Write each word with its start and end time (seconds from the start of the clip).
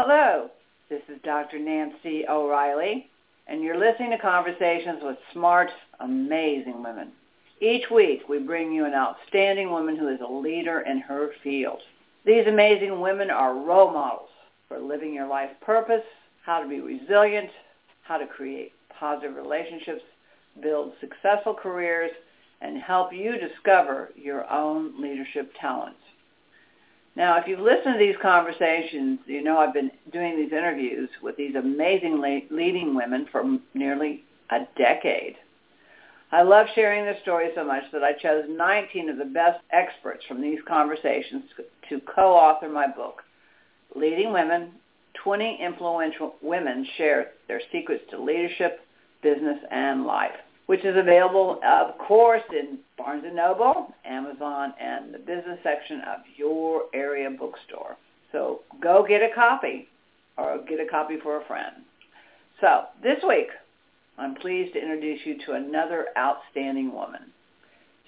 Hello, 0.00 0.48
this 0.88 1.02
is 1.08 1.20
Dr. 1.24 1.58
Nancy 1.58 2.24
O'Reilly, 2.28 3.08
and 3.48 3.64
you're 3.64 3.76
listening 3.76 4.12
to 4.12 4.18
Conversations 4.18 5.00
with 5.02 5.18
Smart, 5.32 5.70
Amazing 5.98 6.84
Women. 6.84 7.10
Each 7.60 7.90
week, 7.90 8.28
we 8.28 8.38
bring 8.38 8.70
you 8.70 8.84
an 8.84 8.94
outstanding 8.94 9.72
woman 9.72 9.96
who 9.96 10.06
is 10.06 10.20
a 10.20 10.32
leader 10.32 10.82
in 10.82 11.00
her 11.00 11.30
field. 11.42 11.80
These 12.24 12.46
amazing 12.46 13.00
women 13.00 13.28
are 13.28 13.52
role 13.52 13.90
models 13.90 14.28
for 14.68 14.78
living 14.78 15.12
your 15.12 15.26
life 15.26 15.50
purpose, 15.62 16.04
how 16.44 16.62
to 16.62 16.68
be 16.68 16.78
resilient, 16.78 17.50
how 18.02 18.18
to 18.18 18.26
create 18.28 18.70
positive 18.96 19.34
relationships, 19.34 20.02
build 20.62 20.92
successful 21.00 21.54
careers, 21.54 22.12
and 22.60 22.80
help 22.80 23.12
you 23.12 23.36
discover 23.36 24.12
your 24.14 24.48
own 24.48 25.02
leadership 25.02 25.50
talents. 25.60 25.98
Now, 27.18 27.36
if 27.36 27.48
you've 27.48 27.58
listened 27.58 27.94
to 27.94 27.98
these 27.98 28.14
conversations, 28.22 29.18
you 29.26 29.42
know 29.42 29.58
I've 29.58 29.74
been 29.74 29.90
doing 30.12 30.36
these 30.36 30.52
interviews 30.52 31.10
with 31.20 31.36
these 31.36 31.56
amazing 31.56 32.20
leading 32.48 32.94
women 32.94 33.26
for 33.32 33.58
nearly 33.74 34.22
a 34.50 34.60
decade. 34.78 35.34
I 36.30 36.42
love 36.42 36.68
sharing 36.76 37.04
their 37.04 37.18
stories 37.22 37.50
so 37.56 37.64
much 37.64 37.82
that 37.92 38.04
I 38.04 38.12
chose 38.12 38.44
19 38.48 39.10
of 39.10 39.16
the 39.16 39.24
best 39.24 39.58
experts 39.72 40.24
from 40.28 40.40
these 40.40 40.60
conversations 40.68 41.42
to 41.88 42.00
co-author 42.14 42.68
my 42.68 42.86
book, 42.86 43.24
Leading 43.96 44.32
Women, 44.32 44.70
20 45.24 45.58
Influential 45.60 46.36
Women 46.40 46.86
Share 46.98 47.32
Their 47.48 47.62
Secrets 47.72 48.04
to 48.10 48.22
Leadership, 48.22 48.78
Business, 49.22 49.58
and 49.72 50.06
Life 50.06 50.36
which 50.68 50.84
is 50.84 50.98
available, 50.98 51.58
of 51.64 51.96
course, 51.96 52.42
in 52.52 52.78
Barnes 52.98 53.24
& 53.28 53.34
Noble, 53.34 53.94
Amazon, 54.04 54.74
and 54.78 55.14
the 55.14 55.18
business 55.18 55.58
section 55.62 56.02
of 56.02 56.20
your 56.36 56.82
area 56.92 57.30
bookstore. 57.30 57.96
So 58.32 58.60
go 58.78 59.02
get 59.08 59.22
a 59.22 59.34
copy 59.34 59.88
or 60.36 60.58
get 60.68 60.78
a 60.78 60.86
copy 60.86 61.16
for 61.22 61.40
a 61.40 61.44
friend. 61.46 61.74
So 62.60 62.82
this 63.02 63.16
week, 63.26 63.48
I'm 64.18 64.34
pleased 64.34 64.74
to 64.74 64.82
introduce 64.82 65.20
you 65.24 65.38
to 65.46 65.52
another 65.52 66.08
outstanding 66.18 66.92
woman. 66.92 67.22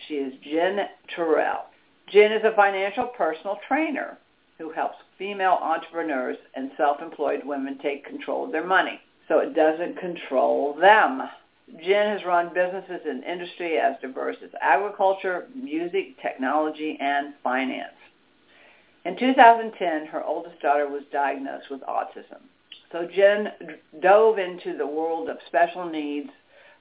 She 0.06 0.16
is 0.16 0.34
Jen 0.44 0.80
Terrell. 1.16 1.64
Jen 2.12 2.30
is 2.30 2.44
a 2.44 2.54
financial 2.54 3.06
personal 3.06 3.58
trainer 3.66 4.18
who 4.58 4.70
helps 4.70 4.98
female 5.16 5.58
entrepreneurs 5.62 6.36
and 6.54 6.70
self-employed 6.76 7.40
women 7.42 7.78
take 7.78 8.04
control 8.04 8.44
of 8.44 8.52
their 8.52 8.66
money 8.66 9.00
so 9.28 9.38
it 9.38 9.54
doesn't 9.54 9.98
control 9.98 10.74
them. 10.78 11.22
Jen 11.78 12.16
has 12.16 12.24
run 12.24 12.52
businesses 12.52 13.06
in 13.06 13.22
industry 13.22 13.78
as 13.78 13.96
diverse 14.00 14.36
as 14.42 14.50
agriculture, 14.60 15.46
music, 15.54 16.20
technology, 16.20 16.96
and 17.00 17.34
finance. 17.42 17.94
In 19.04 19.16
2010, 19.16 20.06
her 20.06 20.22
oldest 20.22 20.60
daughter 20.60 20.88
was 20.88 21.02
diagnosed 21.12 21.70
with 21.70 21.80
autism. 21.82 22.40
So 22.92 23.06
Jen 23.06 23.52
dove 24.00 24.38
into 24.38 24.76
the 24.76 24.86
world 24.86 25.28
of 25.28 25.38
special 25.46 25.88
needs 25.88 26.30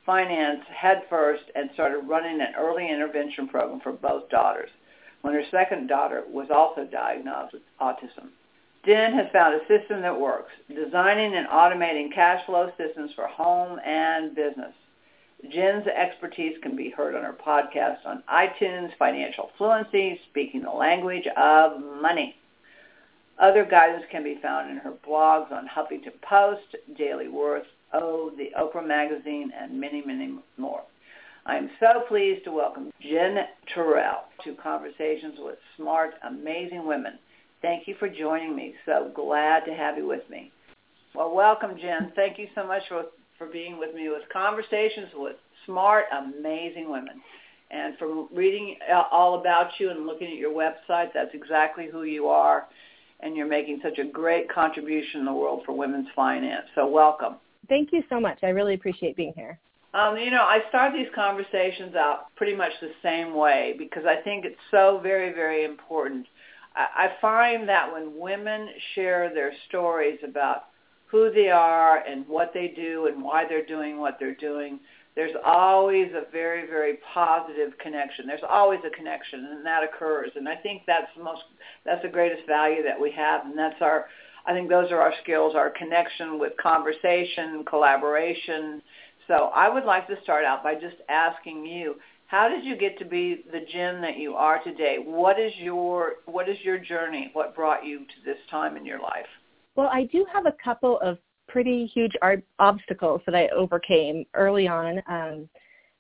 finance 0.06 0.62
headfirst 0.74 1.44
and 1.56 1.70
started 1.74 2.00
running 2.00 2.42
an 2.42 2.56
early 2.58 2.90
intervention 2.90 3.48
program 3.48 3.80
for 3.80 3.92
both 3.92 4.28
daughters 4.30 4.70
when 5.22 5.34
her 5.34 5.44
second 5.52 5.88
daughter 5.88 6.24
was 6.28 6.48
also 6.50 6.86
diagnosed 6.86 7.54
with 7.54 7.62
autism. 7.80 8.30
Jen 8.86 9.14
has 9.14 9.28
found 9.32 9.56
a 9.56 9.68
system 9.68 10.02
that 10.02 10.20
works, 10.20 10.52
designing 10.74 11.36
and 11.36 11.48
automating 11.48 12.14
cash 12.14 12.46
flow 12.46 12.72
systems 12.78 13.12
for 13.14 13.28
home 13.28 13.80
and 13.86 14.34
business. 14.34 14.74
Jen's 15.50 15.88
expertise 15.88 16.58
can 16.62 16.76
be 16.76 16.90
heard 16.90 17.16
on 17.16 17.24
her 17.24 17.34
podcast 17.34 18.06
on 18.06 18.24
iTunes, 18.30 18.96
Financial 18.98 19.52
Fluency, 19.58 20.20
Speaking 20.30 20.62
the 20.62 20.72
Language 20.72 21.28
of 21.38 21.82
Money. 22.02 22.36
Other 23.38 23.64
guidance 23.64 24.04
can 24.12 24.24
be 24.24 24.40
found 24.42 24.70
in 24.70 24.78
her 24.78 24.94
blogs 25.08 25.52
on 25.52 25.68
Huffington 25.68 26.20
Post, 26.22 26.76
Daily 26.98 27.30
Worth, 27.30 27.68
Oh, 27.94 28.32
the 28.38 28.52
Oprah 28.58 28.86
Magazine, 28.86 29.52
and 29.58 29.80
many, 29.80 30.04
many 30.06 30.38
more. 30.58 30.84
I 31.46 31.56
am 31.56 31.72
so 31.80 32.04
pleased 32.08 32.44
to 32.44 32.52
welcome 32.52 32.92
Jen 33.02 33.48
Terrell 33.74 34.26
to 34.44 34.54
Conversations 34.56 35.36
with 35.40 35.58
Smart, 35.76 36.14
Amazing 36.24 36.86
Women. 36.86 37.18
Thank 37.62 37.88
you 37.88 37.96
for 38.00 38.08
joining 38.08 38.56
me. 38.56 38.76
So 38.86 39.12
glad 39.14 39.66
to 39.66 39.74
have 39.74 39.98
you 39.98 40.08
with 40.08 40.30
me. 40.30 40.52
Well, 41.14 41.34
welcome, 41.34 41.72
Jen. 41.80 42.14
Thank 42.16 42.38
you 42.38 42.48
so 42.56 42.66
much 42.66 42.84
for 42.88 43.06
for 43.38 43.48
being 43.48 43.80
with 43.80 43.96
me 43.96 44.10
with 44.10 44.24
conversations 44.32 45.08
with 45.16 45.38
smart, 45.66 46.06
amazing 46.12 46.92
women. 46.92 47.22
And 47.72 47.98
from 47.98 48.28
reading 48.34 48.76
all 49.12 49.40
about 49.40 49.72
you 49.80 49.92
and 49.92 50.06
looking 50.06 50.28
at 50.28 50.38
your 50.38 50.52
website, 50.52 51.14
that's 51.14 51.34
exactly 51.34 51.88
who 51.90 52.04
you 52.04 52.28
are. 52.28 52.68
And 53.22 53.36
you're 53.36 53.48
making 53.48 53.80
such 53.82 53.98
a 53.98 54.04
great 54.04 54.50
contribution 54.50 55.22
in 55.22 55.26
the 55.26 55.34
world 55.34 55.62
for 55.66 55.74
women's 55.74 56.08
finance. 56.16 56.66
So 56.76 56.88
welcome. 56.88 57.36
Thank 57.68 57.94
you 57.94 58.04
so 58.10 58.20
much. 58.20 58.40
I 58.44 58.50
really 58.50 58.74
appreciate 58.74 59.16
being 59.16 59.34
here. 59.36 59.60
Um, 59.94 60.18
you 60.18 60.32
know, 60.32 60.44
I 60.44 60.60
start 60.70 60.94
these 60.94 61.08
conversations 61.16 61.96
out 61.96 62.36
pretty 62.36 62.56
much 62.56 62.72
the 62.82 62.92
same 63.02 63.36
way 63.36 63.76
because 63.78 64.04
I 64.06 64.22
think 64.22 64.46
it's 64.46 64.60
so 64.70 65.00
very, 65.02 65.34
very 65.34 65.64
important. 65.64 66.28
I, 66.96 67.10
find 67.22 67.68
that 67.68 67.92
when 67.92 68.18
women 68.18 68.70
share 68.96 69.34
their 69.34 69.52
stories 69.68 70.20
about 70.24 70.66
who 71.08 71.32
they 71.32 71.50
are 71.50 71.98
and 71.98 72.28
what 72.28 72.52
they 72.54 72.70
do 72.76 73.08
and 73.08 73.24
why 73.24 73.46
they're 73.48 73.66
doing 73.66 74.00
what 74.00 74.18
they're 74.20 74.36
doing, 74.36 74.80
there's 75.16 75.36
always 75.44 76.12
a 76.14 76.32
very, 76.32 76.68
very 76.68 77.00
positive 77.14 77.78
connection. 77.80 78.28
There's 78.28 78.40
always 78.48 78.80
a 78.86 78.96
connection, 78.96 79.46
and 79.52 79.66
that 79.66 79.84
occurs. 79.84 80.32
And 80.36 80.48
I 80.48 80.56
think 80.56 80.84
that's 80.88 81.08
the 81.18 81.24
most, 81.24 81.42
that's 81.86 82.02
the 82.04 82.10
greatest 82.10 82.48
value 82.48 82.84
that 82.84 83.00
we 83.00 83.12
have, 83.12 83.46
and 83.46 83.58
that's 83.58 83.82
our, 83.82 84.06
I 84.46 84.54
think 84.54 84.70
those 84.70 84.92
are 84.92 85.02
our 85.02 85.14
skills, 85.22 85.56
our 85.56 85.72
connection 85.72 86.40
with 86.40 86.54
conversation, 86.58 87.66
collaboration. 87.66 88.82
So 89.28 89.52
I 89.54 89.68
would 89.68 89.84
like 89.84 90.08
to 90.08 90.22
start 90.24 90.46
out 90.46 90.64
by 90.64 90.76
just 90.76 90.96
asking 91.10 91.66
you, 91.66 91.96
how 92.30 92.48
did 92.48 92.64
you 92.64 92.78
get 92.78 93.00
to 93.00 93.06
be 93.06 93.44
the 93.52 93.62
Jen 93.72 94.02
that 94.02 94.20
you 94.20 94.36
are 94.36 94.64
today? 94.64 94.98
What 95.04 95.40
is 95.40 95.52
your, 95.58 96.18
what 96.28 96.48
is 96.48 96.58
your 96.62 96.78
journey? 96.78 97.32
What 97.34 97.56
brought 97.56 97.84
you 97.84 98.02
to 98.02 98.16
this 98.24 98.38
time 98.52 98.78
in 98.78 98.86
your 98.86 99.00
life? 99.00 99.26
Well, 99.76 99.90
I 99.92 100.04
do 100.04 100.28
have 100.32 100.46
a 100.46 100.54
couple 100.64 101.00
of 101.00 101.18
pretty 101.48 101.88
huge 101.88 102.14
obstacles 102.60 103.22
that 103.26 103.34
I 103.34 103.48
overcame 103.48 104.26
early 104.36 104.68
on. 104.68 105.02
Um, 105.10 105.50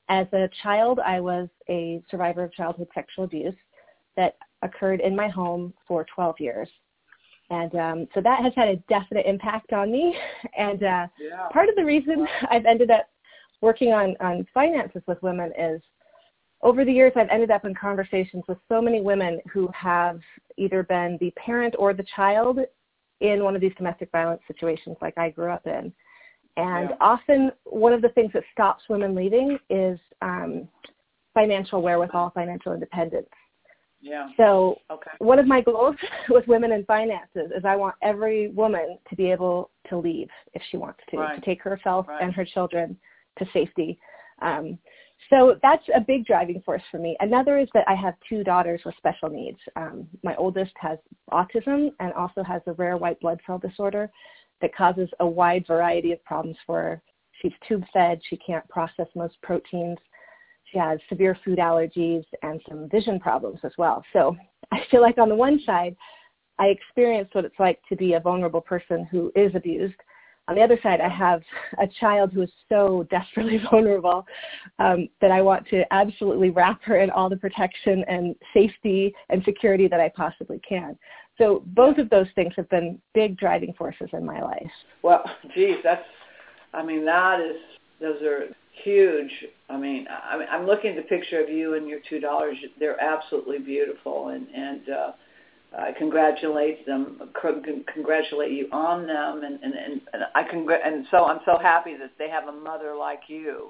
as 0.10 0.28
a 0.32 0.48
child, 0.62 1.00
I 1.00 1.20
was 1.20 1.50
a 1.68 2.00
survivor 2.12 2.44
of 2.44 2.54
childhood 2.54 2.90
sexual 2.94 3.24
abuse 3.24 3.56
that 4.16 4.38
occurred 4.62 5.00
in 5.00 5.16
my 5.16 5.30
home 5.30 5.74
for 5.88 6.06
12 6.14 6.36
years. 6.40 6.70
And 7.50 7.74
um, 7.74 8.08
so 8.14 8.22
that 8.22 8.44
has 8.44 8.54
had 8.56 8.68
a 8.68 8.76
definite 8.88 9.26
impact 9.26 9.74
on 9.74 9.92
me. 9.92 10.16
And 10.56 10.84
uh, 10.84 11.08
yeah. 11.20 11.48
part 11.52 11.70
of 11.70 11.76
the 11.76 11.86
reason 11.86 12.28
I've 12.52 12.66
ended 12.66 12.92
up 12.92 13.10
working 13.62 13.94
on, 13.94 14.16
on 14.20 14.46
finances 14.54 15.02
with 15.08 15.22
women 15.24 15.52
is 15.58 15.82
over 16.62 16.84
the 16.84 16.92
years, 16.92 17.14
I've 17.16 17.30
ended 17.30 17.52
up 17.52 17.66
in 17.66 17.74
conversations 17.74 18.44
with 18.48 18.58
so 18.68 18.82
many 18.82 19.02
women 19.02 19.40
who 19.52 19.70
have 19.74 20.20
either 20.58 20.84
been 20.84 21.18
the 21.22 21.32
parent 21.32 21.76
or 21.80 21.94
the 21.94 22.06
child 22.16 22.60
in 23.22 23.44
one 23.44 23.56
of 23.56 23.62
these 23.62 23.74
domestic 23.78 24.12
violence 24.12 24.42
situations 24.48 24.98
like 25.02 25.18
I 25.18 25.30
grew 25.30 25.52
up 25.52 25.66
in. 25.66 25.94
And 26.58 26.90
yeah. 26.90 26.96
often 27.00 27.52
one 27.64 27.94
of 27.94 28.02
the 28.02 28.10
things 28.10 28.32
that 28.34 28.44
stops 28.52 28.84
women 28.90 29.16
leaving 29.16 29.58
is 29.70 29.98
um, 30.22 30.68
financial 31.34 31.82
wherewithal, 31.82 32.32
financial 32.36 32.74
independence. 32.74 33.30
Yeah. 34.02 34.30
So 34.38 34.78
okay. 34.92 35.12
one 35.20 35.40
of 35.40 35.48
my 35.48 35.62
goals 35.62 35.96
with 36.30 36.48
women 36.48 36.72
in 36.72 36.86
finances 36.86 37.52
is 37.56 37.64
I 37.66 37.76
want 37.76 37.96
every 38.02 38.50
woman 38.50 38.98
to 39.10 39.16
be 39.16 39.32
able 39.32 39.72
to 39.90 39.98
leave 39.98 40.30
if 40.54 40.62
she 40.70 40.78
wants 40.78 41.00
to, 41.12 41.18
right. 41.18 41.36
to 41.36 41.42
take 41.46 41.62
herself 41.62 42.08
right. 42.08 42.22
and 42.22 42.34
her 42.34 42.46
children 42.46 42.98
to 43.38 43.46
safety. 43.54 44.00
Um, 44.42 44.78
so 45.30 45.60
that's 45.62 45.84
a 45.96 46.00
big 46.00 46.26
driving 46.26 46.62
force 46.62 46.82
for 46.90 46.98
me. 46.98 47.16
Another 47.20 47.60
is 47.60 47.68
that 47.74 47.88
I 47.88 47.96
have 47.96 48.16
two 48.28 48.44
daughters 48.44 48.82
with 48.86 48.96
special 48.98 49.30
needs. 49.30 49.60
Um, 49.76 50.08
my 50.24 50.36
oldest 50.36 50.72
has 50.78 50.98
autism 51.32 51.92
and 52.00 52.14
also 52.14 52.42
has 52.44 52.62
a 52.68 52.74
rare 52.74 52.98
white 52.98 53.20
blood 53.20 53.40
cell 53.46 53.60
disorder 53.60 54.10
that 54.62 54.76
causes 54.76 55.10
a 55.20 55.28
wide 55.28 55.66
variety 55.68 56.12
of 56.12 56.24
problems 56.24 56.58
for 56.66 56.82
her. 56.82 57.02
She's 57.42 57.54
tube 57.68 57.84
fed. 57.94 58.20
She 58.30 58.38
can't 58.38 58.68
process 58.70 59.08
most 59.16 59.36
proteins. 59.44 59.98
She 60.72 60.78
has 60.78 61.00
severe 61.10 61.38
food 61.46 61.60
allergies 61.60 62.26
and 62.42 62.62
some 62.68 62.90
vision 62.90 63.20
problems 63.20 63.60
as 63.64 63.72
well. 63.78 64.04
So 64.14 64.36
I 64.72 64.80
feel 64.90 65.02
like 65.02 65.18
on 65.18 65.30
the 65.30 65.36
one 65.36 65.60
side, 65.66 65.96
I 66.60 66.68
experienced 66.68 67.36
what 67.36 67.46
it's 67.46 67.60
like 67.60 67.80
to 67.90 67.96
be 67.96 68.14
a 68.14 68.20
vulnerable 68.20 68.62
person 68.62 69.08
who 69.10 69.32
is 69.36 69.54
abused 69.56 69.96
on 70.50 70.56
the 70.56 70.62
other 70.62 70.80
side, 70.82 71.00
I 71.00 71.10
have 71.10 71.44
a 71.80 71.86
child 72.00 72.34
who 72.34 72.42
is 72.42 72.50
so 72.70 73.06
desperately 73.12 73.62
vulnerable 73.72 74.26
um, 74.80 75.08
that 75.22 75.30
I 75.30 75.42
want 75.42 75.68
to 75.68 75.84
absolutely 75.94 76.50
wrap 76.50 76.82
her 76.84 77.00
in 77.00 77.12
all 77.12 77.30
the 77.30 77.38
protection 77.38 78.04
and 78.08 78.36
safety 78.52 79.14
and 79.30 79.44
security 79.44 79.88
that 79.88 80.00
I 80.00 80.10
possibly 80.10 80.60
can. 80.68 80.98
So 81.38 81.64
both 81.68 82.00
of 82.00 82.10
those 82.10 82.26
things 82.34 82.54
have 82.58 82.68
been 82.70 83.00
big 83.14 83.38
driving 83.38 83.74
forces 83.74 84.10
in 84.12 84.26
my 84.26 84.42
life. 84.42 84.72
Well, 85.04 85.24
geez, 85.54 85.78
that's, 85.84 86.04
I 86.74 86.84
mean, 86.84 87.06
that 87.06 87.40
is, 87.40 87.56
those 88.02 88.22
are 88.24 88.48
huge. 88.84 89.32
I 89.70 89.78
mean, 89.78 90.08
I 90.10 90.46
I'm 90.52 90.66
looking 90.66 90.92
at 90.92 90.96
the 90.96 91.04
picture 91.04 91.42
of 91.42 91.50
you 91.50 91.76
and 91.76 91.88
your 91.88 92.00
two 92.10 92.20
daughters. 92.20 92.58
They're 92.80 93.02
absolutely 93.02 93.60
beautiful, 93.60 94.30
and 94.30 94.48
and 94.56 94.90
uh, 94.90 95.12
I 95.78 95.92
congratulate 95.98 96.86
them, 96.88 97.22
congratulate 97.94 98.52
you 98.52 98.70
on 98.72 99.06
them, 99.06 99.44
and 99.44 99.60
and 99.64 100.02
and, 100.14 100.24
I 100.34 100.44
congr- 100.44 100.86
and 100.86 101.06
so 101.12 101.26
I'm 101.26 101.42
so 101.46 101.60
happy 101.62 101.96
that 101.98 102.12
they 102.18 102.30
have 102.30 102.48
a 102.48 102.52
mother 102.52 102.96
like 102.96 103.22
you. 103.28 103.70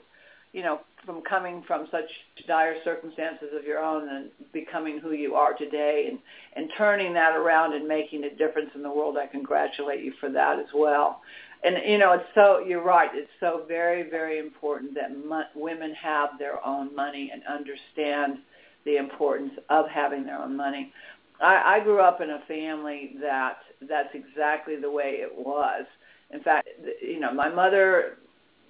You 0.53 0.63
know, 0.63 0.79
from 1.05 1.21
coming 1.21 1.63
from 1.67 1.87
such 1.91 2.09
dire 2.47 2.75
circumstances 2.83 3.49
of 3.57 3.65
your 3.65 3.83
own 3.83 4.07
and 4.09 4.29
becoming 4.53 4.99
who 4.99 5.11
you 5.11 5.35
are 5.35 5.53
today, 5.53 6.07
and 6.09 6.19
and 6.55 6.71
turning 6.77 7.13
that 7.15 7.35
around 7.35 7.73
and 7.73 7.85
making 7.87 8.23
a 8.23 8.33
difference 8.35 8.69
in 8.75 8.81
the 8.81 8.89
world. 8.89 9.17
I 9.17 9.27
congratulate 9.27 10.01
you 10.03 10.13
for 10.21 10.29
that 10.29 10.57
as 10.57 10.67
well. 10.73 11.21
And 11.65 11.75
you 11.85 11.97
know, 11.97 12.13
it's 12.13 12.29
so 12.33 12.59
you're 12.65 12.83
right. 12.83 13.09
It's 13.13 13.29
so 13.41 13.65
very 13.67 14.09
very 14.09 14.39
important 14.39 14.95
that 14.95 15.17
mo- 15.17 15.43
women 15.53 15.93
have 16.01 16.29
their 16.39 16.65
own 16.65 16.95
money 16.95 17.29
and 17.33 17.43
understand 17.45 18.39
the 18.85 18.95
importance 18.97 19.51
of 19.69 19.87
having 19.89 20.25
their 20.25 20.41
own 20.41 20.55
money. 20.55 20.93
I, 21.41 21.77
I 21.77 21.79
grew 21.83 22.01
up 22.01 22.21
in 22.21 22.29
a 22.29 22.41
family 22.47 23.15
that 23.21 23.57
that's 23.87 24.13
exactly 24.13 24.75
the 24.75 24.91
way 24.91 25.17
it 25.21 25.31
was. 25.35 25.85
In 26.31 26.41
fact, 26.41 26.67
you 27.01 27.19
know, 27.19 27.33
my 27.33 27.49
mother 27.49 28.17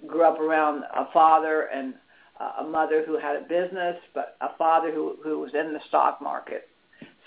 grew 0.06 0.24
up 0.24 0.40
around 0.40 0.84
a 0.94 1.10
father 1.12 1.68
and 1.74 1.94
a 2.58 2.64
mother 2.64 3.04
who 3.06 3.18
had 3.18 3.36
a 3.36 3.40
business, 3.40 3.96
but 4.14 4.36
a 4.40 4.56
father 4.56 4.90
who 4.90 5.16
who 5.22 5.40
was 5.40 5.52
in 5.54 5.72
the 5.72 5.80
stock 5.88 6.22
market. 6.22 6.68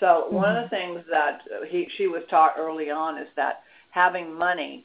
So 0.00 0.06
mm-hmm. 0.06 0.34
one 0.34 0.56
of 0.56 0.64
the 0.64 0.70
things 0.70 1.02
that 1.10 1.42
he 1.68 1.88
she 1.96 2.06
was 2.08 2.22
taught 2.28 2.54
early 2.58 2.90
on 2.90 3.18
is 3.18 3.28
that 3.36 3.62
having 3.90 4.34
money 4.34 4.84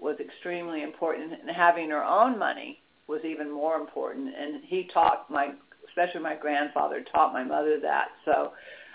was 0.00 0.16
extremely 0.20 0.82
important, 0.82 1.32
and 1.32 1.50
having 1.50 1.90
her 1.90 2.04
own 2.04 2.38
money 2.38 2.80
was 3.06 3.20
even 3.24 3.50
more 3.50 3.76
important. 3.76 4.34
And 4.36 4.62
he 4.64 4.88
taught 4.92 5.30
my, 5.30 5.52
especially 5.88 6.20
my 6.20 6.36
grandfather, 6.36 7.04
taught 7.12 7.32
my 7.32 7.44
mother 7.44 7.80
that. 7.80 8.08
So 8.24 8.52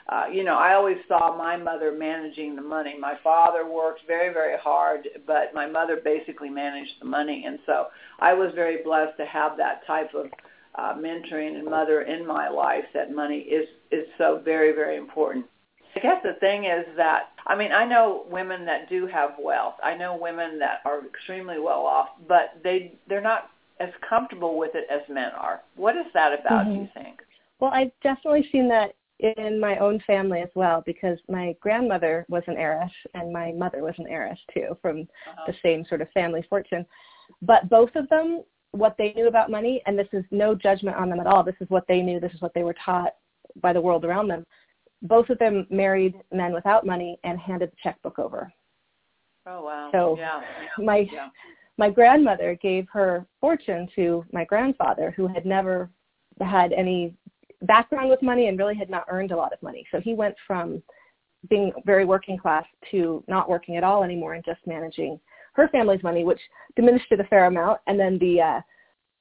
uh, 0.09 0.25
you 0.31 0.43
know, 0.43 0.55
I 0.55 0.73
always 0.73 0.97
saw 1.07 1.35
my 1.37 1.55
mother 1.55 1.91
managing 1.91 2.55
the 2.55 2.61
money. 2.61 2.95
My 2.99 3.15
father 3.23 3.65
worked 3.65 4.01
very, 4.05 4.33
very 4.33 4.57
hard, 4.57 5.07
but 5.25 5.53
my 5.53 5.65
mother 5.65 6.01
basically 6.03 6.49
managed 6.49 6.93
the 6.99 7.05
money. 7.05 7.45
And 7.47 7.59
so 7.65 7.87
I 8.19 8.33
was 8.33 8.51
very 8.53 8.83
blessed 8.83 9.17
to 9.17 9.25
have 9.25 9.55
that 9.57 9.85
type 9.87 10.13
of 10.13 10.27
uh, 10.75 10.93
mentoring 10.95 11.55
and 11.55 11.65
mother 11.65 12.01
in 12.01 12.27
my 12.27 12.49
life 12.49 12.85
that 12.93 13.13
money 13.13 13.39
is, 13.39 13.67
is 13.91 14.05
so 14.17 14.41
very, 14.43 14.73
very 14.73 14.97
important. 14.97 15.45
I 15.95 15.99
guess 15.99 16.21
the 16.23 16.33
thing 16.39 16.65
is 16.65 16.85
that, 16.97 17.29
I 17.45 17.55
mean, 17.55 17.71
I 17.71 17.85
know 17.85 18.25
women 18.29 18.65
that 18.65 18.89
do 18.89 19.05
have 19.07 19.31
wealth. 19.39 19.75
I 19.83 19.95
know 19.95 20.17
women 20.19 20.59
that 20.59 20.79
are 20.85 21.05
extremely 21.05 21.59
well 21.59 21.85
off, 21.85 22.09
but 22.27 22.59
they, 22.63 22.93
they're 23.07 23.21
not 23.21 23.51
as 23.79 23.89
comfortable 24.07 24.57
with 24.57 24.71
it 24.73 24.85
as 24.91 25.01
men 25.07 25.31
are. 25.37 25.61
What 25.75 25.95
is 25.95 26.07
that 26.13 26.33
about, 26.33 26.65
mm-hmm. 26.65 26.73
do 26.73 26.79
you 26.81 26.89
think? 26.95 27.21
Well, 27.59 27.71
I've 27.71 27.91
definitely 28.01 28.49
seen 28.51 28.67
that 28.69 28.95
in 29.23 29.59
my 29.59 29.77
own 29.77 30.01
family 30.05 30.41
as 30.41 30.49
well 30.53 30.83
because 30.85 31.17
my 31.29 31.55
grandmother 31.61 32.25
was 32.27 32.43
an 32.47 32.57
heiress 32.57 32.91
and 33.13 33.31
my 33.31 33.53
mother 33.53 33.81
was 33.81 33.95
an 33.97 34.07
heiress 34.07 34.39
too 34.53 34.77
from 34.81 35.01
uh-huh. 35.01 35.43
the 35.47 35.55
same 35.63 35.85
sort 35.87 36.01
of 36.01 36.11
family 36.11 36.45
fortune. 36.49 36.85
But 37.41 37.69
both 37.69 37.91
of 37.95 38.09
them, 38.09 38.43
what 38.71 38.95
they 38.97 39.13
knew 39.13 39.27
about 39.27 39.49
money, 39.49 39.81
and 39.85 39.97
this 39.97 40.09
is 40.11 40.25
no 40.31 40.53
judgment 40.53 40.97
on 40.97 41.09
them 41.09 41.21
at 41.21 41.27
all, 41.27 41.43
this 41.43 41.55
is 41.61 41.69
what 41.69 41.87
they 41.87 42.01
knew, 42.01 42.19
this 42.19 42.33
is 42.33 42.41
what 42.41 42.53
they 42.53 42.63
were 42.63 42.75
taught 42.85 43.13
by 43.61 43.71
the 43.71 43.81
world 43.81 44.03
around 44.03 44.27
them. 44.27 44.45
Both 45.01 45.29
of 45.29 45.39
them 45.39 45.67
married 45.69 46.15
men 46.33 46.53
without 46.53 46.85
money 46.85 47.17
and 47.23 47.39
handed 47.39 47.71
the 47.71 47.77
checkbook 47.81 48.19
over. 48.19 48.51
Oh 49.45 49.63
wow. 49.63 49.89
So 49.91 50.17
yeah. 50.17 50.41
my 50.77 51.07
yeah. 51.11 51.29
my 51.77 51.89
grandmother 51.89 52.57
gave 52.61 52.87
her 52.91 53.25
fortune 53.41 53.89
to 53.95 54.25
my 54.31 54.45
grandfather 54.45 55.13
who 55.15 55.27
had 55.27 55.45
never 55.45 55.89
had 56.39 56.71
any 56.71 57.13
background 57.63 58.09
with 58.09 58.21
money 58.21 58.47
and 58.47 58.57
really 58.57 58.75
had 58.75 58.89
not 58.89 59.05
earned 59.09 59.31
a 59.31 59.35
lot 59.35 59.53
of 59.53 59.61
money. 59.61 59.85
So 59.91 59.99
he 59.99 60.13
went 60.13 60.35
from 60.45 60.81
being 61.49 61.71
very 61.85 62.05
working 62.05 62.37
class 62.37 62.65
to 62.91 63.23
not 63.27 63.49
working 63.49 63.75
at 63.75 63.83
all 63.83 64.03
anymore 64.03 64.33
and 64.33 64.45
just 64.45 64.59
managing 64.65 65.19
her 65.53 65.67
family's 65.69 66.03
money, 66.03 66.23
which 66.23 66.39
diminished 66.75 67.11
it 67.11 67.19
a 67.19 67.25
fair 67.25 67.45
amount. 67.45 67.79
And 67.87 67.99
then 67.99 68.17
the 68.19 68.41
uh, 68.41 68.61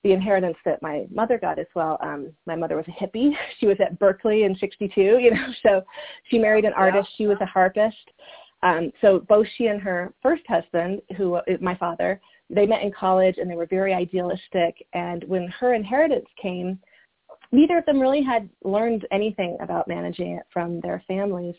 the 0.05 0.13
inheritance 0.13 0.57
that 0.65 0.83
my 0.83 1.07
mother 1.13 1.39
got 1.39 1.61
as 1.61 1.67
well. 1.77 1.97
Um, 2.03 2.33
my 2.45 2.57
mother 2.57 2.77
was 2.77 2.87
a 2.89 3.05
hippie. 3.05 3.31
She 3.61 3.67
was 3.67 3.77
at 3.81 3.99
Berkeley 3.99 4.45
in 4.45 4.57
'62, 4.57 5.01
you 5.01 5.31
know, 5.31 5.47
so 5.63 5.83
she 6.29 6.39
married 6.39 6.65
an 6.65 6.73
artist. 6.75 7.09
She 7.17 7.27
was 7.27 7.39
a 7.41 7.47
harpist. 7.47 8.11
Um, 8.65 8.93
so 9.01 9.21
both 9.29 9.47
she 9.57 9.67
and 9.67 9.81
her 9.81 10.13
first 10.23 10.43
husband, 10.49 11.03
who 11.17 11.39
is 11.47 11.61
my 11.61 11.77
father, 11.77 12.21
they 12.49 12.67
met 12.67 12.83
in 12.83 12.93
college 12.93 13.37
and 13.39 13.51
they 13.51 13.57
were 13.57 13.67
very 13.67 13.93
idealistic. 13.93 14.87
And 14.93 15.25
when 15.25 15.49
her 15.49 15.75
inheritance 15.75 16.27
came, 16.41 16.79
neither 17.53 17.79
of 17.79 17.87
them 17.87 18.01
really 18.01 18.23
had 18.23 18.49
learned 18.65 19.07
anything 19.13 19.57
about 19.61 19.87
managing 19.87 20.33
it 20.33 20.45
from 20.53 20.81
their 20.81 21.03
families. 21.07 21.55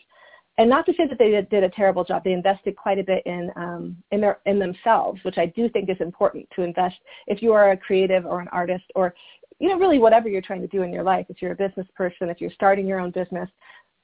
And 0.58 0.70
not 0.70 0.86
to 0.86 0.92
say 0.92 1.06
that 1.08 1.18
they 1.18 1.30
did, 1.30 1.48
did 1.48 1.64
a 1.64 1.70
terrible 1.70 2.04
job. 2.04 2.22
They 2.22 2.32
invested 2.32 2.76
quite 2.76 2.98
a 2.98 3.02
bit 3.02 3.22
in 3.26 3.50
um, 3.56 3.96
in 4.12 4.20
their 4.20 4.38
in 4.46 4.58
themselves, 4.58 5.20
which 5.24 5.38
I 5.38 5.46
do 5.46 5.68
think 5.68 5.90
is 5.90 5.96
important 6.00 6.46
to 6.54 6.62
invest. 6.62 6.96
If 7.26 7.42
you 7.42 7.52
are 7.52 7.72
a 7.72 7.76
creative 7.76 8.24
or 8.24 8.40
an 8.40 8.48
artist, 8.52 8.84
or 8.94 9.14
you 9.58 9.68
know, 9.68 9.78
really 9.78 9.98
whatever 9.98 10.28
you're 10.28 10.42
trying 10.42 10.60
to 10.60 10.68
do 10.68 10.82
in 10.82 10.92
your 10.92 11.02
life, 11.02 11.26
if 11.28 11.42
you're 11.42 11.52
a 11.52 11.56
business 11.56 11.86
person, 11.96 12.28
if 12.28 12.40
you're 12.40 12.52
starting 12.52 12.86
your 12.86 13.00
own 13.00 13.10
business, 13.10 13.48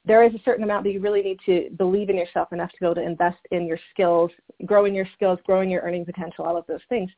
there 0.04 0.24
is 0.24 0.34
a 0.34 0.42
certain 0.44 0.64
amount 0.64 0.84
that 0.84 0.92
you 0.92 1.00
really 1.00 1.22
need 1.22 1.38
to 1.46 1.70
believe 1.76 2.08
in 2.08 2.16
yourself 2.16 2.52
enough 2.52 2.70
to 2.70 2.76
be 2.80 2.86
able 2.86 2.94
to 2.96 3.02
invest 3.02 3.38
in 3.50 3.66
your 3.66 3.78
skills, 3.92 4.30
growing 4.66 4.94
your 4.94 5.06
skills, 5.14 5.38
growing 5.44 5.70
your 5.70 5.82
earning 5.82 6.04
potential, 6.04 6.44
all 6.44 6.56
of 6.56 6.66
those 6.66 6.80
things. 6.88 7.10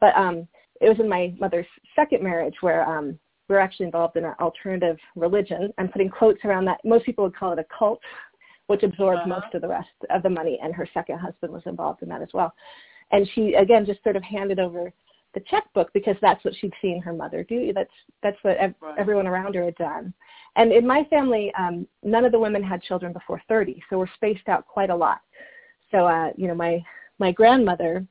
But 0.00 0.14
um, 0.16 0.48
it 0.80 0.88
was 0.88 0.98
in 0.98 1.08
my 1.08 1.32
mother's 1.38 1.66
second 1.94 2.22
marriage 2.22 2.56
where 2.60 2.88
um, 2.88 3.18
we're 3.48 3.58
actually 3.58 3.86
involved 3.86 4.16
in 4.16 4.24
an 4.24 4.34
alternative 4.40 4.96
religion. 5.16 5.72
I'm 5.78 5.88
putting 5.88 6.08
quotes 6.08 6.44
around 6.44 6.64
that. 6.66 6.78
Most 6.84 7.04
people 7.04 7.24
would 7.24 7.36
call 7.36 7.52
it 7.52 7.58
a 7.58 7.66
cult, 7.76 8.00
which 8.66 8.82
absorbs 8.82 9.20
uh-huh. 9.20 9.40
most 9.40 9.54
of 9.54 9.60
the 9.60 9.68
rest 9.68 9.88
of 10.10 10.22
the 10.22 10.30
money. 10.30 10.58
And 10.62 10.74
her 10.74 10.88
second 10.94 11.18
husband 11.18 11.52
was 11.52 11.62
involved 11.66 12.02
in 12.02 12.08
that 12.08 12.22
as 12.22 12.28
well. 12.32 12.52
And 13.12 13.28
she, 13.34 13.54
again, 13.54 13.84
just 13.84 14.02
sort 14.02 14.16
of 14.16 14.22
handed 14.22 14.58
over 14.58 14.92
the 15.34 15.40
checkbook 15.50 15.92
because 15.92 16.16
that's 16.22 16.42
what 16.44 16.54
she'd 16.60 16.72
seen 16.80 17.02
her 17.02 17.12
mother 17.12 17.44
do. 17.44 17.72
That's 17.74 17.90
that's 18.22 18.38
what 18.42 18.56
ev- 18.56 18.74
right. 18.80 18.98
everyone 18.98 19.26
around 19.26 19.54
her 19.54 19.64
had 19.64 19.74
done. 19.74 20.14
And 20.56 20.72
in 20.72 20.86
my 20.86 21.04
family, 21.10 21.52
um, 21.58 21.86
none 22.02 22.24
of 22.24 22.32
the 22.32 22.38
women 22.38 22.62
had 22.62 22.80
children 22.82 23.12
before 23.12 23.42
30, 23.48 23.82
so 23.90 23.98
we're 23.98 24.06
spaced 24.14 24.48
out 24.48 24.66
quite 24.66 24.90
a 24.90 24.96
lot. 24.96 25.20
So, 25.90 26.06
uh, 26.06 26.30
you 26.36 26.46
know, 26.46 26.54
my 26.54 26.82
my 27.18 27.32
grandmother 27.32 28.06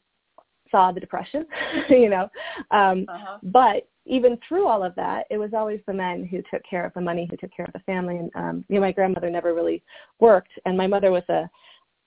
saw 0.69 0.91
the 0.91 0.99
depression, 0.99 1.45
you 1.89 2.09
know, 2.09 2.29
um, 2.71 3.05
uh-huh. 3.07 3.37
but 3.43 3.87
even 4.05 4.37
through 4.47 4.67
all 4.67 4.83
of 4.83 4.95
that, 4.95 5.25
it 5.29 5.37
was 5.37 5.51
always 5.53 5.79
the 5.87 5.93
men 5.93 6.25
who 6.25 6.41
took 6.51 6.61
care 6.69 6.85
of 6.85 6.93
the 6.93 7.01
money, 7.01 7.27
who 7.29 7.37
took 7.37 7.55
care 7.55 7.65
of 7.65 7.73
the 7.73 7.79
family. 7.79 8.17
And 8.17 8.31
um, 8.35 8.65
you 8.67 8.75
know, 8.75 8.81
my 8.81 8.91
grandmother 8.91 9.29
never 9.29 9.53
really 9.53 9.83
worked, 10.19 10.51
and 10.65 10.77
my 10.77 10.87
mother 10.87 11.11
was 11.11 11.23
a 11.29 11.49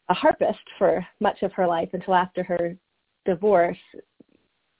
a 0.08 0.14
harpist 0.14 0.58
for 0.78 1.04
much 1.20 1.42
of 1.42 1.52
her 1.52 1.66
life 1.66 1.88
until 1.92 2.14
after 2.14 2.42
her 2.44 2.76
divorce. 3.24 3.78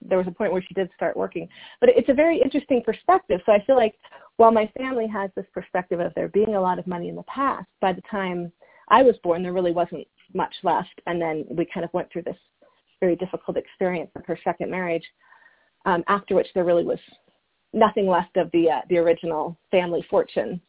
There 0.01 0.19
was 0.19 0.27
a 0.29 0.33
point 0.33 0.53
where 0.53 0.63
she 0.63 0.75
did 0.75 0.89
start 0.95 1.17
working, 1.17 1.49
but 1.81 1.89
it's 1.89 2.09
a 2.09 2.15
very 2.15 2.41
interesting 2.41 2.83
perspective. 2.83 3.41
So 3.45 3.53
I 3.53 3.65
feel 3.65 3.77
like 3.77 3.97
while 4.37 4.53
my 4.53 4.71
family 4.79 5.09
has 5.09 5.31
this 5.35 5.47
perspective 5.53 5.99
of 5.99 6.13
there 6.15 6.29
being 6.29 6.55
a 6.55 6.61
lot 6.61 6.79
of 6.79 6.87
money 6.87 7.09
in 7.09 7.17
the 7.17 7.25
past, 7.25 7.67
by 7.81 7.93
the 7.93 8.03
time 8.03 8.53
I 8.89 9.03
was 9.03 9.17
born, 9.25 9.43
there 9.43 9.53
really 9.53 9.73
wasn't 9.73 10.07
much 10.33 10.55
left, 10.63 11.01
and 11.07 11.21
then 11.21 11.45
we 11.51 11.65
kind 11.65 11.83
of 11.83 11.93
went 11.93 12.13
through 12.13 12.23
this 12.23 12.37
very 13.01 13.17
difficult 13.17 13.57
experience 13.57 14.11
of 14.15 14.25
her 14.27 14.39
second 14.45 14.71
marriage 14.71 15.05
um, 15.87 16.05
after 16.09 16.35
which 16.35 16.49
there 16.55 16.65
really 16.65 16.85
was 16.85 16.99
nothing 17.73 18.07
left 18.07 18.37
of 18.37 18.51
the 18.53 18.71
uh, 18.71 18.81
the 18.91 18.99
original 18.99 19.57
family 19.71 20.05
fortune. 20.11 20.61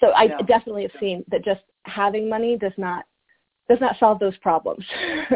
So 0.00 0.08
I 0.08 0.24
yeah. 0.24 0.36
definitely 0.46 0.82
have 0.82 1.00
seen 1.00 1.24
that 1.30 1.44
just 1.44 1.62
having 1.84 2.28
money 2.28 2.56
does 2.56 2.72
not 2.76 3.04
does 3.68 3.78
not 3.80 3.98
solve 3.98 4.18
those 4.18 4.36
problems. 4.38 4.84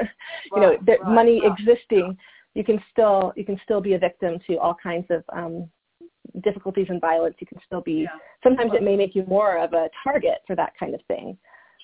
you 0.52 0.60
know, 0.60 0.76
that 0.86 1.00
right, 1.02 1.14
money 1.14 1.40
right. 1.40 1.52
existing, 1.58 2.16
you 2.54 2.62
can 2.62 2.80
still 2.92 3.32
you 3.36 3.44
can 3.44 3.58
still 3.64 3.80
be 3.80 3.94
a 3.94 3.98
victim 3.98 4.38
to 4.46 4.56
all 4.56 4.76
kinds 4.80 5.06
of 5.10 5.24
um, 5.32 5.68
difficulties 6.44 6.86
and 6.90 7.00
violence. 7.00 7.36
You 7.40 7.46
can 7.46 7.58
still 7.66 7.80
be. 7.80 8.02
Yeah. 8.02 8.08
Sometimes 8.42 8.70
well, 8.70 8.78
it 8.78 8.84
may 8.84 8.96
make 8.96 9.14
you 9.14 9.24
more 9.26 9.58
of 9.58 9.72
a 9.72 9.88
target 10.04 10.38
for 10.46 10.54
that 10.56 10.72
kind 10.78 10.94
of 10.94 11.00
thing. 11.08 11.38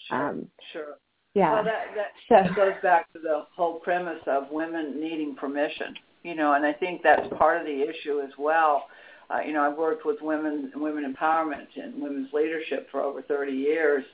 Sure. 0.09 0.29
Um, 0.29 0.47
sure. 0.73 0.99
Yeah. 1.35 1.55
Well, 1.55 1.65
that, 1.65 1.87
that 2.29 2.49
so, 2.49 2.55
goes 2.55 2.75
back 2.83 3.11
to 3.15 3.19
the 3.19 3.45
whole 3.57 3.81
premise 3.81 4.21
of 4.27 4.51
women 4.51 5.01
needing 5.01 5.35
permission 5.35 5.95
you 6.23 6.35
know, 6.35 6.55
and 6.55 6.64
I 6.64 6.73
think 6.73 7.02
that's 7.02 7.26
part 7.37 7.61
of 7.61 7.67
the 7.67 7.83
issue 7.83 8.21
as 8.21 8.31
well. 8.38 8.87
Uh, 9.31 9.41
you 9.41 9.52
know, 9.52 9.62
I've 9.62 9.79
worked 9.79 10.05
with 10.05 10.21
women, 10.21 10.71
women 10.75 11.14
empowerment 11.14 11.67
and 11.76 12.00
women's 12.00 12.33
leadership 12.33 12.88
for 12.91 13.00
over 13.00 13.23
30 13.23 13.52
years, 13.52 14.05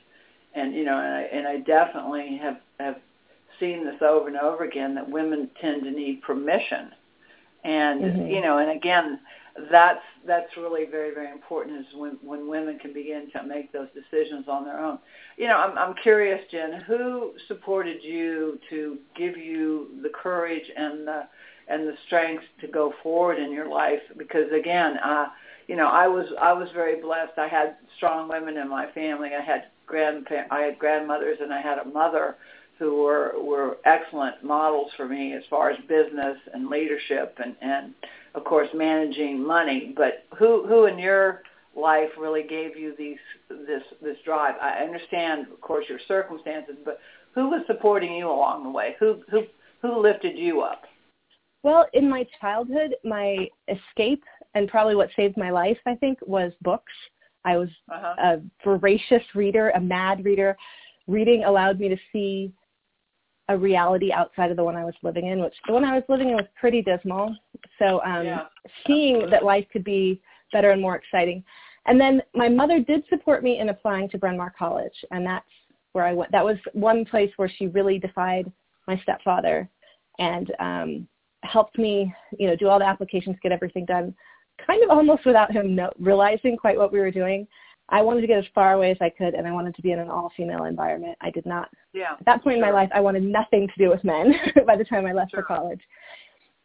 and 0.54 0.74
you 0.74 0.84
know, 0.84 0.98
and 0.98 1.14
I, 1.14 1.22
and 1.22 1.48
I 1.48 1.58
definitely 1.58 2.38
have 2.42 2.58
have 2.78 2.96
seen 3.58 3.84
this 3.84 4.00
over 4.00 4.28
and 4.28 4.36
over 4.36 4.64
again 4.64 4.94
that 4.94 5.08
women 5.08 5.50
tend 5.60 5.82
to 5.84 5.90
need 5.90 6.22
permission, 6.22 6.90
and 7.64 8.00
mm-hmm. 8.02 8.26
you 8.28 8.40
know, 8.40 8.58
and 8.58 8.70
again, 8.70 9.18
that's 9.70 10.02
that's 10.26 10.56
really 10.56 10.84
very 10.84 11.12
very 11.12 11.32
important 11.32 11.78
is 11.80 11.86
when 11.94 12.18
when 12.22 12.48
women 12.48 12.78
can 12.78 12.92
begin 12.92 13.28
to 13.32 13.42
make 13.42 13.72
those 13.72 13.88
decisions 13.94 14.46
on 14.48 14.64
their 14.64 14.78
own. 14.78 14.98
You 15.36 15.48
know, 15.48 15.56
I'm 15.56 15.76
I'm 15.76 15.94
curious, 16.02 16.40
Jen, 16.50 16.80
who 16.86 17.32
supported 17.48 18.02
you 18.02 18.58
to 18.70 18.98
give 19.16 19.36
you 19.36 19.88
the 20.02 20.10
courage 20.10 20.70
and 20.76 21.06
the 21.06 21.22
and 21.68 21.86
the 21.86 21.96
strength 22.06 22.44
to 22.60 22.66
go 22.66 22.94
forward 23.02 23.38
in 23.38 23.52
your 23.52 23.68
life 23.68 24.00
because 24.16 24.50
again 24.52 24.98
uh 24.98 25.26
you 25.68 25.76
know, 25.76 25.86
I 25.86 26.08
was 26.08 26.26
I 26.40 26.54
was 26.54 26.70
very 26.72 27.00
blessed. 27.00 27.38
I 27.38 27.46
had 27.46 27.76
strong 27.96 28.28
women 28.28 28.56
in 28.56 28.68
my 28.68 28.90
family. 28.92 29.30
I 29.38 29.42
had 29.42 29.66
grand 29.86 30.26
I 30.50 30.60
had 30.60 30.78
grandmothers 30.78 31.38
and 31.40 31.52
I 31.52 31.60
had 31.60 31.78
a 31.78 31.84
mother 31.84 32.36
who 32.78 33.02
were 33.02 33.34
were 33.38 33.76
excellent 33.84 34.42
models 34.42 34.90
for 34.96 35.06
me 35.06 35.34
as 35.34 35.42
far 35.50 35.70
as 35.70 35.78
business 35.86 36.38
and 36.52 36.68
leadership 36.68 37.38
and 37.42 37.54
and 37.60 37.94
of 38.34 38.44
course 38.44 38.68
managing 38.74 39.46
money. 39.46 39.92
But 39.94 40.24
who 40.38 40.66
who 40.66 40.86
in 40.86 40.98
your 40.98 41.42
life 41.76 42.10
really 42.18 42.44
gave 42.44 42.74
you 42.74 42.94
these 42.96 43.18
this 43.50 43.82
this 44.00 44.16
drive? 44.24 44.54
I 44.62 44.78
understand, 44.78 45.48
of 45.52 45.60
course, 45.60 45.84
your 45.86 46.00
circumstances, 46.08 46.76
but 46.82 46.98
who 47.34 47.50
was 47.50 47.62
supporting 47.66 48.14
you 48.14 48.30
along 48.30 48.64
the 48.64 48.70
way? 48.70 48.96
Who 48.98 49.22
who 49.30 49.44
who 49.82 50.00
lifted 50.00 50.38
you 50.38 50.62
up? 50.62 50.84
Well, 51.62 51.86
in 51.92 52.08
my 52.08 52.26
childhood, 52.40 52.94
my 53.04 53.48
escape 53.68 54.22
and 54.54 54.68
probably 54.68 54.94
what 54.94 55.10
saved 55.16 55.36
my 55.36 55.50
life, 55.50 55.78
I 55.86 55.94
think, 55.96 56.18
was 56.22 56.52
books. 56.62 56.92
I 57.44 57.56
was 57.56 57.68
uh-huh. 57.92 58.14
a 58.18 58.40
voracious 58.64 59.22
reader, 59.34 59.70
a 59.70 59.80
mad 59.80 60.24
reader. 60.24 60.56
Reading 61.06 61.44
allowed 61.44 61.80
me 61.80 61.88
to 61.88 61.96
see 62.12 62.52
a 63.48 63.56
reality 63.56 64.12
outside 64.12 64.50
of 64.50 64.56
the 64.56 64.64
one 64.64 64.76
I 64.76 64.84
was 64.84 64.94
living 65.02 65.26
in, 65.26 65.40
which 65.40 65.54
the 65.66 65.72
one 65.72 65.84
I 65.84 65.94
was 65.94 66.04
living 66.08 66.28
in 66.28 66.34
was 66.34 66.46
pretty 66.58 66.82
dismal. 66.82 67.34
So 67.78 68.02
um, 68.04 68.26
yeah. 68.26 68.46
seeing 68.86 69.28
that 69.30 69.44
life 69.44 69.66
could 69.72 69.84
be 69.84 70.20
better 70.52 70.70
and 70.70 70.82
more 70.82 70.96
exciting. 70.96 71.42
And 71.86 71.98
then 71.98 72.22
my 72.34 72.48
mother 72.48 72.80
did 72.80 73.04
support 73.08 73.42
me 73.42 73.58
in 73.58 73.70
applying 73.70 74.10
to 74.10 74.18
Bryn 74.18 74.36
Mawr 74.36 74.52
College, 74.56 74.92
and 75.10 75.24
that's 75.24 75.46
where 75.92 76.04
I 76.04 76.12
went. 76.12 76.30
That 76.32 76.44
was 76.44 76.58
one 76.74 77.06
place 77.06 77.30
where 77.36 77.50
she 77.56 77.68
really 77.68 77.98
defied 77.98 78.52
my 78.86 79.00
stepfather 79.02 79.68
and 80.18 80.52
um, 80.60 81.08
helped 81.42 81.78
me, 81.78 82.12
you 82.38 82.46
know, 82.46 82.56
do 82.56 82.68
all 82.68 82.78
the 82.78 82.86
applications, 82.86 83.36
get 83.42 83.52
everything 83.52 83.84
done, 83.84 84.14
kind 84.66 84.82
of 84.82 84.90
almost 84.90 85.24
without 85.24 85.52
him 85.52 85.74
no, 85.74 85.90
realizing 85.98 86.56
quite 86.56 86.76
what 86.76 86.92
we 86.92 86.98
were 86.98 87.10
doing. 87.10 87.46
I 87.90 88.02
wanted 88.02 88.20
to 88.20 88.26
get 88.26 88.38
as 88.38 88.44
far 88.54 88.74
away 88.74 88.90
as 88.90 88.98
I 89.00 89.08
could, 89.08 89.34
and 89.34 89.46
I 89.46 89.52
wanted 89.52 89.74
to 89.76 89.82
be 89.82 89.92
in 89.92 89.98
an 89.98 90.10
all-female 90.10 90.64
environment. 90.64 91.16
I 91.22 91.30
did 91.30 91.46
not. 91.46 91.70
Yeah. 91.94 92.12
At 92.18 92.26
that 92.26 92.44
point 92.44 92.58
sure. 92.58 92.64
in 92.66 92.70
my 92.70 92.70
life, 92.70 92.90
I 92.94 93.00
wanted 93.00 93.22
nothing 93.22 93.66
to 93.66 93.74
do 93.78 93.88
with 93.88 94.04
men. 94.04 94.34
by 94.66 94.76
the 94.76 94.84
time 94.84 95.06
I 95.06 95.12
left 95.12 95.30
sure. 95.30 95.40
for 95.40 95.46
college, 95.46 95.80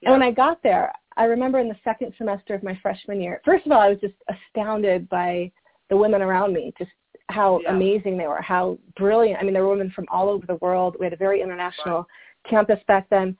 yeah. 0.01 0.09
and 0.11 0.19
when 0.19 0.27
I 0.27 0.31
got 0.31 0.61
there, 0.63 0.91
I 1.15 1.25
remember 1.25 1.59
in 1.59 1.69
the 1.69 1.77
second 1.83 2.13
semester 2.17 2.53
of 2.53 2.63
my 2.63 2.77
freshman 2.81 3.21
year. 3.21 3.41
First 3.45 3.65
of 3.65 3.71
all, 3.71 3.79
I 3.79 3.89
was 3.89 3.99
just 3.99 4.15
astounded 4.27 5.07
by 5.07 5.51
the 5.89 5.95
women 5.95 6.21
around 6.21 6.53
me, 6.53 6.73
just 6.77 6.91
how 7.29 7.59
yeah. 7.63 7.73
amazing 7.73 8.17
they 8.17 8.27
were, 8.27 8.41
how 8.41 8.77
brilliant. 8.97 9.39
I 9.39 9.43
mean, 9.43 9.53
there 9.53 9.63
were 9.63 9.69
women 9.69 9.91
from 9.95 10.05
all 10.09 10.29
over 10.29 10.45
the 10.45 10.55
world. 10.55 10.97
We 10.99 11.05
had 11.05 11.13
a 11.13 11.17
very 11.17 11.41
international 11.41 11.99
right. 11.99 12.49
campus 12.49 12.79
back 12.87 13.09
then. 13.09 13.37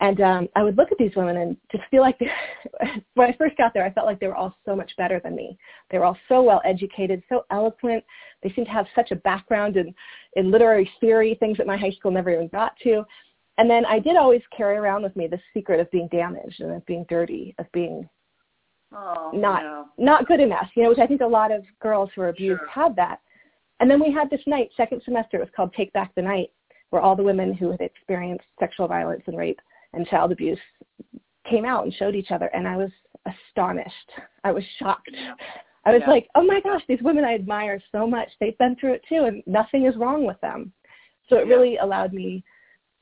And 0.00 0.20
um, 0.22 0.48
I 0.56 0.62
would 0.62 0.78
look 0.78 0.90
at 0.90 0.98
these 0.98 1.14
women 1.14 1.36
and 1.36 1.56
just 1.70 1.84
feel 1.90 2.00
like, 2.00 2.18
when 3.14 3.28
I 3.28 3.36
first 3.36 3.56
got 3.58 3.74
there, 3.74 3.84
I 3.84 3.92
felt 3.92 4.06
like 4.06 4.18
they 4.18 4.28
were 4.28 4.36
all 4.36 4.56
so 4.64 4.74
much 4.74 4.90
better 4.96 5.20
than 5.22 5.36
me. 5.36 5.58
They 5.90 5.98
were 5.98 6.06
all 6.06 6.16
so 6.28 6.42
well 6.42 6.62
educated, 6.64 7.22
so 7.28 7.44
eloquent. 7.50 8.02
They 8.42 8.50
seemed 8.54 8.66
to 8.68 8.72
have 8.72 8.86
such 8.94 9.10
a 9.10 9.16
background 9.16 9.76
in, 9.76 9.94
in 10.36 10.50
literary 10.50 10.90
theory, 11.00 11.36
things 11.38 11.58
that 11.58 11.66
my 11.66 11.76
high 11.76 11.90
school 11.90 12.10
never 12.10 12.30
even 12.30 12.48
got 12.48 12.72
to. 12.84 13.04
And 13.58 13.68
then 13.68 13.84
I 13.84 13.98
did 13.98 14.16
always 14.16 14.40
carry 14.56 14.78
around 14.78 15.02
with 15.02 15.14
me 15.16 15.26
the 15.26 15.40
secret 15.52 15.80
of 15.80 15.90
being 15.90 16.08
damaged 16.08 16.60
and 16.60 16.72
of 16.72 16.86
being 16.86 17.04
dirty, 17.10 17.54
of 17.58 17.70
being 17.72 18.08
oh, 18.94 19.32
not 19.34 19.62
no. 19.62 19.84
not 19.98 20.26
good 20.26 20.40
enough, 20.40 20.68
you 20.74 20.82
know, 20.82 20.88
which 20.88 20.98
I 20.98 21.06
think 21.06 21.20
a 21.20 21.26
lot 21.26 21.52
of 21.52 21.62
girls 21.82 22.08
who 22.14 22.22
are 22.22 22.30
abused 22.30 22.60
sure. 22.60 22.68
had 22.68 22.96
that. 22.96 23.20
And 23.80 23.90
then 23.90 24.00
we 24.00 24.10
had 24.10 24.30
this 24.30 24.40
night, 24.46 24.70
second 24.78 25.02
semester, 25.04 25.36
it 25.36 25.40
was 25.40 25.50
called 25.54 25.74
Take 25.74 25.92
Back 25.92 26.14
the 26.14 26.22
Night, 26.22 26.52
where 26.88 27.02
all 27.02 27.14
the 27.14 27.22
women 27.22 27.52
who 27.52 27.70
had 27.70 27.82
experienced 27.82 28.46
sexual 28.58 28.88
violence 28.88 29.22
and 29.26 29.36
rape 29.36 29.60
and 29.92 30.06
child 30.06 30.32
abuse 30.32 30.58
came 31.48 31.64
out 31.64 31.84
and 31.84 31.94
showed 31.94 32.14
each 32.14 32.30
other 32.30 32.46
and 32.46 32.66
I 32.66 32.76
was 32.76 32.90
astonished. 33.26 34.10
I 34.44 34.52
was 34.52 34.64
shocked. 34.78 35.10
Yeah. 35.12 35.34
I 35.84 35.92
was 35.92 36.02
yeah. 36.02 36.10
like, 36.10 36.28
oh 36.34 36.44
my 36.44 36.60
gosh, 36.60 36.82
these 36.88 37.02
women 37.02 37.24
I 37.24 37.34
admire 37.34 37.82
so 37.90 38.06
much. 38.06 38.28
They've 38.38 38.58
been 38.58 38.76
through 38.76 38.94
it 38.94 39.04
too 39.08 39.24
and 39.24 39.42
nothing 39.46 39.86
is 39.86 39.96
wrong 39.96 40.26
with 40.26 40.40
them. 40.40 40.72
So 41.28 41.36
it 41.36 41.46
yeah. 41.46 41.54
really 41.54 41.76
allowed 41.78 42.12
me 42.12 42.44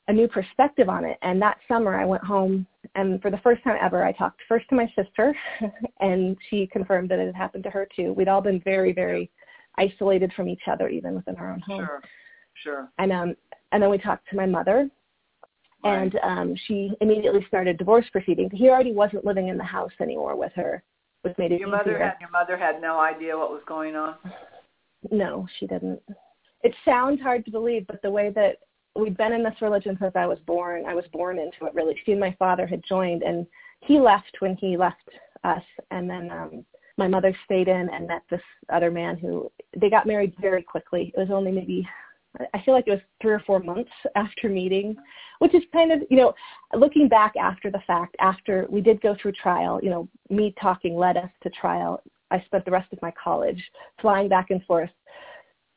a 0.08 0.12
new 0.12 0.28
perspective 0.28 0.88
on 0.88 1.04
it. 1.04 1.18
And 1.22 1.40
that 1.42 1.58
summer 1.68 1.98
I 1.98 2.04
went 2.04 2.24
home 2.24 2.66
and 2.94 3.20
for 3.20 3.30
the 3.30 3.38
first 3.38 3.62
time 3.62 3.76
ever 3.80 4.04
I 4.04 4.12
talked 4.12 4.40
first 4.48 4.68
to 4.70 4.74
my 4.74 4.90
sister 4.96 5.36
and 6.00 6.36
she 6.48 6.66
confirmed 6.68 7.10
that 7.10 7.18
it 7.18 7.26
had 7.26 7.36
happened 7.36 7.64
to 7.64 7.70
her 7.70 7.86
too. 7.94 8.12
We'd 8.14 8.28
all 8.28 8.40
been 8.40 8.60
very, 8.60 8.92
very 8.92 9.30
isolated 9.76 10.32
from 10.34 10.48
each 10.48 10.62
other 10.70 10.88
even 10.88 11.14
within 11.14 11.36
our 11.36 11.52
own 11.52 11.60
home. 11.60 11.80
Sure. 11.80 12.02
Sure. 12.62 12.88
And 12.98 13.12
um 13.12 13.36
and 13.72 13.82
then 13.82 13.90
we 13.90 13.98
talked 13.98 14.28
to 14.30 14.36
my 14.36 14.46
mother 14.46 14.88
Right. 15.84 16.02
and 16.02 16.18
um, 16.22 16.56
she 16.66 16.90
immediately 17.00 17.44
started 17.46 17.78
divorce 17.78 18.06
proceedings. 18.10 18.50
He 18.52 18.68
already 18.68 18.92
wasn't 18.92 19.24
living 19.24 19.48
in 19.48 19.56
the 19.56 19.64
house 19.64 19.92
anymore 20.00 20.36
with 20.36 20.52
her, 20.56 20.82
which 21.22 21.38
made 21.38 21.52
it 21.52 21.60
your 21.60 21.68
easier. 21.68 21.78
mother 21.78 21.98
had 21.98 22.14
your 22.20 22.30
mother 22.30 22.56
had 22.56 22.80
no 22.80 22.98
idea 22.98 23.36
what 23.36 23.50
was 23.50 23.62
going 23.66 23.96
on. 23.96 24.16
No, 25.12 25.46
she 25.58 25.66
didn't. 25.68 26.02
It 26.64 26.74
sounds 26.84 27.20
hard 27.20 27.44
to 27.44 27.52
believe, 27.52 27.86
but 27.86 28.02
the 28.02 28.10
way 28.10 28.32
that 28.34 28.56
we've 28.96 29.16
been 29.16 29.32
in 29.32 29.44
this 29.44 29.54
religion 29.62 29.96
since 30.00 30.16
I 30.16 30.26
was 30.26 30.40
born, 30.44 30.86
I 30.86 30.94
was 30.94 31.04
born 31.12 31.38
into 31.38 31.66
it 31.66 31.74
really. 31.74 31.94
She 32.04 32.10
and 32.10 32.20
my 32.20 32.34
father 32.36 32.66
had 32.66 32.82
joined, 32.82 33.22
and 33.22 33.46
he 33.78 34.00
left 34.00 34.36
when 34.40 34.56
he 34.56 34.76
left 34.76 35.08
us, 35.44 35.62
and 35.92 36.10
then 36.10 36.32
um, 36.32 36.64
my 36.96 37.06
mother 37.06 37.34
stayed 37.44 37.68
in 37.68 37.88
and 37.90 38.08
met 38.08 38.22
this 38.28 38.40
other 38.72 38.90
man 38.90 39.16
who 39.16 39.50
they 39.76 39.88
got 39.88 40.04
married 40.04 40.34
very 40.40 40.64
quickly. 40.64 41.12
It 41.16 41.20
was 41.20 41.30
only 41.30 41.52
maybe 41.52 41.88
I 42.54 42.62
feel 42.62 42.74
like 42.74 42.86
it 42.86 42.92
was 42.92 43.00
three 43.20 43.32
or 43.32 43.42
four 43.46 43.60
months 43.60 43.90
after 44.16 44.48
meeting, 44.48 44.96
which 45.38 45.54
is 45.54 45.62
kind 45.72 45.92
of, 45.92 46.02
you 46.10 46.16
know, 46.16 46.34
looking 46.74 47.08
back 47.08 47.34
after 47.36 47.70
the 47.70 47.82
fact, 47.86 48.16
after 48.20 48.66
we 48.68 48.80
did 48.80 49.00
go 49.00 49.16
through 49.20 49.32
trial, 49.32 49.80
you 49.82 49.90
know, 49.90 50.08
me 50.30 50.54
talking 50.60 50.96
led 50.96 51.16
us 51.16 51.30
to 51.42 51.50
trial. 51.50 52.02
I 52.30 52.42
spent 52.44 52.64
the 52.64 52.70
rest 52.70 52.92
of 52.92 53.00
my 53.00 53.12
college 53.22 53.62
flying 54.00 54.28
back 54.28 54.50
and 54.50 54.62
forth 54.64 54.90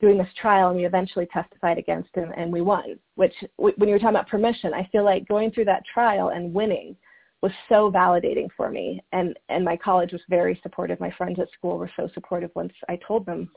doing 0.02 0.18
this 0.18 0.28
trial 0.40 0.70
and 0.70 0.78
we 0.78 0.86
eventually 0.86 1.28
testified 1.28 1.78
against 1.78 2.10
him 2.16 2.34
and 2.36 2.52
we 2.52 2.62
won, 2.62 2.98
which 3.16 3.34
when 3.58 3.74
you 3.80 3.92
were 3.92 4.00
talking 4.00 4.16
about 4.16 4.28
permission, 4.28 4.74
I 4.74 4.90
feel 4.92 5.06
like 5.06 5.28
going 5.28 5.52
through 5.52 5.66
that 5.66 5.86
trial 5.86 6.30
and 6.30 6.54
winning 6.54 6.96
was 7.42 7.52
so 7.70 7.92
validating 7.92 8.48
for 8.58 8.70
me. 8.70 9.02
And 9.14 9.38
and 9.50 9.64
my 9.64 9.78
college 9.78 10.12
was 10.12 10.22
very 10.30 10.60
supportive. 10.62 11.00
My 11.00 11.12
friends 11.18 11.40
at 11.40 11.52
school 11.52 11.78
were 11.78 11.92
so 11.96 12.10
supportive 12.14 12.52
once 12.56 12.74
i 12.90 13.00
told 13.08 13.26
them 13.26 13.50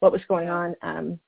what 0.00 0.12
was 0.12 0.22
going 0.28 0.48
on. 0.48 0.74
Um 0.82 1.20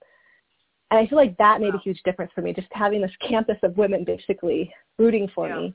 and 0.92 0.98
I 0.98 1.06
feel 1.06 1.16
like 1.16 1.38
that 1.38 1.62
made 1.62 1.74
a 1.74 1.78
huge 1.78 2.02
difference 2.04 2.32
for 2.34 2.42
me, 2.42 2.52
just 2.52 2.68
having 2.70 3.00
this 3.00 3.10
campus 3.26 3.56
of 3.62 3.78
women 3.78 4.04
basically 4.04 4.70
rooting 4.98 5.26
for 5.34 5.48
yeah. 5.48 5.56
me. 5.56 5.74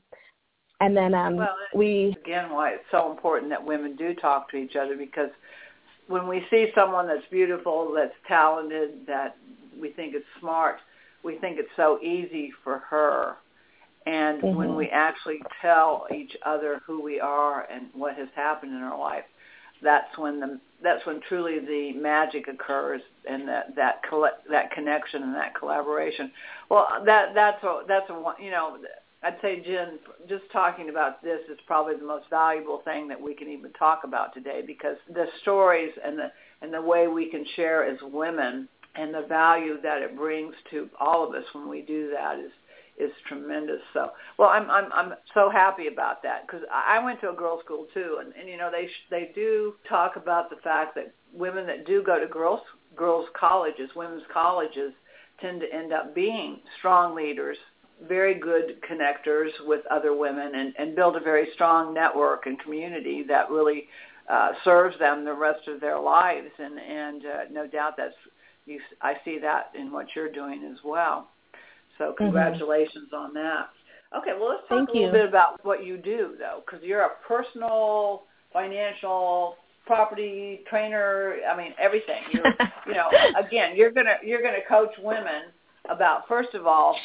And 0.80 0.96
then 0.96 1.12
um, 1.12 1.38
well, 1.38 1.56
we 1.74 2.16
again 2.24 2.50
why 2.50 2.70
it's 2.70 2.84
so 2.92 3.10
important 3.10 3.50
that 3.50 3.64
women 3.64 3.96
do 3.96 4.14
talk 4.14 4.48
to 4.52 4.56
each 4.56 4.76
other 4.76 4.96
because 4.96 5.30
when 6.06 6.28
we 6.28 6.46
see 6.50 6.68
someone 6.72 7.08
that's 7.08 7.26
beautiful, 7.32 7.92
that's 7.96 8.14
talented, 8.28 9.08
that 9.08 9.36
we 9.78 9.90
think 9.90 10.14
is 10.14 10.22
smart, 10.38 10.76
we 11.24 11.36
think 11.38 11.58
it's 11.58 11.68
so 11.74 11.98
easy 12.00 12.52
for 12.62 12.78
her. 12.88 13.38
And 14.06 14.40
mm-hmm. 14.40 14.56
when 14.56 14.76
we 14.76 14.88
actually 14.88 15.40
tell 15.60 16.06
each 16.14 16.36
other 16.46 16.80
who 16.86 17.02
we 17.02 17.18
are 17.18 17.66
and 17.68 17.88
what 17.92 18.14
has 18.14 18.28
happened 18.36 18.72
in 18.72 18.82
our 18.82 18.98
life, 18.98 19.24
that's 19.82 20.16
when 20.16 20.38
the 20.38 20.60
that's 20.82 21.04
when 21.06 21.20
truly 21.28 21.58
the 21.58 21.92
magic 21.98 22.48
occurs 22.48 23.02
and 23.28 23.48
that 23.48 23.74
that 23.76 24.02
coll- 24.08 24.28
that 24.50 24.70
connection 24.70 25.22
and 25.22 25.34
that 25.34 25.54
collaboration. 25.54 26.30
Well, 26.70 26.86
that 27.04 27.34
that's 27.34 27.62
a 27.64 27.82
that's 27.86 28.08
a 28.10 28.22
you 28.40 28.50
know 28.50 28.78
I'd 29.22 29.36
say 29.42 29.60
Jen, 29.60 29.98
just 30.28 30.44
talking 30.52 30.90
about 30.90 31.22
this 31.22 31.40
is 31.50 31.58
probably 31.66 31.96
the 31.96 32.04
most 32.06 32.26
valuable 32.30 32.82
thing 32.84 33.08
that 33.08 33.20
we 33.20 33.34
can 33.34 33.48
even 33.48 33.72
talk 33.72 34.02
about 34.04 34.32
today 34.32 34.62
because 34.64 34.96
the 35.12 35.26
stories 35.42 35.90
and 36.04 36.18
the 36.18 36.30
and 36.62 36.72
the 36.72 36.82
way 36.82 37.08
we 37.08 37.30
can 37.30 37.44
share 37.56 37.84
as 37.84 37.98
women 38.02 38.68
and 38.94 39.14
the 39.14 39.22
value 39.28 39.80
that 39.82 40.02
it 40.02 40.16
brings 40.16 40.54
to 40.70 40.88
all 41.00 41.26
of 41.26 41.34
us 41.34 41.44
when 41.52 41.68
we 41.68 41.82
do 41.82 42.10
that 42.10 42.38
is 42.38 42.50
is 42.98 43.12
tremendous. 43.26 43.80
So, 43.92 44.10
well, 44.38 44.48
I'm 44.48 44.70
I'm 44.70 44.92
I'm 44.92 45.14
so 45.34 45.50
happy 45.50 45.86
about 45.86 46.22
that 46.22 46.46
because 46.46 46.62
I 46.72 47.02
went 47.02 47.20
to 47.20 47.30
a 47.30 47.34
girls' 47.34 47.60
school 47.64 47.86
too, 47.94 48.18
and 48.20 48.32
and 48.38 48.48
you 48.48 48.56
know 48.56 48.70
they 48.70 48.88
they 49.10 49.30
do 49.34 49.74
talk 49.88 50.16
about 50.16 50.50
the 50.50 50.56
fact 50.56 50.94
that 50.96 51.14
women 51.32 51.66
that 51.66 51.86
do 51.86 52.02
go 52.02 52.18
to 52.18 52.26
girls 52.26 52.60
girls 52.96 53.26
colleges, 53.38 53.90
women's 53.94 54.24
colleges, 54.32 54.92
tend 55.40 55.60
to 55.60 55.72
end 55.72 55.92
up 55.92 56.14
being 56.14 56.60
strong 56.78 57.14
leaders, 57.14 57.56
very 58.06 58.34
good 58.34 58.80
connectors 58.82 59.50
with 59.66 59.80
other 59.90 60.14
women, 60.14 60.54
and 60.54 60.74
and 60.78 60.96
build 60.96 61.16
a 61.16 61.20
very 61.20 61.48
strong 61.54 61.94
network 61.94 62.46
and 62.46 62.58
community 62.60 63.24
that 63.28 63.50
really 63.50 63.88
uh, 64.28 64.50
serves 64.64 64.98
them 64.98 65.24
the 65.24 65.34
rest 65.34 65.66
of 65.68 65.80
their 65.80 65.98
lives. 65.98 66.50
And 66.58 66.78
and 66.78 67.24
uh, 67.24 67.44
no 67.50 67.66
doubt 67.66 67.94
that's 67.96 68.14
you. 68.66 68.80
I 69.00 69.14
see 69.24 69.38
that 69.38 69.72
in 69.78 69.92
what 69.92 70.06
you're 70.14 70.32
doing 70.32 70.64
as 70.70 70.78
well. 70.84 71.28
So 71.98 72.04
Mm-hmm. 72.04 72.24
congratulations 72.24 73.10
on 73.12 73.34
that. 73.34 73.68
Okay, 74.16 74.30
well 74.38 74.48
let's 74.50 74.62
talk 74.68 74.78
Thank 74.78 74.88
a 74.90 74.92
little 74.92 75.06
you. 75.08 75.12
bit 75.12 75.28
about 75.28 75.62
what 75.64 75.84
you 75.84 75.98
do 75.98 76.34
though, 76.38 76.62
because 76.64 76.82
you're 76.82 77.02
a 77.02 77.10
personal, 77.26 78.22
financial, 78.52 79.56
property 79.86 80.60
trainer. 80.70 81.36
I 81.50 81.56
mean 81.56 81.74
everything. 81.78 82.22
You're, 82.32 82.46
you 82.86 82.94
know, 82.94 83.08
again, 83.38 83.76
you're 83.76 83.90
gonna 83.90 84.16
you're 84.24 84.42
gonna 84.42 84.64
coach 84.68 84.92
women 85.02 85.52
about 85.90 86.26
first 86.28 86.54
of 86.54 86.66
all, 86.66 86.96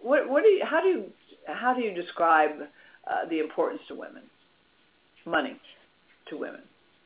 what 0.00 0.28
what 0.28 0.42
do 0.42 0.48
you 0.48 0.64
how 0.64 0.80
do 0.80 0.88
you 0.88 1.04
how 1.46 1.74
do 1.74 1.82
you 1.82 1.94
describe 1.94 2.50
uh, 3.06 3.28
the 3.28 3.38
importance 3.38 3.82
to 3.88 3.94
women, 3.94 4.22
money 5.26 5.56
to 6.28 6.36
women? 6.36 6.62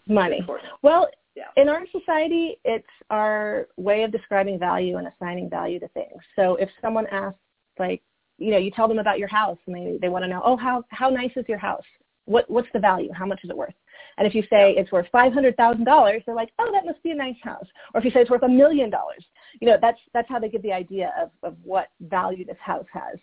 Money. 0.08 0.46
Well, 0.82 1.08
yeah. 1.36 1.44
in 1.56 1.68
our 1.68 1.82
society, 1.92 2.56
it's 2.64 2.86
our 3.10 3.68
way 3.76 4.02
of 4.02 4.10
describing 4.10 4.58
value 4.58 4.96
and 4.96 5.06
assigning 5.06 5.50
value 5.50 5.78
to 5.80 5.88
things. 5.88 6.20
So 6.34 6.56
if 6.56 6.68
someone 6.80 7.06
asks, 7.08 7.38
like, 7.78 8.02
you 8.38 8.50
know, 8.50 8.58
you 8.58 8.70
tell 8.70 8.88
them 8.88 8.98
about 8.98 9.18
your 9.18 9.28
house 9.28 9.58
and 9.66 9.76
they, 9.76 9.98
they 10.00 10.08
want 10.08 10.24
to 10.24 10.28
know, 10.28 10.42
oh, 10.44 10.56
how, 10.56 10.84
how 10.88 11.10
nice 11.10 11.30
is 11.36 11.44
your 11.48 11.58
house? 11.58 11.84
What, 12.24 12.50
what's 12.50 12.68
the 12.72 12.80
value? 12.80 13.10
How 13.12 13.26
much 13.26 13.40
is 13.44 13.50
it 13.50 13.56
worth? 13.56 13.74
And 14.18 14.26
if 14.26 14.34
you 14.34 14.42
say 14.42 14.74
it's 14.76 14.90
worth 14.90 15.06
$500,000, 15.14 16.24
they're 16.24 16.34
like, 16.34 16.50
oh, 16.58 16.70
that 16.72 16.86
must 16.86 17.02
be 17.02 17.10
a 17.10 17.14
nice 17.14 17.36
house. 17.42 17.66
Or 17.92 18.00
if 18.00 18.04
you 18.04 18.10
say 18.10 18.20
it's 18.20 18.30
worth 18.30 18.42
a 18.42 18.48
million 18.48 18.90
dollars, 18.90 19.24
you 19.60 19.68
know, 19.68 19.76
that's, 19.80 19.98
that's 20.14 20.28
how 20.28 20.38
they 20.38 20.48
get 20.48 20.62
the 20.62 20.72
idea 20.72 21.12
of, 21.20 21.30
of 21.42 21.56
what 21.62 21.88
value 22.00 22.44
this 22.44 22.56
house 22.60 22.86
has. 22.92 23.18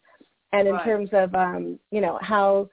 And 0.51 0.67
in 0.67 0.75
right. 0.75 0.85
terms 0.85 1.09
of, 1.13 1.33
um, 1.33 1.79
you 1.91 1.99
know, 1.99 2.19
how, 2.21 2.69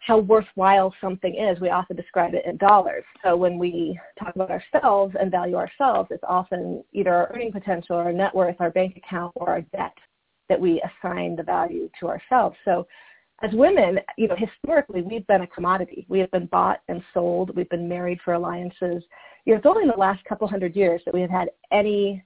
how 0.00 0.18
worthwhile 0.18 0.94
something 1.00 1.34
is, 1.34 1.60
we 1.60 1.70
often 1.70 1.96
describe 1.96 2.34
it 2.34 2.44
in 2.46 2.56
dollars. 2.56 3.04
So 3.24 3.36
when 3.36 3.58
we 3.58 3.98
talk 4.18 4.34
about 4.36 4.50
ourselves 4.50 5.14
and 5.18 5.30
value 5.30 5.56
ourselves, 5.56 6.08
it's 6.12 6.22
often 6.26 6.84
either 6.92 7.12
our 7.12 7.32
earning 7.34 7.52
potential, 7.52 7.96
our 7.96 8.12
net 8.12 8.34
worth, 8.34 8.56
our 8.60 8.70
bank 8.70 8.96
account, 8.96 9.32
or 9.34 9.50
our 9.50 9.60
debt 9.60 9.94
that 10.48 10.60
we 10.60 10.82
assign 10.82 11.36
the 11.36 11.42
value 11.42 11.90
to 12.00 12.08
ourselves. 12.08 12.56
So 12.64 12.86
as 13.42 13.50
women, 13.52 13.98
you 14.16 14.28
know, 14.28 14.36
historically 14.36 15.02
we've 15.02 15.26
been 15.26 15.42
a 15.42 15.46
commodity. 15.46 16.06
We 16.08 16.18
have 16.20 16.30
been 16.30 16.46
bought 16.46 16.80
and 16.88 17.02
sold. 17.12 17.54
We've 17.54 17.68
been 17.68 17.88
married 17.88 18.18
for 18.24 18.34
alliances. 18.34 19.02
You 19.44 19.52
know, 19.52 19.58
it's 19.58 19.66
only 19.66 19.82
in 19.82 19.88
the 19.88 19.96
last 19.96 20.24
couple 20.24 20.48
hundred 20.48 20.74
years 20.74 21.02
that 21.04 21.14
we 21.14 21.20
have 21.20 21.30
had 21.30 21.50
any 21.70 22.24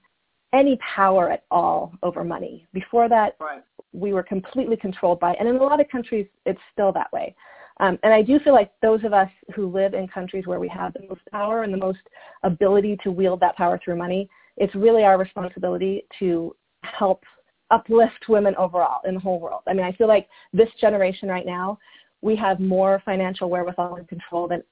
any 0.53 0.77
power 0.95 1.31
at 1.31 1.45
all 1.49 1.91
over 2.03 2.23
money. 2.23 2.67
Before 2.73 3.09
that, 3.09 3.35
right. 3.39 3.63
we 3.91 4.13
were 4.13 4.21
completely 4.21 4.77
controlled 4.77 5.19
by, 5.19 5.33
and 5.33 5.49
in 5.49 5.55
a 5.55 5.63
lot 5.63 5.81
of 5.81 5.87
countries, 5.89 6.27
it's 6.45 6.59
still 6.71 6.91
that 6.91 7.11
way. 7.11 7.35
Um, 7.79 7.97
and 8.03 8.13
I 8.13 8.21
do 8.21 8.39
feel 8.39 8.53
like 8.53 8.71
those 8.81 9.03
of 9.03 9.13
us 9.13 9.29
who 9.55 9.71
live 9.71 9.93
in 9.93 10.07
countries 10.07 10.45
where 10.45 10.59
we 10.59 10.67
have 10.69 10.93
the 10.93 11.07
most 11.09 11.21
power 11.31 11.63
and 11.63 11.73
the 11.73 11.77
most 11.77 11.99
ability 12.43 12.97
to 13.03 13.11
wield 13.11 13.39
that 13.39 13.57
power 13.57 13.79
through 13.83 13.97
money, 13.97 14.29
it's 14.57 14.75
really 14.75 15.03
our 15.03 15.17
responsibility 15.17 16.05
to 16.19 16.55
help 16.83 17.23
uplift 17.71 18.29
women 18.29 18.55
overall 18.57 19.01
in 19.05 19.15
the 19.15 19.19
whole 19.19 19.39
world. 19.39 19.61
I 19.67 19.73
mean, 19.73 19.85
I 19.85 19.91
feel 19.93 20.07
like 20.07 20.27
this 20.53 20.69
generation 20.79 21.27
right 21.29 21.45
now, 21.45 21.79
we 22.21 22.35
have 22.35 22.59
more 22.59 23.01
financial 23.03 23.49
wherewithal 23.49 23.95
and 23.95 24.07
control 24.07 24.47
than 24.47 24.63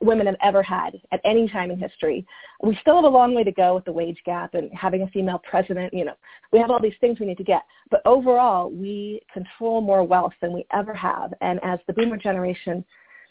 women 0.00 0.26
have 0.26 0.36
ever 0.42 0.62
had 0.62 1.00
at 1.10 1.20
any 1.24 1.48
time 1.48 1.70
in 1.70 1.78
history. 1.78 2.24
We 2.62 2.78
still 2.80 2.96
have 2.96 3.04
a 3.04 3.08
long 3.08 3.34
way 3.34 3.44
to 3.44 3.52
go 3.52 3.74
with 3.74 3.84
the 3.84 3.92
wage 3.92 4.18
gap 4.24 4.54
and 4.54 4.70
having 4.72 5.02
a 5.02 5.08
female 5.08 5.40
president. 5.48 5.92
You 5.92 6.04
know, 6.04 6.14
we 6.52 6.58
have 6.58 6.70
all 6.70 6.80
these 6.80 6.92
things 7.00 7.18
we 7.18 7.26
need 7.26 7.38
to 7.38 7.44
get. 7.44 7.62
But 7.90 8.02
overall, 8.04 8.70
we 8.70 9.20
control 9.32 9.80
more 9.80 10.04
wealth 10.04 10.34
than 10.40 10.52
we 10.52 10.66
ever 10.72 10.94
have. 10.94 11.34
And 11.40 11.58
as 11.62 11.78
the 11.86 11.92
boomer 11.92 12.16
generation 12.16 12.84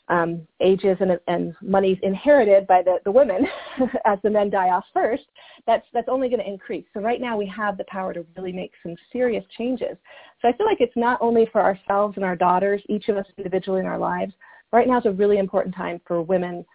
um, 0.10 0.46
ages 0.60 0.98
and, 1.00 1.18
and 1.28 1.56
money's 1.62 1.98
inherited 2.04 2.68
by 2.68 2.82
the, 2.82 2.98
the 3.06 3.12
women 3.12 3.48
as 4.06 4.20
the 4.24 4.30
men 4.30 4.50
die 4.50 4.70
off 4.70 4.84
first, 4.94 5.24
that's, 5.66 5.86
that's 5.94 6.10
only 6.10 6.28
going 6.28 6.42
to 6.42 6.48
increase. 6.48 6.84
So 6.94 7.00
right 7.00 7.22
now 7.22 7.38
we 7.38 7.48
have 7.48 7.78
the 7.78 7.86
power 7.86 8.14
to 8.14 8.26
really 8.36 8.52
make 8.52 8.74
some 8.84 8.96
serious 9.14 9.46
changes. 9.58 9.96
So 10.42 10.50
I 10.50 10.54
feel 10.54 10.66
like 10.66 10.82
it's 10.82 10.98
not 10.98 11.18
only 11.22 11.48
for 11.52 11.62
ourselves 11.62 12.18
and 12.18 12.26
our 12.26 12.36
daughters, 12.36 12.82
each 12.90 13.08
of 13.08 13.16
us 13.16 13.26
individually 13.38 13.80
in 13.80 13.86
our 13.86 13.98
lives. 14.00 14.34
Right 14.72 14.88
now 14.88 15.00
is 15.00 15.06
a 15.06 15.12
really 15.12 15.38
important 15.38 15.76
time 15.76 16.02
for 16.08 16.22
women, 16.22 16.66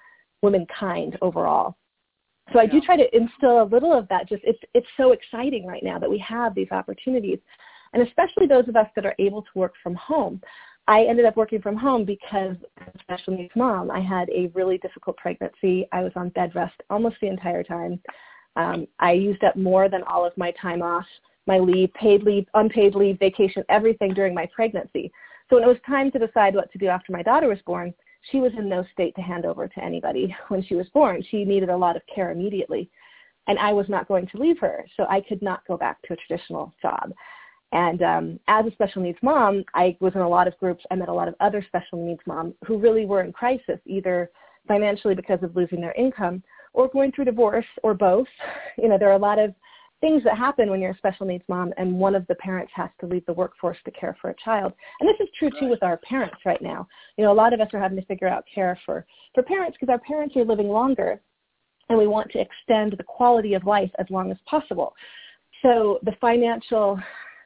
womankind 0.42 1.18
overall. 1.22 1.76
So 2.52 2.60
I 2.60 2.66
do 2.66 2.80
try 2.80 2.96
to 2.96 3.16
instill 3.16 3.62
a 3.62 3.64
little 3.64 3.92
of 3.92 4.06
that. 4.08 4.28
Just 4.28 4.42
it's 4.44 4.58
it's 4.74 4.86
so 4.96 5.12
exciting 5.12 5.66
right 5.66 5.82
now 5.82 5.98
that 5.98 6.08
we 6.08 6.18
have 6.18 6.54
these 6.54 6.70
opportunities, 6.70 7.38
and 7.92 8.06
especially 8.06 8.46
those 8.46 8.68
of 8.68 8.76
us 8.76 8.86
that 8.94 9.04
are 9.04 9.16
able 9.18 9.42
to 9.42 9.48
work 9.54 9.74
from 9.82 9.94
home. 9.96 10.40
I 10.88 11.02
ended 11.04 11.24
up 11.24 11.36
working 11.36 11.60
from 11.60 11.76
home 11.76 12.04
because 12.04 12.56
as 12.80 12.94
a 12.94 12.98
special 13.00 13.36
needs 13.36 13.50
mom, 13.56 13.90
I 13.90 14.00
had 14.00 14.28
a 14.30 14.46
really 14.54 14.78
difficult 14.78 15.16
pregnancy. 15.16 15.88
I 15.90 16.02
was 16.02 16.12
on 16.14 16.28
bed 16.30 16.54
rest 16.54 16.80
almost 16.90 17.16
the 17.20 17.26
entire 17.26 17.64
time. 17.64 18.00
Um, 18.54 18.86
I 19.00 19.12
used 19.12 19.42
up 19.42 19.56
more 19.56 19.88
than 19.88 20.04
all 20.04 20.24
of 20.24 20.36
my 20.36 20.52
time 20.52 20.82
off, 20.82 21.04
my 21.48 21.58
leave, 21.58 21.92
paid 21.94 22.22
leave, 22.22 22.46
unpaid 22.54 22.94
leave, 22.94 23.18
vacation, 23.18 23.64
everything 23.68 24.14
during 24.14 24.32
my 24.32 24.48
pregnancy. 24.54 25.10
So 25.48 25.56
when 25.56 25.64
it 25.64 25.68
was 25.68 25.78
time 25.86 26.10
to 26.12 26.18
decide 26.18 26.54
what 26.54 26.72
to 26.72 26.78
do 26.78 26.86
after 26.86 27.12
my 27.12 27.22
daughter 27.22 27.48
was 27.48 27.58
born, 27.64 27.94
she 28.30 28.38
was 28.38 28.52
in 28.58 28.68
no 28.68 28.84
state 28.92 29.14
to 29.16 29.22
hand 29.22 29.44
over 29.44 29.68
to 29.68 29.84
anybody 29.84 30.34
when 30.48 30.62
she 30.62 30.74
was 30.74 30.88
born. 30.90 31.22
She 31.30 31.44
needed 31.44 31.68
a 31.68 31.76
lot 31.76 31.96
of 31.96 32.02
care 32.12 32.32
immediately. 32.32 32.90
And 33.48 33.58
I 33.58 33.72
was 33.72 33.88
not 33.88 34.08
going 34.08 34.26
to 34.28 34.38
leave 34.38 34.58
her, 34.58 34.84
so 34.96 35.04
I 35.08 35.20
could 35.20 35.40
not 35.40 35.66
go 35.68 35.76
back 35.76 36.02
to 36.02 36.14
a 36.14 36.16
traditional 36.16 36.74
job. 36.82 37.12
And 37.72 38.02
um, 38.02 38.40
as 38.48 38.66
a 38.66 38.72
special 38.72 39.02
needs 39.02 39.18
mom, 39.22 39.64
I 39.74 39.96
was 40.00 40.14
in 40.14 40.20
a 40.20 40.28
lot 40.28 40.48
of 40.48 40.58
groups. 40.58 40.84
I 40.90 40.96
met 40.96 41.08
a 41.08 41.12
lot 41.12 41.28
of 41.28 41.34
other 41.40 41.64
special 41.66 42.04
needs 42.04 42.20
moms 42.26 42.54
who 42.66 42.78
really 42.78 43.06
were 43.06 43.22
in 43.22 43.32
crisis, 43.32 43.78
either 43.86 44.30
financially 44.66 45.14
because 45.14 45.42
of 45.42 45.54
losing 45.54 45.80
their 45.80 45.92
income 45.92 46.42
or 46.72 46.88
going 46.88 47.12
through 47.12 47.26
divorce 47.26 47.66
or 47.82 47.94
both. 47.94 48.28
You 48.78 48.90
know, 48.90 48.98
there 48.98 49.08
are 49.08 49.14
a 49.16 49.18
lot 49.18 49.38
of 49.38 49.54
things 50.00 50.22
that 50.24 50.36
happen 50.36 50.70
when 50.70 50.80
you're 50.80 50.92
a 50.92 50.96
special 50.98 51.26
needs 51.26 51.44
mom 51.48 51.72
and 51.78 51.98
one 51.98 52.14
of 52.14 52.26
the 52.26 52.34
parents 52.36 52.72
has 52.74 52.90
to 53.00 53.06
leave 53.06 53.24
the 53.26 53.32
workforce 53.32 53.78
to 53.84 53.90
care 53.90 54.16
for 54.20 54.30
a 54.30 54.34
child. 54.44 54.72
And 55.00 55.08
this 55.08 55.16
is 55.20 55.32
true 55.38 55.50
too 55.58 55.68
with 55.68 55.82
our 55.82 55.96
parents 55.98 56.36
right 56.44 56.60
now. 56.60 56.86
You 57.16 57.24
know, 57.24 57.32
a 57.32 57.34
lot 57.34 57.52
of 57.52 57.60
us 57.60 57.68
are 57.72 57.80
having 57.80 57.98
to 57.98 58.04
figure 58.06 58.28
out 58.28 58.44
care 58.52 58.78
for, 58.84 59.06
for 59.34 59.42
parents 59.42 59.76
because 59.80 59.90
our 59.90 60.00
parents 60.00 60.36
are 60.36 60.44
living 60.44 60.68
longer 60.68 61.20
and 61.88 61.98
we 61.98 62.06
want 62.06 62.30
to 62.32 62.40
extend 62.40 62.94
the 62.96 63.04
quality 63.04 63.54
of 63.54 63.64
life 63.64 63.90
as 63.98 64.06
long 64.10 64.30
as 64.30 64.36
possible. 64.46 64.94
So 65.62 65.98
the 66.02 66.12
financial 66.20 66.98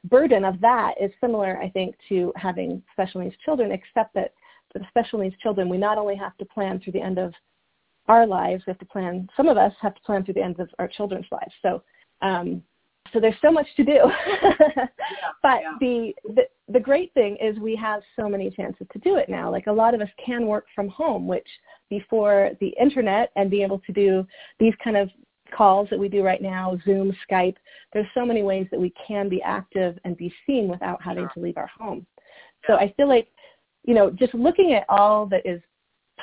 burden 0.04 0.44
of 0.44 0.60
that 0.60 0.94
is 1.00 1.10
similar, 1.20 1.58
I 1.58 1.68
think, 1.70 1.94
to 2.08 2.32
having 2.36 2.82
special 2.92 3.20
needs 3.20 3.36
children, 3.44 3.70
except 3.70 4.14
that 4.14 4.32
for 4.72 4.78
the 4.78 4.86
special 4.88 5.18
needs 5.18 5.36
children, 5.42 5.68
we 5.68 5.78
not 5.78 5.98
only 5.98 6.16
have 6.16 6.36
to 6.38 6.44
plan 6.44 6.80
through 6.80 6.94
the 6.94 7.00
end 7.00 7.18
of 7.18 7.32
our 8.08 8.26
lives, 8.26 8.64
we 8.66 8.70
have 8.70 8.78
to 8.78 8.86
plan, 8.86 9.28
some 9.36 9.48
of 9.48 9.56
us 9.56 9.72
have 9.80 9.94
to 9.94 10.00
plan 10.02 10.24
through 10.24 10.34
the 10.34 10.42
end 10.42 10.58
of 10.58 10.68
our 10.78 10.88
children's 10.88 11.26
lives. 11.30 11.52
So, 11.62 11.82
um, 12.22 12.62
so 13.12 13.20
there's 13.20 13.34
so 13.42 13.50
much 13.50 13.66
to 13.76 13.84
do. 13.84 13.92
yeah, 14.42 14.86
but 15.42 15.60
yeah. 15.62 15.76
The, 15.80 16.12
the, 16.34 16.42
the 16.68 16.80
great 16.80 17.12
thing 17.14 17.36
is 17.40 17.58
we 17.58 17.74
have 17.76 18.02
so 18.16 18.28
many 18.28 18.50
chances 18.50 18.86
to 18.92 18.98
do 19.00 19.16
it 19.16 19.28
now. 19.28 19.50
Like 19.50 19.66
a 19.66 19.72
lot 19.72 19.94
of 19.94 20.00
us 20.00 20.08
can 20.24 20.46
work 20.46 20.66
from 20.74 20.88
home, 20.88 21.26
which 21.26 21.46
before 21.88 22.50
the 22.60 22.72
internet 22.80 23.30
and 23.36 23.50
be 23.50 23.62
able 23.62 23.80
to 23.80 23.92
do 23.92 24.26
these 24.58 24.74
kind 24.82 24.96
of 24.96 25.10
calls 25.56 25.88
that 25.90 25.98
we 25.98 26.08
do 26.08 26.22
right 26.22 26.40
now, 26.40 26.78
Zoom, 26.84 27.14
Skype. 27.28 27.56
There's 27.92 28.06
so 28.14 28.24
many 28.24 28.42
ways 28.42 28.66
that 28.70 28.80
we 28.80 28.92
can 29.06 29.28
be 29.28 29.42
active 29.42 29.98
and 30.04 30.16
be 30.16 30.32
seen 30.46 30.68
without 30.68 31.02
having 31.02 31.28
to 31.34 31.40
leave 31.40 31.56
our 31.56 31.70
home. 31.76 32.06
So 32.66 32.74
I 32.74 32.92
feel 32.96 33.08
like, 33.08 33.28
you 33.84 33.94
know, 33.94 34.10
just 34.10 34.34
looking 34.34 34.74
at 34.74 34.84
all 34.88 35.26
that 35.26 35.44
is 35.44 35.60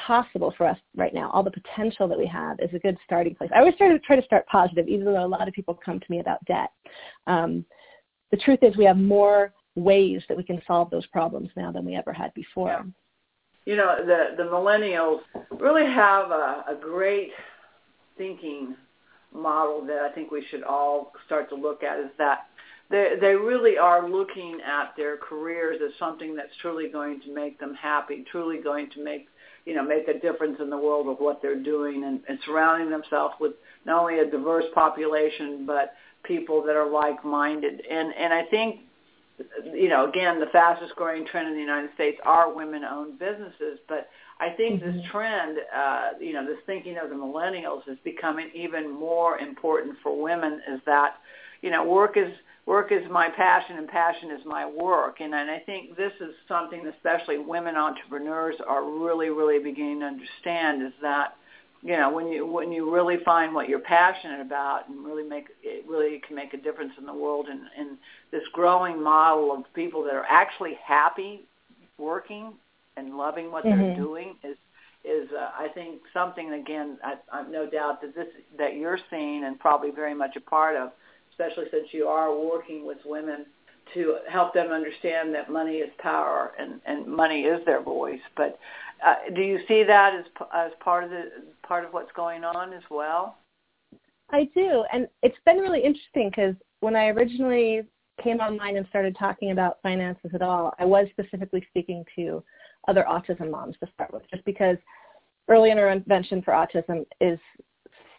possible 0.06 0.54
for 0.58 0.68
us 0.68 0.78
right 0.96 1.14
now, 1.14 1.30
all 1.32 1.44
the 1.44 1.52
potential 1.52 2.08
that 2.08 2.18
we 2.18 2.28
have 2.28 2.60
is 2.60 2.70
a 2.74 2.80
good 2.80 2.98
starting 3.06 3.36
place. 3.36 3.50
I 3.56 3.60
always 3.60 3.76
try 3.76 3.90
to 3.90 4.00
try 4.00 4.16
to 4.16 4.26
start 4.26 4.46
positive, 4.48 4.88
even 4.88 5.06
though 5.06 5.26
a 5.26 5.28
lot 5.28 5.48
of 5.48 5.54
people 5.54 5.78
come 5.84 6.00
to 6.00 6.06
me 6.10 6.20
about 6.20 6.44
debt. 6.46 6.72
Um, 7.26 7.66
the 8.32 8.38
truth 8.38 8.60
is 8.62 8.76
we 8.76 8.86
have 8.86 8.98
more 8.98 9.54
ways 9.76 10.22
that 10.28 10.38
we 10.38 10.44
can 10.44 10.62
solve 10.68 10.90
those 10.90 11.06
problems 11.08 11.50
now 11.56 11.72
than 11.72 11.86
we 11.86 11.96
ever 11.96 12.12
had 12.12 12.34
before. 12.34 12.70
Yeah. 12.70 12.84
You 13.66 13.76
know, 13.76 13.96
the, 14.00 14.36
the 14.38 14.50
millennials 14.50 15.20
really 15.60 15.86
have 15.86 16.32
a, 16.32 16.64
a 16.70 16.78
great 16.80 17.32
thinking 18.18 18.76
model 19.34 19.86
that 19.86 20.00
I 20.00 20.12
think 20.14 20.32
we 20.32 20.46
should 20.50 20.64
all 20.64 21.12
start 21.26 21.50
to 21.50 21.56
look 21.56 21.84
at 21.84 22.00
is 22.00 22.10
that 22.18 22.48
they 22.90 23.16
they 23.20 23.36
really 23.36 23.78
are 23.78 24.10
looking 24.10 24.60
at 24.66 24.96
their 24.96 25.18
careers 25.18 25.80
as 25.86 25.92
something 26.00 26.36
that's 26.36 26.56
truly 26.62 26.90
going 26.90 27.20
to 27.22 27.34
make 27.34 27.60
them 27.60 27.74
happy, 27.76 28.26
truly 28.32 28.60
going 28.64 28.90
to 28.92 29.04
make 29.04 29.28
you 29.68 29.76
know 29.76 29.84
make 29.84 30.08
a 30.08 30.18
difference 30.20 30.58
in 30.62 30.70
the 30.70 30.78
world 30.78 31.08
of 31.08 31.18
what 31.18 31.42
they're 31.42 31.62
doing, 31.62 32.04
and, 32.06 32.22
and 32.30 32.40
surrounding 32.46 32.90
themselves 32.90 33.36
with 33.40 33.54
not 33.86 34.02
only 34.02 34.20
a 34.20 34.32
diverse 34.32 34.66
population 34.74 35.66
but 35.66 35.94
people 36.24 36.64
that 36.66 36.76
are 36.76 36.90
like-minded. 36.90 37.82
And 37.90 38.14
and 38.24 38.34
I 38.34 38.44
think 38.46 38.82
you 39.74 39.90
know 39.90 40.10
again 40.10 40.40
the 40.40 40.52
fastest 40.60 40.96
growing 40.96 41.26
trend 41.28 41.48
in 41.50 41.54
the 41.54 41.60
United 41.60 41.92
States 41.96 42.18
are 42.26 42.54
women-owned 42.54 43.20
businesses, 43.20 43.80
but 43.88 44.10
I 44.40 44.50
think 44.52 44.82
mm-hmm. 44.82 44.98
this 44.98 45.06
trend, 45.12 45.58
uh, 45.76 46.10
you 46.20 46.34
know, 46.34 46.46
this 46.46 46.60
thinking 46.66 46.98
of 46.98 47.10
the 47.10 47.16
millennials 47.16 47.88
is 47.88 47.98
becoming 48.04 48.50
even 48.54 48.92
more 48.92 49.40
important 49.40 49.98
for 50.04 50.22
women. 50.22 50.62
Is 50.72 50.80
that, 50.86 51.16
you 51.62 51.72
know, 51.72 51.84
work 51.84 52.18
is 52.18 52.32
work 52.68 52.92
is 52.92 53.02
my 53.10 53.30
passion 53.30 53.78
and 53.78 53.88
passion 53.88 54.30
is 54.30 54.42
my 54.46 54.70
work, 54.70 55.22
and 55.22 55.34
and 55.34 55.50
I 55.50 55.60
think 55.60 55.96
this 55.96 56.12
is 56.20 56.36
something, 56.48 56.86
especially 56.96 57.40
women 57.40 57.76
entrepreneurs 57.76 58.56
are 58.68 58.84
really 58.84 59.30
really 59.30 59.58
beginning 59.58 60.02
to 60.02 60.06
understand 60.06 60.84
is 60.84 60.94
that, 61.02 61.38
you 61.82 61.96
know, 61.96 62.12
when 62.12 62.28
you 62.28 62.46
when 62.46 62.72
you 62.72 62.94
really 62.94 63.18
find 63.24 63.56
what 63.56 63.70
you're 63.70 63.80
passionate 63.80 64.42
about 64.42 64.90
and 64.90 65.04
really 65.06 65.24
make 65.24 65.48
it 65.64 65.88
really 65.88 66.22
can 66.28 66.36
make 66.36 66.54
a 66.54 66.58
difference 66.58 66.92
in 67.00 67.06
the 67.06 67.14
world 67.14 67.48
and 67.50 67.62
and 67.80 67.98
this 68.32 68.44
growing 68.54 69.02
model 69.02 69.52
of 69.54 69.64
people 69.74 70.04
that 70.04 70.14
are 70.14 70.26
actually 70.30 70.78
happy 70.86 71.46
working 71.98 72.54
and 72.98 73.18
loving 73.18 73.52
what 73.52 73.64
mm-hmm. 73.64 73.80
they're 73.82 73.96
doing 73.96 74.36
is 74.44 74.58
is 75.06 75.30
uh, 75.32 75.52
I 75.58 75.70
think 75.70 76.02
something 76.14 76.52
again 76.52 76.98
I, 77.04 77.16
I've 77.32 77.50
no 77.50 77.70
doubt 77.70 78.02
that 78.02 78.14
this 78.14 78.28
that 78.58 78.76
you're 78.76 79.00
seeing 79.10 79.46
and 79.46 79.58
probably 79.58 79.92
very 79.92 80.14
much 80.14 80.36
a 80.36 80.42
part 80.42 80.76
of, 80.76 80.92
especially 81.40 81.66
since 81.72 81.88
you 81.92 82.08
are 82.08 82.36
working 82.36 82.86
with 82.86 82.98
women 83.06 83.46
to 83.94 84.18
help 84.30 84.54
them 84.54 84.72
understand 84.72 85.34
that 85.34 85.52
money 85.52 85.76
is 85.76 85.90
power 86.00 86.52
and, 86.60 86.82
and 86.86 87.08
money 87.08 87.42
is 87.42 87.64
their 87.66 87.82
voice. 87.82 88.20
But 88.36 88.60
uh, 89.06 89.16
do 89.34 89.42
you 89.42 89.60
see 89.68 89.84
that 89.84 90.14
as 90.14 90.26
as 90.54 90.72
part 90.80 91.04
of 91.04 91.10
the 91.10 91.30
part 91.66 91.86
of 91.86 91.94
what's 91.94 92.12
going 92.14 92.44
on 92.44 92.74
as 92.74 92.84
well? 92.90 93.38
I 94.32 94.50
do, 94.54 94.84
and 94.92 95.08
it's 95.24 95.38
been 95.46 95.58
really 95.58 95.84
interesting 95.84 96.30
because 96.30 96.56
when 96.82 96.96
I 96.96 97.08
originally 97.08 97.84
came 98.22 98.40
online 98.40 98.76
and 98.76 98.86
started 98.90 99.16
talking 99.18 99.52
about 99.52 99.78
finances 99.84 100.32
at 100.34 100.42
all, 100.42 100.74
I 100.80 100.86
was 100.86 101.08
specifically 101.12 101.66
speaking 101.70 102.04
to 102.16 102.44
other 102.88 103.06
autism 103.08 103.52
moms 103.52 103.76
to 103.80 103.88
start 103.94 104.12
with, 104.12 104.24
just 104.30 104.44
because 104.44 104.78
early 105.48 105.72
intervention 105.72 106.42
for 106.42 106.52
autism 106.52 107.06
is 107.22 107.40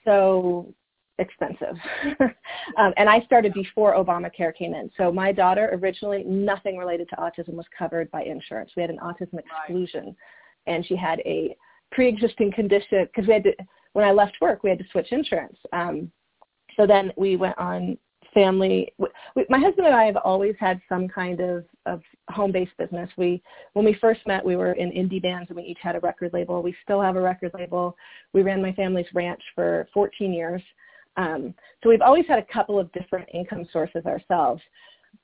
so 0.04 0.72
expensive. 1.18 1.76
um, 2.78 2.92
and 2.96 3.08
I 3.08 3.20
started 3.20 3.52
before 3.52 3.94
Obamacare 3.94 4.54
came 4.54 4.74
in. 4.74 4.90
So 4.96 5.12
my 5.12 5.32
daughter, 5.32 5.78
originally, 5.82 6.24
nothing 6.24 6.76
related 6.76 7.08
to 7.10 7.16
autism 7.16 7.54
was 7.54 7.66
covered 7.76 8.10
by 8.10 8.22
insurance. 8.22 8.70
We 8.76 8.82
had 8.82 8.90
an 8.90 8.98
autism 8.98 9.38
exclusion. 9.38 10.06
Right. 10.06 10.14
And 10.74 10.86
she 10.86 10.96
had 10.96 11.20
a 11.20 11.56
pre-existing 11.92 12.52
condition 12.52 13.06
because 13.06 13.26
we 13.26 13.34
had 13.34 13.44
to, 13.44 13.52
when 13.94 14.04
I 14.04 14.12
left 14.12 14.36
work, 14.40 14.62
we 14.62 14.70
had 14.70 14.78
to 14.78 14.84
switch 14.92 15.12
insurance. 15.12 15.56
Um, 15.72 16.10
so 16.76 16.86
then 16.86 17.12
we 17.16 17.36
went 17.36 17.58
on 17.58 17.98
family. 18.34 18.92
We, 18.98 19.08
my 19.48 19.58
husband 19.58 19.86
and 19.86 19.96
I 19.96 20.04
have 20.04 20.16
always 20.16 20.54
had 20.60 20.80
some 20.88 21.08
kind 21.08 21.40
of, 21.40 21.64
of 21.86 22.02
home-based 22.28 22.76
business. 22.78 23.10
We, 23.16 23.42
when 23.72 23.84
we 23.84 23.94
first 23.94 24.20
met, 24.26 24.44
we 24.44 24.56
were 24.56 24.72
in 24.72 24.90
indie 24.90 25.22
bands 25.22 25.50
and 25.50 25.56
we 25.56 25.64
each 25.64 25.78
had 25.80 25.96
a 25.96 26.00
record 26.00 26.32
label. 26.32 26.62
We 26.62 26.76
still 26.84 27.00
have 27.00 27.16
a 27.16 27.20
record 27.20 27.52
label. 27.54 27.96
We 28.32 28.42
ran 28.42 28.62
my 28.62 28.72
family's 28.72 29.06
ranch 29.14 29.42
for 29.54 29.88
14 29.94 30.32
years. 30.32 30.62
Um, 31.18 31.52
so 31.82 31.90
we've 31.90 32.00
always 32.00 32.24
had 32.26 32.38
a 32.38 32.52
couple 32.52 32.78
of 32.78 32.90
different 32.92 33.28
income 33.34 33.68
sources 33.72 34.06
ourselves. 34.06 34.62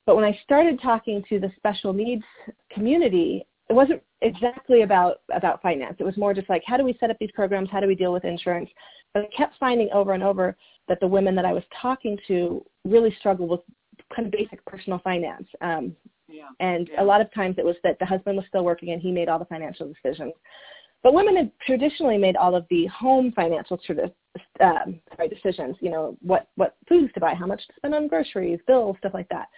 But 0.04 0.16
when 0.16 0.24
I 0.24 0.38
started 0.44 0.80
talking 0.82 1.24
to 1.30 1.38
the 1.38 1.50
special 1.56 1.94
needs 1.94 2.24
community, 2.70 3.46
it 3.70 3.72
wasn't 3.72 4.02
exactly 4.20 4.82
about 4.82 5.20
about 5.34 5.62
finance. 5.62 5.96
It 5.98 6.04
was 6.04 6.16
more 6.18 6.34
just 6.34 6.50
like 6.50 6.62
how 6.66 6.76
do 6.76 6.84
we 6.84 6.96
set 7.00 7.10
up 7.10 7.16
these 7.18 7.30
programs? 7.30 7.70
How 7.70 7.80
do 7.80 7.86
we 7.86 7.94
deal 7.94 8.12
with 8.12 8.24
insurance? 8.24 8.68
But 9.14 9.24
I 9.24 9.36
kept 9.36 9.54
finding 9.58 9.88
over 9.94 10.12
and 10.12 10.22
over 10.22 10.56
that 10.88 11.00
the 11.00 11.06
women 11.06 11.34
that 11.36 11.46
I 11.46 11.52
was 11.52 11.62
talking 11.80 12.18
to 12.28 12.64
really 12.84 13.14
struggled 13.20 13.48
with 13.48 13.60
kind 14.14 14.26
of 14.26 14.32
basic 14.32 14.62
personal 14.66 14.98
finance. 14.98 15.46
Um, 15.60 15.96
yeah. 16.28 16.48
And 16.60 16.90
yeah. 16.92 17.02
a 17.02 17.04
lot 17.04 17.20
of 17.20 17.32
times 17.32 17.56
it 17.58 17.64
was 17.64 17.76
that 17.84 17.98
the 18.00 18.06
husband 18.06 18.36
was 18.36 18.44
still 18.48 18.64
working 18.64 18.90
and 18.90 19.00
he 19.00 19.12
made 19.12 19.28
all 19.28 19.38
the 19.38 19.44
financial 19.44 19.86
decisions. 19.92 20.32
But 21.04 21.12
women 21.12 21.36
had 21.36 21.52
traditionally 21.64 22.16
made 22.16 22.34
all 22.34 22.56
of 22.56 22.64
the 22.70 22.86
home 22.86 23.30
financial 23.36 23.78
um, 24.60 25.00
decisions, 25.28 25.76
you 25.80 25.90
know, 25.90 26.16
what, 26.22 26.48
what 26.56 26.76
foods 26.88 27.12
to 27.12 27.20
buy, 27.20 27.34
how 27.34 27.46
much 27.46 27.64
to 27.66 27.74
spend 27.76 27.94
on 27.94 28.08
groceries, 28.08 28.58
bills, 28.66 28.96
stuff 28.98 29.12
like 29.12 29.28
that. 29.28 29.48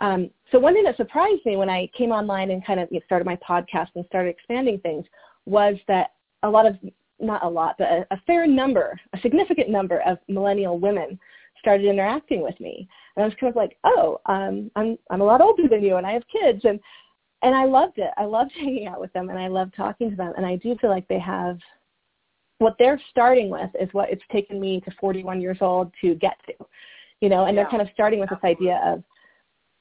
Um, 0.00 0.28
so 0.50 0.58
one 0.58 0.74
thing 0.74 0.82
that 0.82 0.96
surprised 0.96 1.46
me 1.46 1.56
when 1.56 1.70
I 1.70 1.88
came 1.96 2.10
online 2.10 2.50
and 2.50 2.66
kind 2.66 2.80
of 2.80 2.88
you 2.90 2.98
know, 2.98 3.04
started 3.06 3.24
my 3.24 3.36
podcast 3.36 3.90
and 3.94 4.04
started 4.06 4.30
expanding 4.30 4.80
things 4.80 5.06
was 5.46 5.76
that 5.86 6.10
a 6.42 6.50
lot 6.50 6.66
of, 6.66 6.76
not 7.20 7.44
a 7.44 7.48
lot, 7.48 7.76
but 7.78 7.86
a, 7.86 8.06
a 8.10 8.20
fair 8.26 8.48
number, 8.48 8.98
a 9.14 9.20
significant 9.20 9.70
number 9.70 10.00
of 10.00 10.18
millennial 10.26 10.80
women 10.80 11.16
started 11.60 11.86
interacting 11.86 12.42
with 12.42 12.58
me. 12.58 12.88
And 13.14 13.22
I 13.22 13.28
was 13.28 13.36
kind 13.38 13.52
of 13.52 13.56
like, 13.56 13.78
oh, 13.84 14.20
um, 14.26 14.68
I'm, 14.74 14.98
I'm 15.12 15.20
a 15.20 15.24
lot 15.24 15.40
older 15.40 15.68
than 15.68 15.84
you 15.84 15.94
and 15.94 16.04
I 16.04 16.12
have 16.14 16.24
kids. 16.26 16.62
And, 16.64 16.80
and 17.42 17.54
I 17.54 17.64
loved 17.64 17.98
it. 17.98 18.10
I 18.16 18.24
loved 18.24 18.52
hanging 18.58 18.86
out 18.86 19.00
with 19.00 19.12
them 19.12 19.28
and 19.28 19.38
I 19.38 19.48
loved 19.48 19.74
talking 19.76 20.10
to 20.10 20.16
them. 20.16 20.32
And 20.36 20.46
I 20.46 20.56
do 20.56 20.76
feel 20.80 20.90
like 20.90 21.06
they 21.08 21.18
have 21.18 21.58
what 22.58 22.76
they're 22.78 23.00
starting 23.10 23.50
with 23.50 23.70
is 23.80 23.88
what 23.92 24.10
it's 24.10 24.22
taken 24.30 24.60
me 24.60 24.80
to 24.82 24.90
41 25.00 25.40
years 25.40 25.58
old 25.60 25.92
to 26.00 26.14
get 26.14 26.36
to, 26.46 26.52
you 27.20 27.28
know, 27.28 27.46
and 27.46 27.56
yeah. 27.56 27.62
they're 27.62 27.70
kind 27.70 27.82
of 27.82 27.88
starting 27.92 28.20
with 28.20 28.30
this 28.30 28.38
idea 28.44 28.80
of 28.86 29.02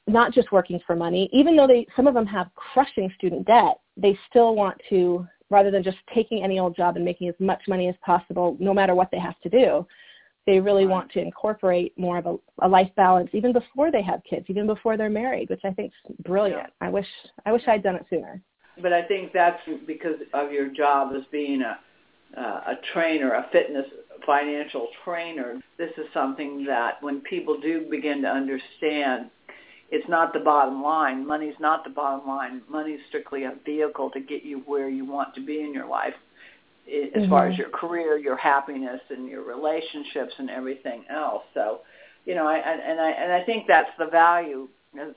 not 0.07 0.33
just 0.33 0.51
working 0.51 0.79
for 0.85 0.95
money, 0.95 1.29
even 1.31 1.55
though 1.55 1.67
they, 1.67 1.85
some 1.95 2.07
of 2.07 2.15
them 2.15 2.25
have 2.25 2.49
crushing 2.55 3.11
student 3.15 3.45
debt, 3.45 3.79
they 3.97 4.17
still 4.29 4.55
want 4.55 4.81
to, 4.89 5.27
rather 5.51 5.69
than 5.69 5.83
just 5.83 5.97
taking 6.13 6.43
any 6.43 6.59
old 6.59 6.75
job 6.75 6.95
and 6.95 7.05
making 7.05 7.29
as 7.29 7.35
much 7.39 7.61
money 7.67 7.87
as 7.87 7.95
possible, 8.03 8.57
no 8.59 8.73
matter 8.73 8.95
what 8.95 9.09
they 9.11 9.19
have 9.19 9.39
to 9.41 9.49
do, 9.49 9.85
they 10.47 10.59
really 10.59 10.85
right. 10.85 10.91
want 10.91 11.11
to 11.11 11.19
incorporate 11.19 11.97
more 11.97 12.17
of 12.17 12.25
a, 12.25 12.35
a 12.61 12.67
life 12.67 12.89
balance 12.95 13.29
even 13.33 13.53
before 13.53 13.91
they 13.91 14.01
have 14.01 14.21
kids, 14.27 14.45
even 14.49 14.65
before 14.65 14.97
they're 14.97 15.09
married, 15.09 15.49
which 15.49 15.61
I 15.63 15.71
think 15.71 15.91
is 16.09 16.15
brilliant. 16.23 16.69
Yeah. 16.81 16.87
I 16.87 16.89
wish 16.89 17.07
I 17.45 17.51
wish 17.51 17.63
I'd 17.67 17.83
done 17.83 17.95
it 17.95 18.05
sooner. 18.09 18.41
But 18.81 18.93
I 18.93 19.03
think 19.03 19.33
that's 19.33 19.61
because 19.85 20.15
of 20.33 20.51
your 20.51 20.69
job 20.69 21.13
as 21.15 21.23
being 21.31 21.61
a 21.61 21.79
uh, 22.37 22.41
a 22.41 22.73
trainer, 22.93 23.33
a 23.33 23.47
fitness 23.51 23.85
financial 24.25 24.87
trainer. 25.03 25.59
This 25.77 25.91
is 25.97 26.05
something 26.13 26.65
that 26.65 27.01
when 27.01 27.21
people 27.21 27.59
do 27.59 27.87
begin 27.89 28.21
to 28.21 28.27
understand, 28.29 29.29
it's 29.91 30.07
not 30.07 30.31
the 30.31 30.39
bottom 30.39 30.81
line. 30.81 31.27
Money's 31.27 31.55
not 31.59 31.83
the 31.83 31.89
bottom 31.89 32.27
line. 32.27 32.61
Money's 32.69 32.99
strictly 33.09 33.43
a 33.43 33.53
vehicle 33.65 34.09
to 34.11 34.21
get 34.21 34.43
you 34.43 34.59
where 34.65 34.89
you 34.89 35.05
want 35.05 35.35
to 35.35 35.45
be 35.45 35.59
in 35.59 35.73
your 35.73 35.87
life 35.87 36.13
as 36.87 37.21
mm-hmm. 37.21 37.29
far 37.29 37.47
as 37.47 37.57
your 37.57 37.69
career, 37.69 38.17
your 38.17 38.37
happiness, 38.37 39.01
and 39.09 39.27
your 39.27 39.43
relationships 39.43 40.33
and 40.37 40.49
everything 40.49 41.03
else. 41.09 41.43
So, 41.53 41.81
you 42.25 42.35
know, 42.35 42.47
I, 42.47 42.57
and 42.57 42.99
I 42.99 43.11
and 43.11 43.33
I 43.33 43.43
think 43.43 43.65
that's 43.67 43.89
the 43.97 44.07
value 44.07 44.67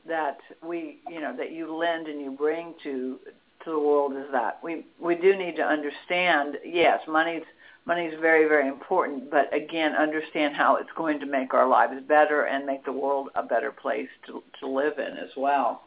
that 0.06 0.38
we, 0.62 0.98
you 1.08 1.20
know, 1.20 1.34
that 1.36 1.52
you 1.52 1.74
lend 1.74 2.06
and 2.06 2.20
you 2.20 2.32
bring 2.32 2.74
to 2.84 3.18
to 3.64 3.70
the 3.70 3.78
world 3.78 4.12
is 4.12 4.30
that 4.32 4.58
we 4.62 4.86
we 5.00 5.14
do 5.14 5.36
need 5.36 5.56
to 5.56 5.62
understand. 5.62 6.58
Yes, 6.64 7.00
money's 7.08 7.42
money's 7.86 8.14
very 8.20 8.48
very 8.48 8.68
important, 8.68 9.30
but 9.30 9.52
again, 9.54 9.94
understand 9.94 10.54
how 10.54 10.76
it's 10.76 10.90
going 10.96 11.18
to 11.20 11.26
make 11.26 11.54
our 11.54 11.68
lives 11.68 11.94
better 12.06 12.42
and 12.42 12.64
make 12.64 12.84
the 12.84 12.92
world 12.92 13.28
a 13.34 13.42
better 13.42 13.72
place 13.72 14.08
to 14.26 14.42
to 14.60 14.68
live 14.68 14.98
in 14.98 15.16
as 15.18 15.30
well. 15.36 15.82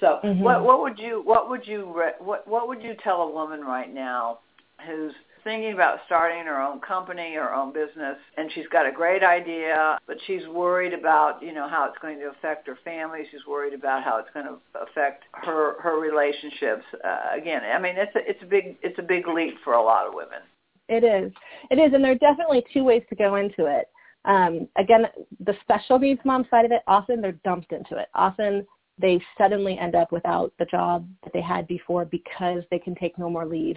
So, 0.00 0.18
mm-hmm. 0.24 0.42
what 0.42 0.64
what 0.64 0.80
would 0.80 0.98
you 0.98 1.22
what 1.24 1.48
would 1.48 1.66
you 1.66 1.86
what 2.18 2.46
what 2.46 2.68
would 2.68 2.82
you 2.82 2.94
tell 3.02 3.22
a 3.22 3.30
woman 3.30 3.60
right 3.60 3.92
now 3.92 4.40
who's 4.86 5.12
thinking 5.44 5.74
about 5.74 5.98
starting 6.06 6.44
her 6.46 6.60
own 6.60 6.80
company, 6.80 7.34
her 7.34 7.54
own 7.54 7.72
business, 7.72 8.16
and 8.36 8.50
she's 8.54 8.66
got 8.72 8.86
a 8.86 8.92
great 8.92 9.22
idea, 9.22 9.98
but 10.06 10.16
she's 10.26 10.46
worried 10.48 10.94
about, 10.94 11.42
you 11.42 11.52
know, 11.52 11.68
how 11.68 11.84
it's 11.86 11.98
going 12.00 12.18
to 12.18 12.30
affect 12.30 12.66
her 12.66 12.78
family. 12.82 13.20
She's 13.30 13.46
worried 13.46 13.74
about 13.74 14.02
how 14.02 14.18
it's 14.18 14.30
going 14.32 14.46
to 14.46 14.56
affect 14.80 15.24
her 15.32 15.80
her 15.80 16.00
relationships. 16.00 16.84
Uh, 17.04 17.38
again, 17.38 17.60
I 17.62 17.78
mean, 17.78 17.94
it's 17.96 18.14
a 18.16 18.28
it's 18.28 18.42
a 18.42 18.46
big 18.46 18.76
it's 18.82 18.98
a 18.98 19.02
big 19.02 19.28
leap 19.28 19.54
for 19.62 19.74
a 19.74 19.82
lot 19.82 20.06
of 20.06 20.14
women. 20.14 20.40
It 20.88 21.04
is. 21.04 21.32
It 21.70 21.78
is, 21.78 21.94
and 21.94 22.02
there 22.02 22.12
are 22.12 22.16
definitely 22.16 22.64
two 22.72 22.84
ways 22.84 23.02
to 23.10 23.14
go 23.14 23.36
into 23.36 23.66
it. 23.66 23.88
Um, 24.24 24.68
again, 24.76 25.06
the 25.44 25.54
special 25.62 25.98
needs 25.98 26.20
mom 26.24 26.46
side 26.50 26.64
of 26.64 26.72
it, 26.72 26.82
often 26.86 27.20
they're 27.20 27.38
dumped 27.44 27.72
into 27.72 27.98
it. 27.98 28.08
Often 28.14 28.66
they 28.98 29.20
suddenly 29.36 29.78
end 29.78 29.94
up 29.94 30.12
without 30.12 30.52
the 30.58 30.64
job 30.66 31.06
that 31.24 31.32
they 31.32 31.42
had 31.42 31.66
before 31.66 32.04
because 32.04 32.62
they 32.70 32.78
can 32.78 32.94
take 32.94 33.18
no 33.18 33.28
more 33.28 33.44
leave 33.44 33.76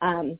um, 0.00 0.38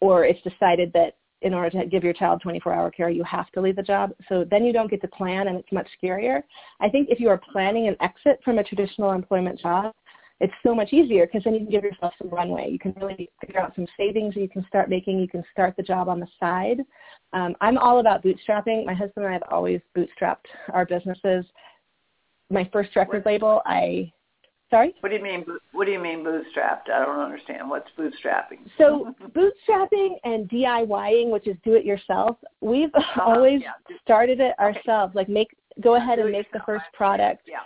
or 0.00 0.24
it's 0.24 0.40
decided 0.42 0.92
that 0.92 1.16
in 1.42 1.52
order 1.54 1.70
to 1.78 1.86
give 1.86 2.02
your 2.02 2.12
child 2.12 2.42
24-hour 2.44 2.90
care, 2.90 3.10
you 3.10 3.22
have 3.24 3.50
to 3.52 3.60
leave 3.60 3.76
the 3.76 3.82
job. 3.82 4.12
So 4.28 4.44
then 4.50 4.64
you 4.64 4.72
don't 4.72 4.90
get 4.90 5.02
to 5.02 5.08
plan, 5.08 5.48
and 5.48 5.58
it's 5.58 5.70
much 5.70 5.88
scarier. 6.02 6.42
I 6.80 6.88
think 6.88 7.08
if 7.10 7.20
you 7.20 7.28
are 7.28 7.40
planning 7.52 7.88
an 7.88 7.96
exit 8.00 8.40
from 8.44 8.58
a 8.58 8.64
traditional 8.64 9.12
employment 9.12 9.60
job, 9.60 9.94
it's 10.40 10.52
so 10.62 10.74
much 10.74 10.92
easier 10.92 11.26
because 11.26 11.44
then 11.44 11.54
you 11.54 11.60
can 11.60 11.70
give 11.70 11.84
yourself 11.84 12.12
some 12.18 12.28
runway. 12.28 12.68
You 12.70 12.78
can 12.78 12.92
really 13.00 13.30
figure 13.40 13.60
out 13.60 13.74
some 13.74 13.86
savings 13.96 14.36
you 14.36 14.48
can 14.48 14.66
start 14.68 14.90
making. 14.90 15.18
You 15.18 15.28
can 15.28 15.42
start 15.50 15.74
the 15.76 15.82
job 15.82 16.08
on 16.08 16.20
the 16.20 16.26
side. 16.38 16.80
Um, 17.32 17.54
I'm 17.60 17.78
all 17.78 18.00
about 18.00 18.22
bootstrapping. 18.22 18.84
My 18.84 18.92
husband 18.92 19.24
and 19.24 19.28
I 19.28 19.32
have 19.32 19.42
always 19.50 19.80
bootstrapped 19.96 20.46
our 20.72 20.84
businesses. 20.84 21.46
My 22.50 22.68
first 22.70 22.94
record 22.96 23.24
label, 23.24 23.62
I 23.64 24.12
Sorry? 24.76 24.94
What 25.00 25.08
do 25.08 25.16
you 25.16 25.22
mean? 25.22 25.46
What 25.72 25.86
do 25.86 25.90
you 25.90 25.98
mean 25.98 26.18
bootstrapped? 26.18 26.90
I 26.92 27.04
don't 27.06 27.18
understand. 27.18 27.70
What's 27.70 27.88
bootstrapping? 27.98 28.58
So 28.76 29.14
bootstrapping 29.34 30.16
and 30.24 30.48
DIYing, 30.50 31.30
which 31.30 31.48
is 31.48 31.56
do 31.64 31.74
it 31.74 31.84
yourself, 31.86 32.36
we've 32.60 32.94
uh, 32.94 33.20
always 33.22 33.62
yeah. 33.62 33.72
started 34.02 34.38
it 34.38 34.52
ourselves. 34.58 35.12
Okay. 35.12 35.18
Like 35.20 35.28
make 35.30 35.48
go 35.82 35.96
ahead 35.96 36.18
and 36.18 36.30
make 36.30 36.52
the 36.52 36.60
first 36.66 36.84
product. 36.92 37.48
Yeah. 37.48 37.60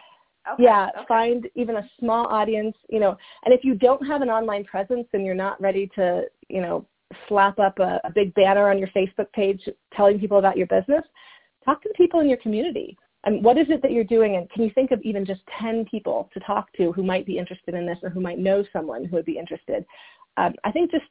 Okay. 0.55 0.62
Yeah, 0.64 0.88
okay. 0.96 1.05
find 1.07 1.49
even 1.55 1.77
a 1.77 1.90
small 1.99 2.27
audience, 2.27 2.75
you 2.88 2.99
know, 2.99 3.16
and 3.44 3.53
if 3.53 3.62
you 3.62 3.75
don't 3.75 4.05
have 4.07 4.23
an 4.23 4.31
online 4.31 4.64
presence 4.64 5.07
and 5.12 5.25
you're 5.25 5.35
not 5.35 5.61
ready 5.61 5.90
to, 5.96 6.23
you 6.49 6.62
know, 6.62 6.87
slap 7.29 7.59
up 7.59 7.79
a, 7.79 8.01
a 8.05 8.11
big 8.14 8.33
banner 8.35 8.70
on 8.70 8.79
your 8.79 8.88
Facebook 8.88 9.31
page 9.35 9.68
telling 9.94 10.18
people 10.18 10.38
about 10.38 10.57
your 10.57 10.66
business, 10.66 11.03
talk 11.64 11.83
to 11.83 11.88
the 11.88 11.94
people 11.94 12.20
in 12.20 12.29
your 12.29 12.38
community 12.38 12.96
and 13.24 13.44
what 13.44 13.59
is 13.59 13.66
it 13.68 13.83
that 13.83 13.92
you're 13.92 14.04
doing? 14.04 14.37
And 14.37 14.48
can 14.50 14.62
you 14.62 14.70
think 14.74 14.90
of 14.92 15.00
even 15.02 15.26
just 15.26 15.42
10 15.61 15.85
people 15.85 16.30
to 16.33 16.40
talk 16.40 16.72
to 16.74 16.92
who 16.92 17.02
might 17.02 17.26
be 17.26 17.38
interested 17.38 17.74
in 17.74 17.87
this 17.87 17.98
or 18.02 18.11
who 18.11 18.20
might 18.20 18.38
know 18.38 18.64
someone 18.72 19.04
who 19.04 19.16
would 19.16 19.26
be 19.26 19.38
interested? 19.38 19.85
Um, 20.37 20.54
I 20.64 20.72
think 20.72 20.90
just 20.90 21.04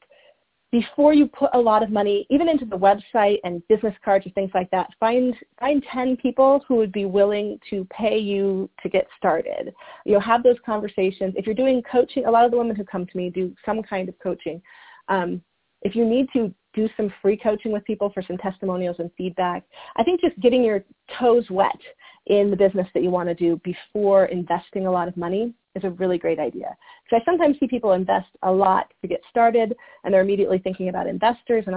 before 0.71 1.13
you 1.13 1.27
put 1.27 1.49
a 1.53 1.59
lot 1.59 1.81
of 1.81 1.89
money, 1.89 2.27
even 2.29 2.47
into 2.47 2.65
the 2.65 2.77
website 2.77 3.39
and 3.43 3.67
business 3.67 3.93
cards 4.05 4.25
or 4.25 4.29
things 4.31 4.51
like 4.53 4.69
that, 4.71 4.89
find 4.99 5.35
find 5.59 5.83
10 5.91 6.17
people 6.17 6.63
who 6.67 6.75
would 6.75 6.91
be 6.91 7.05
willing 7.05 7.59
to 7.69 7.87
pay 7.91 8.17
you 8.17 8.69
to 8.81 8.89
get 8.89 9.07
started. 9.17 9.73
You 10.05 10.13
know, 10.13 10.19
have 10.19 10.43
those 10.43 10.57
conversations. 10.65 11.33
If 11.35 11.45
you're 11.45 11.55
doing 11.55 11.81
coaching, 11.91 12.25
a 12.25 12.31
lot 12.31 12.45
of 12.45 12.51
the 12.51 12.57
women 12.57 12.75
who 12.75 12.83
come 12.83 13.05
to 13.07 13.17
me 13.17 13.29
do 13.29 13.53
some 13.65 13.81
kind 13.81 14.09
of 14.09 14.15
coaching. 14.19 14.61
Um, 15.07 15.41
if 15.81 15.95
you 15.95 16.05
need 16.05 16.27
to 16.33 16.53
do 16.73 16.88
some 16.95 17.12
free 17.21 17.38
coaching 17.38 17.71
with 17.71 17.84
people 17.86 18.12
for 18.13 18.21
some 18.21 18.38
testimonials 18.38 18.97
and 18.99 19.10
feedback. 19.17 19.63
I 19.95 20.03
think 20.03 20.21
just 20.21 20.39
getting 20.39 20.63
your 20.63 20.84
toes 21.19 21.45
wet 21.49 21.79
in 22.27 22.51
the 22.51 22.55
business 22.55 22.88
that 22.93 23.03
you 23.03 23.10
want 23.10 23.27
to 23.29 23.36
do 23.36 23.60
before 23.63 24.25
investing 24.25 24.86
a 24.86 24.91
lot 24.91 25.08
of 25.08 25.17
money 25.17 25.53
is 25.75 25.84
a 25.84 25.89
really 25.91 26.17
great 26.17 26.39
idea. 26.39 26.75
Because 27.03 27.21
I 27.21 27.25
sometimes 27.25 27.58
see 27.60 27.67
people 27.67 27.93
invest 27.93 28.29
a 28.43 28.51
lot 28.51 28.91
to 29.01 29.08
get 29.08 29.21
started 29.29 29.75
and 30.03 30.13
they're 30.13 30.21
immediately 30.21 30.60
thinking 30.60 30.89
about 30.89 31.08
investors 31.08 31.65
and 31.67 31.75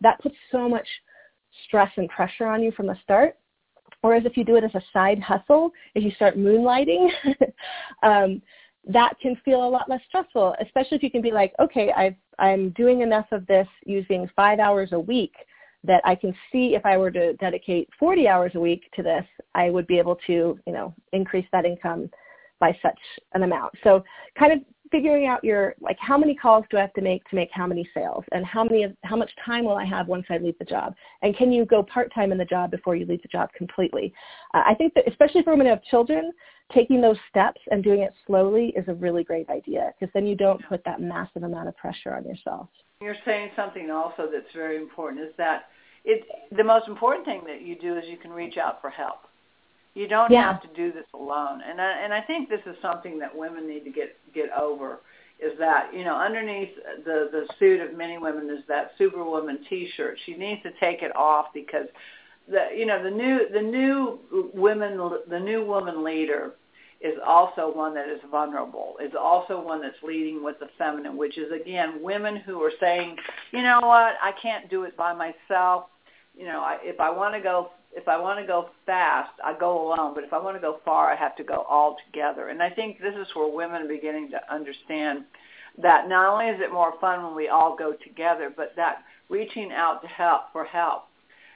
that 0.00 0.20
puts 0.20 0.34
so 0.52 0.68
much 0.68 0.86
stress 1.66 1.90
and 1.96 2.08
pressure 2.08 2.46
on 2.46 2.62
you 2.62 2.72
from 2.72 2.86
the 2.86 2.96
start. 3.02 3.38
Whereas 4.02 4.24
if 4.26 4.36
you 4.36 4.44
do 4.44 4.56
it 4.56 4.64
as 4.64 4.74
a 4.74 4.82
side 4.92 5.20
hustle, 5.20 5.70
if 5.94 6.04
you 6.04 6.10
start 6.12 6.36
moonlighting, 6.36 7.08
um, 8.02 8.42
that 8.86 9.18
can 9.20 9.36
feel 9.44 9.66
a 9.66 9.68
lot 9.68 9.88
less 9.88 10.00
stressful, 10.08 10.54
especially 10.60 10.96
if 10.96 11.02
you 11.02 11.10
can 11.10 11.22
be 11.22 11.32
like, 11.32 11.52
okay, 11.60 11.92
I've, 11.92 12.14
I'm 12.38 12.70
doing 12.70 13.00
enough 13.00 13.26
of 13.32 13.46
this 13.46 13.66
using 13.84 14.28
five 14.36 14.58
hours 14.58 14.90
a 14.92 15.00
week 15.00 15.34
that 15.84 16.00
I 16.04 16.14
can 16.14 16.34
see 16.50 16.74
if 16.74 16.84
I 16.84 16.96
were 16.96 17.10
to 17.12 17.34
dedicate 17.34 17.88
40 17.98 18.28
hours 18.28 18.52
a 18.54 18.60
week 18.60 18.90
to 18.94 19.02
this, 19.02 19.24
I 19.54 19.70
would 19.70 19.86
be 19.86 19.98
able 19.98 20.16
to, 20.26 20.58
you 20.66 20.72
know, 20.72 20.94
increase 21.12 21.46
that 21.52 21.64
income 21.64 22.10
by 22.58 22.76
such 22.82 22.98
an 23.34 23.42
amount. 23.42 23.72
So 23.84 24.02
kind 24.38 24.52
of 24.52 24.60
figuring 24.90 25.26
out 25.26 25.42
your 25.42 25.74
like 25.80 25.96
how 26.00 26.16
many 26.16 26.34
calls 26.34 26.64
do 26.70 26.76
I 26.76 26.80
have 26.80 26.92
to 26.94 27.02
make 27.02 27.24
to 27.28 27.36
make 27.36 27.50
how 27.52 27.66
many 27.66 27.88
sales 27.92 28.24
and 28.32 28.44
how 28.44 28.64
many 28.64 28.86
how 29.02 29.16
much 29.16 29.30
time 29.44 29.64
will 29.64 29.76
I 29.76 29.84
have 29.84 30.06
once 30.06 30.26
I 30.30 30.38
leave 30.38 30.58
the 30.58 30.64
job 30.64 30.94
and 31.22 31.36
can 31.36 31.52
you 31.52 31.64
go 31.64 31.82
part 31.82 32.12
time 32.14 32.32
in 32.32 32.38
the 32.38 32.44
job 32.44 32.70
before 32.70 32.94
you 32.96 33.06
leave 33.06 33.22
the 33.22 33.28
job 33.28 33.50
completely? 33.56 34.12
Uh, 34.54 34.62
I 34.66 34.74
think 34.74 34.94
that 34.94 35.08
especially 35.08 35.42
for 35.42 35.50
women 35.50 35.66
who 35.66 35.70
have 35.70 35.82
children, 35.84 36.32
taking 36.72 37.00
those 37.00 37.16
steps 37.28 37.60
and 37.70 37.82
doing 37.82 38.00
it 38.00 38.12
slowly 38.26 38.72
is 38.76 38.84
a 38.88 38.94
really 38.94 39.24
great 39.24 39.48
idea 39.48 39.92
because 39.98 40.12
then 40.14 40.26
you 40.26 40.36
don't 40.36 40.64
put 40.68 40.82
that 40.84 41.00
massive 41.00 41.42
amount 41.42 41.68
of 41.68 41.76
pressure 41.76 42.14
on 42.14 42.24
yourself. 42.24 42.68
You're 43.00 43.16
saying 43.24 43.50
something 43.56 43.90
also 43.90 44.28
that's 44.32 44.52
very 44.54 44.76
important 44.76 45.22
is 45.22 45.32
that 45.36 45.64
it 46.04 46.24
the 46.56 46.64
most 46.64 46.88
important 46.88 47.24
thing 47.24 47.42
that 47.46 47.62
you 47.62 47.76
do 47.76 47.96
is 47.96 48.04
you 48.08 48.16
can 48.16 48.30
reach 48.30 48.56
out 48.56 48.80
for 48.80 48.90
help. 48.90 49.26
You 49.96 50.06
don't 50.06 50.30
yeah. 50.30 50.52
have 50.52 50.60
to 50.60 50.68
do 50.76 50.92
this 50.92 51.06
alone. 51.14 51.62
And 51.66 51.80
I, 51.80 52.04
and 52.04 52.12
I 52.12 52.20
think 52.20 52.50
this 52.50 52.60
is 52.66 52.76
something 52.82 53.18
that 53.18 53.34
women 53.34 53.66
need 53.66 53.82
to 53.84 53.90
get 53.90 54.14
get 54.34 54.50
over 54.52 55.00
is 55.40 55.58
that 55.58 55.92
you 55.94 56.04
know 56.04 56.14
underneath 56.14 56.68
the 57.06 57.30
the 57.32 57.46
suit 57.58 57.80
of 57.80 57.96
many 57.96 58.18
women 58.18 58.50
is 58.50 58.62
that 58.68 58.92
superwoman 58.98 59.60
t-shirt. 59.70 60.18
She 60.26 60.34
needs 60.34 60.62
to 60.64 60.70
take 60.78 61.00
it 61.00 61.16
off 61.16 61.46
because 61.54 61.86
the 62.46 62.68
you 62.76 62.84
know 62.84 63.02
the 63.02 63.10
new 63.10 63.48
the 63.50 63.62
new 63.62 64.18
women 64.52 64.98
the 65.30 65.40
new 65.40 65.64
woman 65.64 66.04
leader 66.04 66.52
is 67.00 67.14
also 67.26 67.72
one 67.74 67.94
that 67.94 68.10
is 68.10 68.20
vulnerable, 68.30 68.96
is 69.02 69.12
also 69.18 69.58
one 69.58 69.80
that's 69.80 70.02
leading 70.02 70.44
with 70.44 70.58
the 70.60 70.68
feminine, 70.76 71.16
which 71.16 71.38
is 71.38 71.50
again 71.52 72.02
women 72.02 72.36
who 72.36 72.62
are 72.62 72.72
saying, 72.80 73.16
you 73.52 73.62
know 73.62 73.80
what, 73.80 74.16
I 74.22 74.32
can't 74.42 74.68
do 74.68 74.82
it 74.82 74.94
by 74.94 75.14
myself. 75.14 75.86
You 76.36 76.44
know, 76.44 76.60
I, 76.60 76.76
if 76.82 77.00
I 77.00 77.08
want 77.08 77.34
to 77.34 77.40
go 77.40 77.70
if 77.96 78.08
I 78.08 78.20
want 78.20 78.38
to 78.38 78.46
go 78.46 78.68
fast, 78.84 79.32
I 79.42 79.58
go 79.58 79.88
alone. 79.88 80.12
But 80.14 80.22
if 80.22 80.32
I 80.32 80.38
want 80.38 80.56
to 80.56 80.60
go 80.60 80.80
far, 80.84 81.10
I 81.10 81.16
have 81.16 81.34
to 81.36 81.44
go 81.44 81.64
all 81.68 81.96
together. 82.06 82.48
And 82.48 82.62
I 82.62 82.68
think 82.68 83.00
this 83.00 83.14
is 83.14 83.26
where 83.34 83.48
women 83.48 83.82
are 83.82 83.88
beginning 83.88 84.30
to 84.30 84.54
understand 84.54 85.24
that 85.82 86.06
not 86.08 86.30
only 86.30 86.46
is 86.46 86.60
it 86.60 86.72
more 86.72 86.94
fun 87.00 87.24
when 87.24 87.34
we 87.34 87.48
all 87.48 87.74
go 87.74 87.94
together, 87.94 88.52
but 88.54 88.74
that 88.76 88.98
reaching 89.30 89.72
out 89.72 90.02
to 90.02 90.08
help 90.08 90.52
for 90.52 90.64
help. 90.64 91.04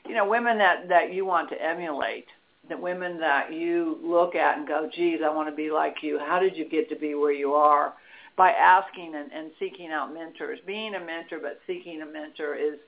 You 0.08 0.14
know, 0.14 0.26
women 0.26 0.56
that 0.58 0.88
that 0.88 1.12
you 1.12 1.26
want 1.26 1.50
to 1.50 1.62
emulate, 1.62 2.26
the 2.70 2.76
women 2.76 3.20
that 3.20 3.52
you 3.52 3.98
look 4.02 4.34
at 4.34 4.56
and 4.56 4.66
go, 4.66 4.88
"Geez, 4.92 5.20
I 5.22 5.28
want 5.28 5.48
to 5.50 5.54
be 5.54 5.70
like 5.70 6.02
you." 6.02 6.18
How 6.18 6.38
did 6.38 6.56
you 6.56 6.64
get 6.64 6.88
to 6.88 6.96
be 6.96 7.14
where 7.14 7.32
you 7.32 7.52
are? 7.52 7.92
By 8.36 8.52
asking 8.52 9.14
and, 9.14 9.30
and 9.30 9.50
seeking 9.58 9.90
out 9.90 10.14
mentors. 10.14 10.58
Being 10.66 10.94
a 10.94 11.00
mentor, 11.00 11.38
but 11.38 11.60
seeking 11.66 12.00
a 12.00 12.06
mentor 12.06 12.54
is 12.54 12.78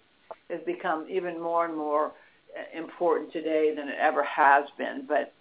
has 0.48 0.60
become 0.64 1.06
even 1.10 1.38
more 1.38 1.66
and 1.66 1.76
more 1.76 2.12
important 2.74 3.32
today 3.32 3.74
than 3.74 3.88
it 3.88 3.96
ever 3.98 4.22
has 4.24 4.64
been. 4.78 5.04
But 5.06 5.32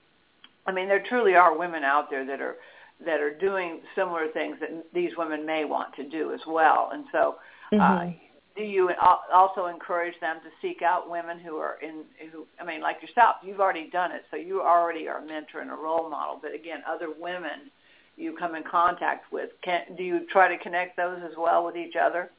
I 0.66 0.72
mean, 0.72 0.88
there 0.88 1.04
truly 1.08 1.36
are 1.36 1.58
women 1.58 1.84
out 1.84 2.10
there 2.10 2.26
that 2.26 2.42
are 2.42 2.58
that 3.06 3.20
are 3.20 3.34
doing 3.34 3.82
similar 3.96 4.28
things 4.28 4.58
that 4.60 4.70
these 4.94 5.12
women 5.18 5.46
may 5.46 5.66
want 5.66 5.96
to 5.96 6.08
do 6.08 6.34
as 6.34 6.42
well. 6.46 6.92
And 6.94 7.06
so, 7.12 7.38
uh, 7.72 7.76
mm-hmm. 7.76 8.10
uh, 8.10 8.14
do 8.56 8.64
you 8.64 8.92
also 9.34 9.68
encourage 9.68 10.20
them 10.20 10.38
to 10.44 10.50
seek 10.62 10.82
out 10.82 11.10
women 11.10 11.40
who 11.40 11.58
are 11.58 11.78
in 11.82 12.04
who 12.32 12.46
I 12.60 12.66
mean, 12.66 12.82
like 12.82 13.02
yourself, 13.02 13.38
you've 13.44 13.60
already 13.60 13.90
done 13.90 14.12
it, 14.12 14.24
so 14.30 14.38
you 14.38 14.62
already 14.62 15.08
are 15.08 15.20
a 15.20 15.26
mentor 15.26 15.62
and 15.62 15.72
a 15.72 15.76
role 15.76 16.10
model. 16.10 16.40
But 16.42 16.54
again, 16.54 16.84
other 16.88 17.10
women 17.18 17.72
you 18.18 18.36
come 18.38 18.56
in 18.56 18.64
contact 18.64 19.32
with, 19.32 19.50
can 19.64 19.96
do 19.98 20.04
you 20.04 20.28
try 20.32 20.48
to 20.48 20.62
connect 20.62 20.98
those 20.98 21.20
as 21.24 21.36
well 21.38 21.66
with 21.66 21.78
each 21.78 21.96
other? 21.96 22.30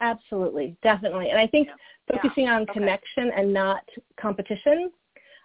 Absolutely, 0.00 0.76
definitely. 0.82 1.30
And 1.30 1.38
I 1.38 1.46
think 1.46 1.68
yeah. 1.68 2.16
focusing 2.16 2.44
yeah. 2.44 2.56
on 2.56 2.62
okay. 2.62 2.72
connection 2.74 3.30
and 3.36 3.52
not 3.52 3.82
competition. 4.20 4.90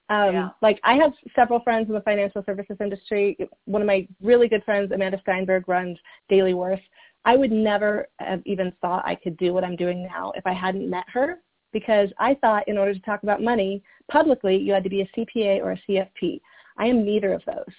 Um, 0.09 0.33
yeah. 0.33 0.49
Like 0.61 0.79
I 0.83 0.95
have 0.95 1.13
several 1.35 1.61
friends 1.61 1.87
in 1.87 1.95
the 1.95 2.01
financial 2.01 2.43
services 2.45 2.77
industry. 2.81 3.37
One 3.65 3.81
of 3.81 3.87
my 3.87 4.07
really 4.21 4.47
good 4.47 4.63
friends, 4.65 4.91
Amanda 4.91 5.19
Steinberg, 5.21 5.67
runs 5.67 5.97
Daily 6.27 6.53
Worth. 6.53 6.81
I 7.23 7.37
would 7.37 7.51
never 7.51 8.07
have 8.19 8.41
even 8.45 8.73
thought 8.81 9.05
I 9.05 9.15
could 9.15 9.37
do 9.37 9.53
what 9.53 9.63
I'm 9.63 9.75
doing 9.75 10.03
now 10.03 10.33
if 10.35 10.45
I 10.45 10.53
hadn't 10.53 10.89
met 10.89 11.05
her 11.07 11.37
because 11.71 12.09
I 12.19 12.35
thought 12.35 12.67
in 12.67 12.77
order 12.77 12.93
to 12.93 12.99
talk 13.01 13.23
about 13.23 13.41
money 13.41 13.83
publicly, 14.09 14.57
you 14.57 14.73
had 14.73 14.83
to 14.83 14.89
be 14.89 15.01
a 15.01 15.09
CPA 15.17 15.61
or 15.61 15.71
a 15.71 15.81
CFP. 15.87 16.41
I 16.77 16.87
am 16.87 17.05
neither 17.05 17.33
of 17.33 17.43
those. 17.45 17.73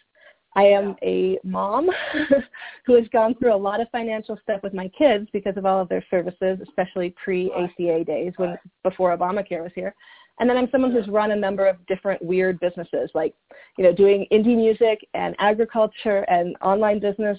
I 0.54 0.64
am 0.64 0.96
a 1.02 1.38
mom 1.44 1.88
who 2.86 2.94
has 2.94 3.08
gone 3.08 3.34
through 3.34 3.54
a 3.54 3.56
lot 3.56 3.80
of 3.80 3.88
financial 3.90 4.38
stuff 4.42 4.62
with 4.62 4.74
my 4.74 4.88
kids 4.88 5.28
because 5.32 5.56
of 5.56 5.64
all 5.64 5.80
of 5.80 5.88
their 5.88 6.04
services, 6.10 6.58
especially 6.62 7.14
pre-ACA 7.22 8.04
days 8.04 8.32
when 8.36 8.58
before 8.82 9.16
Obamacare 9.16 9.62
was 9.62 9.72
here. 9.74 9.94
And 10.40 10.48
then 10.48 10.56
I'm 10.56 10.68
someone 10.70 10.92
who's 10.92 11.08
run 11.08 11.30
a 11.30 11.36
number 11.36 11.66
of 11.66 11.84
different 11.86 12.22
weird 12.22 12.58
businesses, 12.60 13.10
like 13.14 13.34
you 13.78 13.84
know, 13.84 13.92
doing 13.92 14.26
indie 14.32 14.56
music 14.56 15.06
and 15.14 15.34
agriculture 15.38 16.24
and 16.28 16.56
online 16.62 17.00
business. 17.00 17.38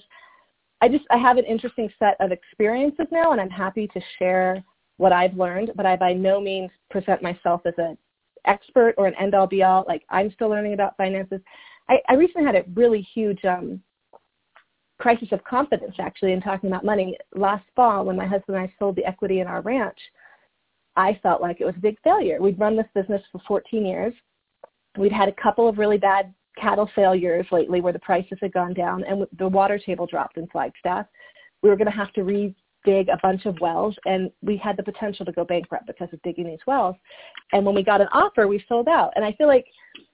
I 0.80 0.88
just 0.88 1.04
I 1.10 1.18
have 1.18 1.36
an 1.36 1.44
interesting 1.44 1.90
set 1.98 2.16
of 2.20 2.32
experiences 2.32 3.06
now, 3.10 3.32
and 3.32 3.40
I'm 3.40 3.50
happy 3.50 3.88
to 3.88 4.00
share 4.18 4.64
what 4.96 5.12
I've 5.12 5.34
learned. 5.34 5.72
But 5.76 5.86
I 5.86 5.96
by 5.96 6.12
no 6.12 6.40
means 6.40 6.70
present 6.90 7.22
myself 7.22 7.62
as 7.66 7.74
an 7.78 7.98
expert 8.46 8.94
or 8.96 9.06
an 9.06 9.14
end-all 9.20 9.46
be-all. 9.46 9.84
Like 9.88 10.02
I'm 10.08 10.32
still 10.32 10.48
learning 10.48 10.74
about 10.74 10.96
finances 10.96 11.40
I, 11.88 11.98
I 12.08 12.14
recently 12.14 12.46
had 12.46 12.56
a 12.56 12.64
really 12.74 13.06
huge 13.14 13.44
um, 13.44 13.82
crisis 14.98 15.28
of 15.32 15.44
confidence 15.44 15.94
actually 15.98 16.32
in 16.32 16.40
talking 16.40 16.70
about 16.70 16.84
money. 16.84 17.16
Last 17.34 17.64
fall 17.76 18.04
when 18.04 18.16
my 18.16 18.26
husband 18.26 18.56
and 18.56 18.66
I 18.66 18.74
sold 18.78 18.96
the 18.96 19.04
equity 19.04 19.40
in 19.40 19.46
our 19.46 19.60
ranch, 19.60 19.98
I 20.96 21.18
felt 21.22 21.42
like 21.42 21.60
it 21.60 21.64
was 21.64 21.74
a 21.76 21.80
big 21.80 21.98
failure. 22.02 22.40
We'd 22.40 22.58
run 22.58 22.76
this 22.76 22.86
business 22.94 23.22
for 23.32 23.40
14 23.46 23.84
years. 23.84 24.14
We'd 24.96 25.12
had 25.12 25.28
a 25.28 25.42
couple 25.42 25.68
of 25.68 25.78
really 25.78 25.98
bad 25.98 26.32
cattle 26.56 26.88
failures 26.94 27.46
lately 27.50 27.80
where 27.80 27.92
the 27.92 27.98
prices 27.98 28.38
had 28.40 28.52
gone 28.52 28.74
down 28.74 29.02
and 29.04 29.26
the 29.38 29.48
water 29.48 29.78
table 29.78 30.06
dropped 30.06 30.36
in 30.36 30.46
Flagstaff. 30.46 31.06
We 31.62 31.68
were 31.68 31.76
going 31.76 31.90
to 31.90 31.96
have 31.96 32.12
to 32.12 32.22
re-dig 32.22 33.08
a 33.08 33.18
bunch 33.22 33.46
of 33.46 33.58
wells 33.60 33.96
and 34.06 34.30
we 34.40 34.56
had 34.56 34.76
the 34.76 34.84
potential 34.84 35.26
to 35.26 35.32
go 35.32 35.44
bankrupt 35.44 35.88
because 35.88 36.08
of 36.12 36.22
digging 36.22 36.46
these 36.46 36.64
wells. 36.66 36.94
And 37.52 37.66
when 37.66 37.74
we 37.74 37.82
got 37.82 38.00
an 38.00 38.08
offer, 38.12 38.46
we 38.46 38.64
sold 38.68 38.86
out. 38.86 39.12
And 39.16 39.24
I 39.24 39.32
feel 39.32 39.48
like 39.48 39.66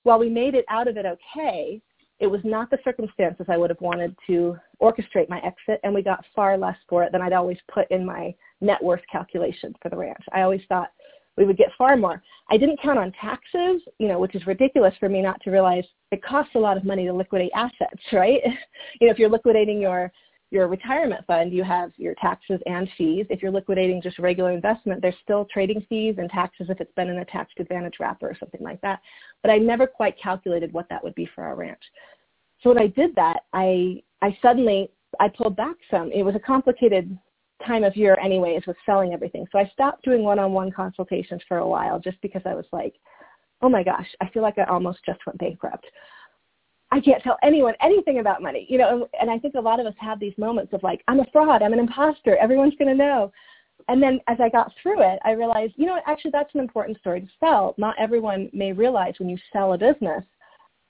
while 0.03 0.19
we 0.19 0.29
made 0.29 0.55
it 0.55 0.64
out 0.69 0.88
of 0.88 0.97
it 0.97 1.07
okay, 1.07 1.81
it 2.19 2.27
was 2.27 2.40
not 2.45 2.71
the 2.71 2.79
circumstances 2.85 3.47
I 3.49 3.57
would 3.57 3.71
have 3.71 3.81
wanted 3.81 4.14
to 4.27 4.57
orchestrate 4.81 5.29
my 5.29 5.38
exit, 5.38 5.81
and 5.83 5.95
we 5.95 6.03
got 6.03 6.25
far 6.37 6.57
less 6.59 6.77
for 6.88 7.03
it 7.03 7.12
than 7.12 7.23
I'd 7.23 7.33
always 7.33 7.59
put 7.73 7.90
in 7.90 8.05
my 8.05 8.35
net 8.61 8.83
worth 8.83 9.01
calculation 9.11 9.75
for 9.83 9.88
the 9.88 9.97
ranch. 9.97 10.23
I 10.33 10.43
always 10.43 10.61
thought 10.69 10.90
we 11.38 11.47
would 11.47 11.57
get 11.57 11.71
far 11.79 11.97
more. 11.97 12.23
I 12.51 12.59
didn't 12.59 12.83
count 12.83 12.99
on 12.99 13.12
taxes, 13.12 13.83
you 13.99 14.09
know, 14.09 14.19
which 14.19 14.35
is 14.35 14.47
ridiculous 14.47 14.95
for 15.01 15.09
me 15.09 15.23
not 15.23 15.40
to 15.43 15.51
realize 15.51 15.85
it 16.12 16.23
costs 16.23 16.55
a 16.55 16.59
lot 16.59 16.77
of 16.77 16.85
money 16.85 17.07
to 17.07 17.12
liquidate 17.12 17.53
assets, 17.55 18.03
right? 18.12 18.40
you 19.01 19.07
know, 19.07 19.12
if 19.12 19.19
you're 19.19 19.31
liquidating 19.31 19.81
your 19.81 20.12
your 20.50 20.66
retirement 20.66 21.24
fund, 21.26 21.52
you 21.52 21.62
have 21.62 21.92
your 21.96 22.14
taxes 22.20 22.60
and 22.66 22.88
fees. 22.98 23.26
If 23.30 23.40
you're 23.40 23.52
liquidating 23.52 24.02
just 24.02 24.18
regular 24.18 24.50
investment, 24.50 25.00
there's 25.00 25.14
still 25.22 25.46
trading 25.52 25.84
fees 25.88 26.16
and 26.18 26.28
taxes 26.28 26.66
if 26.70 26.80
it's 26.80 26.92
been 26.94 27.08
in 27.08 27.18
a 27.18 27.24
tax 27.24 27.52
advantage 27.58 27.94
wrapper 28.00 28.28
or 28.28 28.36
something 28.38 28.62
like 28.62 28.80
that. 28.80 29.00
But 29.42 29.52
I 29.52 29.58
never 29.58 29.86
quite 29.86 30.20
calculated 30.20 30.72
what 30.72 30.88
that 30.90 31.02
would 31.02 31.14
be 31.14 31.28
for 31.34 31.44
our 31.44 31.54
ranch. 31.54 31.82
So 32.62 32.70
when 32.70 32.82
I 32.82 32.88
did 32.88 33.14
that, 33.14 33.44
I 33.52 34.02
I 34.22 34.36
suddenly 34.42 34.90
I 35.18 35.28
pulled 35.28 35.56
back 35.56 35.76
some. 35.90 36.10
It 36.12 36.22
was 36.22 36.34
a 36.34 36.40
complicated 36.40 37.16
time 37.66 37.84
of 37.84 37.96
year 37.96 38.18
anyways 38.22 38.62
with 38.66 38.76
selling 38.84 39.12
everything. 39.12 39.46
So 39.52 39.58
I 39.58 39.70
stopped 39.72 40.04
doing 40.04 40.22
one-on-one 40.22 40.72
consultations 40.72 41.42
for 41.46 41.58
a 41.58 41.68
while 41.68 41.98
just 41.98 42.20
because 42.22 42.42
I 42.44 42.54
was 42.54 42.64
like, 42.72 42.94
oh 43.62 43.68
my 43.68 43.82
gosh, 43.82 44.06
I 44.20 44.28
feel 44.30 44.42
like 44.42 44.58
I 44.58 44.64
almost 44.64 45.00
just 45.04 45.20
went 45.26 45.38
bankrupt. 45.38 45.86
I 46.92 47.00
can't 47.00 47.22
tell 47.22 47.38
anyone 47.42 47.74
anything 47.81 48.18
about 48.18 48.42
money, 48.42 48.66
you 48.68 48.79
know, 48.79 49.09
and, 49.20 49.31
I 49.31 49.38
think 49.38 49.55
a 49.55 49.61
lot 49.61 49.79
of 49.79 49.87
us 49.87 49.94
have 50.00 50.18
these 50.18 50.37
moments 50.37 50.72
of 50.72 50.83
like, 50.83 51.03
I'm 51.07 51.20
a 51.20 51.26
fraud, 51.33 51.62
I'm 51.62 51.72
an 51.72 51.79
imposter, 51.79 52.37
everyone's 52.37 52.74
going 52.79 52.88
to 52.88 52.94
know. 52.94 53.33
And 53.88 54.03
then 54.03 54.20
as 54.29 54.38
I 54.40 54.48
got 54.48 54.72
through 54.83 55.00
it, 55.03 55.18
I 55.24 55.33
realized, 55.33 55.74
you 55.76 55.87
know, 55.87 56.00
actually 56.07 56.33
that's 56.33 56.55
an 56.55 56.61
important 56.61 56.98
story 56.98 57.20
to 57.20 57.29
sell. 57.38 57.74
Not 57.79 57.94
everyone 57.98 58.50
may 58.53 58.72
realize 58.72 59.14
when 59.18 59.29
you 59.29 59.38
sell 59.53 59.72
a 59.72 59.79
business, 59.79 60.22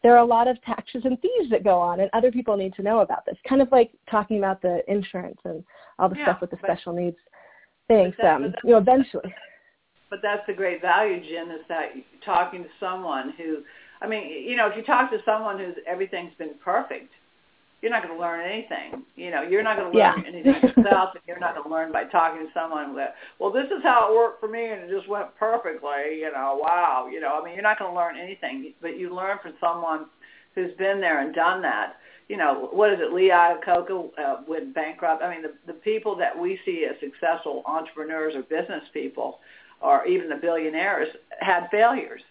there 0.02 0.14
are 0.14 0.24
a 0.24 0.24
lot 0.24 0.48
of 0.48 0.60
taxes 0.62 1.02
and 1.04 1.18
fees 1.20 1.50
that 1.50 1.62
go 1.62 1.78
on, 1.78 2.00
and 2.00 2.08
other 2.14 2.32
people 2.32 2.56
need 2.56 2.74
to 2.74 2.82
know 2.82 3.00
about 3.00 3.26
this. 3.26 3.36
Kind 3.46 3.60
of 3.60 3.70
like 3.70 3.90
talking 4.10 4.38
about 4.38 4.62
the 4.62 4.80
insurance 4.88 5.38
and 5.44 5.62
all 5.98 6.08
the 6.08 6.16
yeah, 6.16 6.24
stuff 6.24 6.40
with 6.40 6.50
the 6.50 6.56
special 6.62 6.94
needs 6.94 7.18
things. 7.86 8.14
Um, 8.26 8.54
you 8.64 8.70
know, 8.70 8.78
eventually. 8.78 9.34
But 10.08 10.20
that's 10.22 10.42
the 10.46 10.54
great 10.54 10.80
value, 10.80 11.20
Jen, 11.20 11.50
is 11.50 11.60
that 11.68 11.90
talking 12.24 12.62
to 12.62 12.68
someone 12.80 13.34
who 13.36 13.58
I 14.02 14.06
mean, 14.08 14.48
you 14.48 14.56
know, 14.56 14.66
if 14.66 14.76
you 14.76 14.82
talk 14.82 15.10
to 15.10 15.18
someone 15.24 15.58
who's 15.58 15.74
everything's 15.86 16.34
been 16.38 16.54
perfect, 16.64 17.12
you're 17.82 17.90
not 17.90 18.02
going 18.02 18.14
to 18.14 18.20
learn 18.20 18.40
anything. 18.40 19.02
You 19.16 19.30
know, 19.30 19.42
you're 19.42 19.62
not 19.62 19.76
going 19.76 19.92
to 19.92 19.98
learn 19.98 20.22
yeah. 20.22 20.28
anything 20.28 20.54
yourself, 20.76 21.10
and 21.14 21.22
you're 21.26 21.38
not 21.38 21.54
going 21.54 21.64
to 21.64 21.70
learn 21.70 21.92
by 21.92 22.04
talking 22.04 22.46
to 22.46 22.52
someone 22.52 22.94
that, 22.96 23.16
well, 23.38 23.50
this 23.50 23.66
is 23.66 23.82
how 23.82 24.10
it 24.10 24.16
worked 24.16 24.40
for 24.40 24.48
me, 24.48 24.66
and 24.66 24.82
it 24.82 24.90
just 24.94 25.08
went 25.08 25.34
perfectly. 25.38 26.18
You 26.18 26.30
know, 26.32 26.58
wow. 26.60 27.08
You 27.10 27.20
know, 27.20 27.40
I 27.40 27.44
mean, 27.44 27.54
you're 27.54 27.62
not 27.62 27.78
going 27.78 27.92
to 27.92 27.96
learn 27.96 28.18
anything, 28.18 28.74
but 28.82 28.98
you 28.98 29.14
learn 29.14 29.38
from 29.42 29.54
someone 29.60 30.06
who's 30.54 30.72
been 30.76 31.00
there 31.00 31.20
and 31.20 31.34
done 31.34 31.62
that. 31.62 31.96
You 32.28 32.36
know, 32.36 32.68
what 32.72 32.92
is 32.92 33.00
it? 33.00 33.12
Lee 33.12 33.30
Iacocca 33.30 34.10
uh, 34.18 34.36
went 34.46 34.74
bankrupt. 34.74 35.22
I 35.22 35.30
mean, 35.32 35.42
the 35.42 35.54
the 35.66 35.72
people 35.72 36.14
that 36.16 36.38
we 36.38 36.60
see 36.64 36.86
as 36.88 36.96
successful 37.00 37.62
entrepreneurs 37.66 38.34
or 38.36 38.42
business 38.42 38.84
people, 38.92 39.40
or 39.80 40.06
even 40.06 40.28
the 40.28 40.36
billionaires, 40.36 41.08
had 41.40 41.68
failures. 41.70 42.22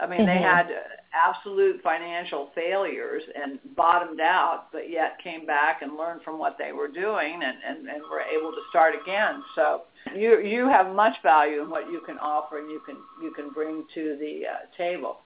I 0.00 0.06
mean, 0.06 0.20
mm-hmm. 0.20 0.26
they 0.26 0.42
had 0.42 0.68
absolute 1.12 1.82
financial 1.82 2.50
failures 2.54 3.22
and 3.34 3.58
bottomed 3.76 4.20
out, 4.20 4.66
but 4.72 4.90
yet 4.90 5.18
came 5.22 5.44
back 5.44 5.82
and 5.82 5.96
learned 5.96 6.22
from 6.22 6.38
what 6.38 6.56
they 6.58 6.72
were 6.72 6.88
doing 6.88 7.40
and, 7.42 7.56
and, 7.66 7.88
and 7.88 8.02
were 8.10 8.20
able 8.20 8.50
to 8.50 8.60
start 8.70 8.94
again. 9.00 9.42
So 9.54 9.82
you 10.16 10.40
you 10.40 10.68
have 10.68 10.94
much 10.94 11.16
value 11.22 11.62
in 11.62 11.70
what 11.70 11.90
you 11.90 12.00
can 12.06 12.18
offer 12.18 12.58
and 12.58 12.70
you 12.70 12.80
can 12.86 12.96
you 13.22 13.32
can 13.32 13.50
bring 13.50 13.84
to 13.94 14.16
the 14.20 14.42
uh, 14.46 14.76
table. 14.76 15.18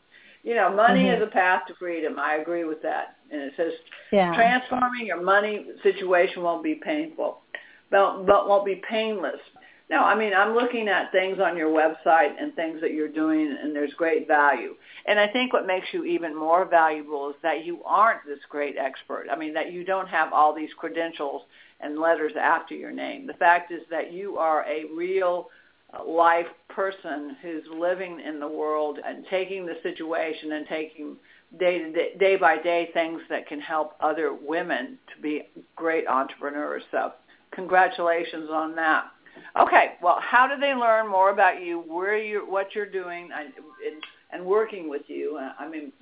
You 0.42 0.54
know, 0.54 0.74
money 0.74 1.04
mm-hmm. 1.04 1.22
is 1.22 1.28
a 1.28 1.30
path 1.30 1.62
to 1.68 1.74
freedom. 1.74 2.18
I 2.18 2.36
agree 2.36 2.64
with 2.64 2.82
that. 2.82 3.16
And 3.30 3.40
it 3.40 3.52
says 3.56 3.72
yeah. 4.12 4.34
transforming 4.34 5.06
your 5.06 5.22
money 5.22 5.66
situation 5.82 6.42
won't 6.42 6.62
be 6.62 6.74
painful, 6.74 7.38
but, 7.90 8.24
but 8.26 8.46
won't 8.46 8.66
be 8.66 8.82
painless. 8.88 9.40
No, 9.90 9.98
I 9.98 10.14
mean, 10.14 10.32
I'm 10.32 10.54
looking 10.54 10.88
at 10.88 11.12
things 11.12 11.38
on 11.40 11.58
your 11.58 11.68
website 11.68 12.40
and 12.40 12.54
things 12.54 12.80
that 12.80 12.92
you're 12.92 13.08
doing, 13.08 13.54
and 13.60 13.76
there's 13.76 13.92
great 13.94 14.26
value. 14.26 14.74
And 15.06 15.20
I 15.20 15.28
think 15.28 15.52
what 15.52 15.66
makes 15.66 15.88
you 15.92 16.04
even 16.04 16.34
more 16.34 16.64
valuable 16.64 17.28
is 17.28 17.36
that 17.42 17.66
you 17.66 17.82
aren't 17.84 18.24
this 18.26 18.38
great 18.48 18.76
expert. 18.78 19.26
I 19.30 19.36
mean, 19.36 19.52
that 19.52 19.72
you 19.72 19.84
don't 19.84 20.08
have 20.08 20.32
all 20.32 20.54
these 20.54 20.70
credentials 20.78 21.42
and 21.80 21.98
letters 21.98 22.32
after 22.40 22.74
your 22.74 22.92
name. 22.92 23.26
The 23.26 23.34
fact 23.34 23.72
is 23.72 23.82
that 23.90 24.10
you 24.10 24.38
are 24.38 24.64
a 24.64 24.86
real 24.96 25.48
uh, 25.92 26.02
life 26.02 26.46
person 26.68 27.36
who's 27.42 27.64
living 27.70 28.20
in 28.20 28.40
the 28.40 28.48
world 28.48 28.98
and 29.04 29.26
taking 29.28 29.66
the 29.66 29.76
situation 29.82 30.52
and 30.52 30.66
taking 30.66 31.16
day 31.60 31.78
to 31.78 31.92
day, 31.92 32.12
day 32.18 32.36
by 32.36 32.56
day 32.56 32.88
things 32.94 33.20
that 33.28 33.46
can 33.46 33.60
help 33.60 33.92
other 34.00 34.32
women 34.32 34.98
to 35.14 35.22
be 35.22 35.42
great 35.76 36.06
entrepreneurs. 36.08 36.82
So 36.90 37.12
congratulations 37.52 38.48
on 38.50 38.74
that. 38.76 39.04
Okay, 39.60 39.92
well, 40.02 40.18
how 40.20 40.48
do 40.48 40.60
they 40.60 40.74
learn 40.74 41.08
more 41.08 41.30
about 41.30 41.62
you, 41.62 41.80
where 41.80 42.18
you, 42.18 42.44
what 42.48 42.74
you're 42.74 42.90
doing, 42.90 43.30
and, 43.32 43.52
and 44.32 44.44
working 44.44 44.88
with 44.88 45.02
you? 45.06 45.38
Uh, 45.40 45.52
I 45.58 45.68
mean, 45.68 45.92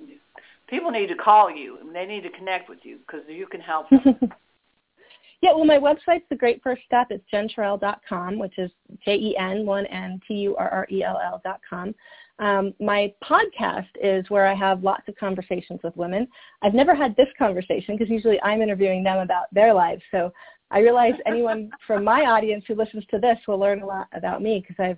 people 0.67 0.91
need 0.91 1.07
to 1.07 1.15
call 1.15 1.51
you 1.51 1.77
and 1.79 1.93
they 1.93 2.05
need 2.05 2.21
to 2.23 2.31
connect 2.31 2.69
with 2.69 2.79
you 2.83 2.97
because 3.05 3.21
you 3.27 3.45
can 3.45 3.61
help 3.61 3.89
them. 3.89 4.01
yeah, 5.41 5.53
well, 5.53 5.65
my 5.65 5.77
website's 5.77 6.25
the 6.29 6.35
great 6.35 6.61
first 6.63 6.81
step. 6.85 7.07
It's 7.11 7.23
jenturrell.com, 7.31 8.39
which 8.39 8.57
is 8.57 8.71
J-E-N, 9.05 9.65
one 9.65 9.85
N, 9.87 10.19
T-U-R-R-E-L-L 10.27 11.41
dot 11.43 11.59
com. 11.69 11.93
Um, 12.39 12.73
my 12.79 13.13
podcast 13.23 13.89
is 14.01 14.27
where 14.29 14.47
I 14.47 14.55
have 14.55 14.83
lots 14.83 15.07
of 15.07 15.15
conversations 15.15 15.79
with 15.83 15.95
women. 15.95 16.27
I've 16.63 16.73
never 16.73 16.95
had 16.95 17.15
this 17.15 17.27
conversation 17.37 17.95
because 17.95 18.09
usually 18.09 18.41
I'm 18.41 18.61
interviewing 18.61 19.03
them 19.03 19.19
about 19.19 19.53
their 19.53 19.73
lives. 19.73 20.01
So 20.09 20.33
I 20.73 20.79
realize 20.79 21.13
anyone 21.25 21.69
from 21.85 22.03
my 22.03 22.21
audience 22.21 22.65
who 22.67 22.75
listens 22.75 23.05
to 23.11 23.19
this 23.19 23.37
will 23.47 23.59
learn 23.59 23.83
a 23.83 23.85
lot 23.85 24.07
about 24.13 24.41
me 24.41 24.59
because 24.59 24.83
I've 24.83 24.97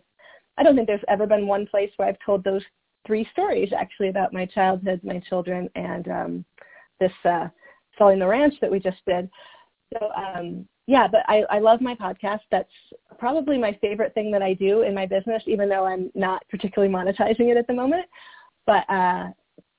I 0.57 0.63
don't 0.63 0.73
think 0.75 0.87
there's 0.87 1.01
ever 1.09 1.27
been 1.27 1.47
one 1.47 1.67
place 1.67 1.91
where 1.97 2.07
I've 2.07 2.17
told 2.25 2.43
those 2.43 2.63
three 3.05 3.27
stories 3.33 3.73
actually 3.77 4.07
about 4.07 4.31
my 4.31 4.45
childhood, 4.45 5.01
my 5.03 5.19
children, 5.19 5.69
and 5.75 6.07
um, 6.07 6.45
this 6.99 7.11
uh, 7.25 7.49
selling 7.97 8.19
the 8.19 8.27
ranch 8.27 8.53
that 8.61 8.71
we 8.71 8.79
just 8.79 9.03
did. 9.05 9.29
So 9.93 10.09
um, 10.15 10.65
yeah, 10.87 11.07
but 11.07 11.23
I, 11.27 11.43
I 11.49 11.59
love 11.59 11.81
my 11.81 11.93
podcast. 11.93 12.39
That's 12.51 12.69
probably 13.19 13.57
my 13.57 13.77
favorite 13.81 14.13
thing 14.13 14.31
that 14.31 14.41
I 14.41 14.53
do 14.53 14.83
in 14.83 14.95
my 14.95 15.05
business, 15.05 15.43
even 15.45 15.67
though 15.67 15.85
I'm 15.85 16.09
not 16.15 16.43
particularly 16.49 16.93
monetizing 16.93 17.51
it 17.51 17.57
at 17.57 17.67
the 17.67 17.73
moment. 17.73 18.05
But 18.65 18.89
uh, 18.89 19.27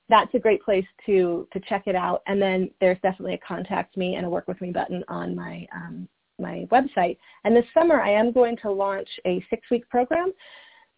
that's 0.09 0.33
a 0.33 0.39
great 0.39 0.63
place 0.63 0.85
to 1.05 1.47
to 1.53 1.59
check 1.61 1.83
it 1.87 1.95
out. 1.95 2.21
And 2.27 2.41
then 2.41 2.69
there's 2.79 2.99
definitely 3.01 3.33
a 3.33 3.39
contact 3.39 3.97
me 3.97 4.15
and 4.15 4.25
a 4.25 4.29
work 4.29 4.47
with 4.47 4.61
me 4.61 4.71
button 4.71 5.03
on 5.07 5.35
my 5.35 5.67
um, 5.73 6.07
my 6.39 6.67
website. 6.71 7.17
And 7.43 7.55
this 7.55 7.65
summer, 7.73 8.01
I 8.01 8.11
am 8.11 8.31
going 8.31 8.57
to 8.57 8.71
launch 8.71 9.09
a 9.25 9.43
six 9.49 9.69
week 9.71 9.87
program 9.89 10.31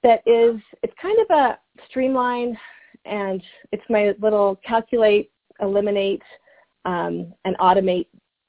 that 0.03 0.21
is 0.25 0.59
it's 0.83 0.93
kind 1.01 1.17
of 1.19 1.29
a 1.29 1.59
streamline 1.89 2.57
and 3.05 3.41
it's 3.71 3.83
my 3.89 4.13
little 4.19 4.59
calculate, 4.65 5.31
eliminate, 5.61 6.21
um, 6.85 7.33
and 7.45 7.57
automate 7.57 8.07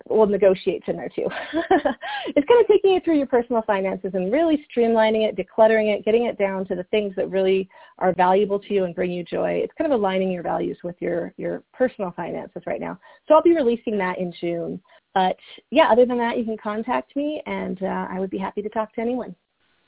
we'll 0.08 0.26
negotiate 0.26 0.82
in 0.86 0.96
there 0.96 1.08
too. 1.08 1.26
it's 1.52 2.48
kind 2.48 2.60
of 2.60 2.66
taking 2.68 2.92
you 2.92 3.00
through 3.00 3.18
your 3.18 3.26
personal 3.26 3.62
finances 3.62 4.12
and 4.14 4.32
really 4.32 4.64
streamlining 4.74 5.28
it, 5.28 5.36
decluttering 5.36 5.94
it, 5.94 6.04
getting 6.04 6.26
it 6.26 6.38
down 6.38 6.66
to 6.66 6.74
the 6.74 6.84
things 6.84 7.14
that 7.16 7.30
really 7.30 7.68
are 7.98 8.12
valuable 8.14 8.58
to 8.58 8.74
you 8.74 8.84
and 8.84 8.94
bring 8.94 9.10
you 9.10 9.24
joy. 9.24 9.60
It's 9.62 9.72
kind 9.76 9.92
of 9.92 9.98
aligning 9.98 10.30
your 10.30 10.42
values 10.42 10.78
with 10.82 10.96
your, 11.00 11.32
your 11.36 11.62
personal 11.72 12.12
finances 12.16 12.62
right 12.66 12.80
now. 12.80 12.98
So 13.28 13.34
I'll 13.34 13.42
be 13.42 13.54
releasing 13.54 13.98
that 13.98 14.18
in 14.18 14.32
June. 14.40 14.80
But 15.14 15.36
yeah, 15.70 15.88
other 15.90 16.06
than 16.06 16.18
that, 16.18 16.38
you 16.38 16.44
can 16.44 16.56
contact 16.56 17.14
me 17.16 17.42
and 17.46 17.82
uh, 17.82 18.06
I 18.10 18.20
would 18.20 18.30
be 18.30 18.38
happy 18.38 18.62
to 18.62 18.68
talk 18.68 18.94
to 18.94 19.00
anyone. 19.00 19.34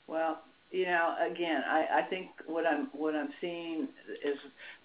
Well, 0.07 0.41
you 0.73 0.85
know, 0.85 1.15
again, 1.31 1.61
I, 1.69 1.99
I 1.99 2.01
think 2.09 2.29
what 2.47 2.65
I'm 2.65 2.89
what 2.93 3.15
I'm 3.15 3.29
seeing 3.39 3.87
is 4.25 4.37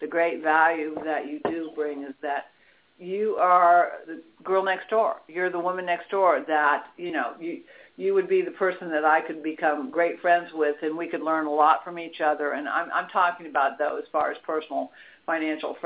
the 0.03 0.07
great 0.07 0.43
value 0.43 0.95
that 1.03 1.27
you 1.27 1.41
do 1.51 1.71
bring 1.75 2.03
is 2.03 2.14
that 2.21 2.49
you 2.99 3.37
are 3.41 3.93
the 4.07 4.23
girl 4.43 4.65
next 4.65 4.91
door. 4.91 5.17
You're 5.29 5.51
the 5.51 5.59
woman 5.59 5.87
next 5.87 6.11
door 6.11 6.45
that, 6.47 6.87
you 6.97 7.13
know, 7.13 7.33
you 7.41 7.61
you 7.97 8.15
would 8.15 8.29
be 8.29 8.43
the 8.43 8.53
person 8.53 8.91
that 8.91 9.05
I 9.05 9.21
could 9.21 9.43
become 9.43 9.91
great 9.91 10.21
friends 10.21 10.51
with 10.55 10.77
and 10.83 10.97
we 10.97 11.09
could 11.09 11.21
learn 11.21 11.47
a 11.47 11.53
lot 11.53 11.83
from 11.85 11.99
each 11.99 12.21
other 12.21 12.53
and 12.53 12.69
I'm 12.69 12.91
I'm 12.93 13.09
talking 13.09 13.47
about 13.47 13.79
though 13.79 13.99
as 13.99 14.05
far 14.13 14.31
as 14.31 14.39
personal 14.47 14.91
financial 15.27 15.77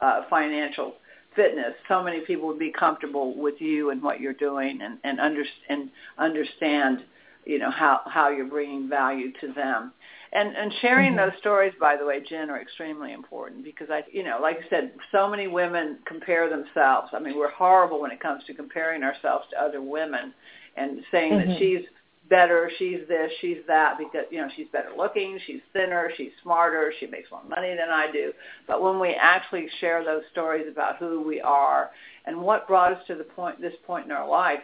uh 0.00 0.22
financial 0.28 0.94
fitness. 1.34 1.74
So 1.88 2.02
many 2.02 2.20
people 2.20 2.48
would 2.48 2.58
be 2.58 2.72
comfortable 2.72 3.36
with 3.36 3.60
you 3.60 3.90
and 3.90 4.02
what 4.02 4.20
you're 4.20 4.32
doing 4.32 4.80
and 4.82 4.98
and 5.04 5.20
under, 5.20 5.44
and 5.68 5.90
understand, 6.18 7.04
you 7.44 7.58
know, 7.58 7.70
how 7.70 8.00
how 8.06 8.30
you're 8.30 8.46
bringing 8.46 8.88
value 8.88 9.32
to 9.40 9.52
them. 9.52 9.92
And 10.32 10.56
and 10.56 10.72
sharing 10.80 11.14
mm-hmm. 11.14 11.30
those 11.30 11.38
stories, 11.40 11.72
by 11.80 11.96
the 11.96 12.06
way, 12.06 12.22
Jen, 12.28 12.50
are 12.50 12.60
extremely 12.60 13.12
important 13.12 13.64
because 13.64 13.88
I, 13.90 14.04
you 14.12 14.22
know, 14.22 14.38
like 14.40 14.58
I 14.58 14.68
said, 14.70 14.92
so 15.10 15.28
many 15.28 15.48
women 15.48 15.98
compare 16.06 16.48
themselves. 16.48 17.08
I 17.12 17.18
mean, 17.18 17.36
we're 17.36 17.50
horrible 17.50 18.00
when 18.00 18.12
it 18.12 18.20
comes 18.20 18.44
to 18.44 18.54
comparing 18.54 19.02
ourselves 19.02 19.46
to 19.50 19.60
other 19.60 19.82
women 19.82 20.32
and 20.76 21.00
saying 21.10 21.32
mm-hmm. 21.32 21.50
that 21.50 21.58
she's 21.58 21.80
better, 22.28 22.70
she's 22.78 23.00
this, 23.08 23.32
she's 23.40 23.58
that, 23.66 23.98
because 23.98 24.24
you 24.30 24.40
know 24.40 24.48
she's 24.56 24.68
better 24.72 24.90
looking, 24.96 25.38
she's 25.46 25.60
thinner, 25.72 26.10
she's 26.16 26.30
smarter, 26.42 26.92
she 27.00 27.06
makes 27.08 27.30
more 27.30 27.42
money 27.48 27.70
than 27.70 27.90
I 27.90 28.10
do. 28.12 28.32
But 28.68 28.80
when 28.80 29.00
we 29.00 29.14
actually 29.20 29.68
share 29.80 30.04
those 30.04 30.22
stories 30.30 30.66
about 30.70 30.98
who 30.98 31.22
we 31.22 31.40
are 31.40 31.90
and 32.24 32.40
what 32.40 32.68
brought 32.68 32.92
us 32.92 33.02
to 33.08 33.16
the 33.16 33.24
point, 33.24 33.60
this 33.60 33.74
point 33.84 34.06
in 34.06 34.12
our 34.12 34.28
life, 34.28 34.60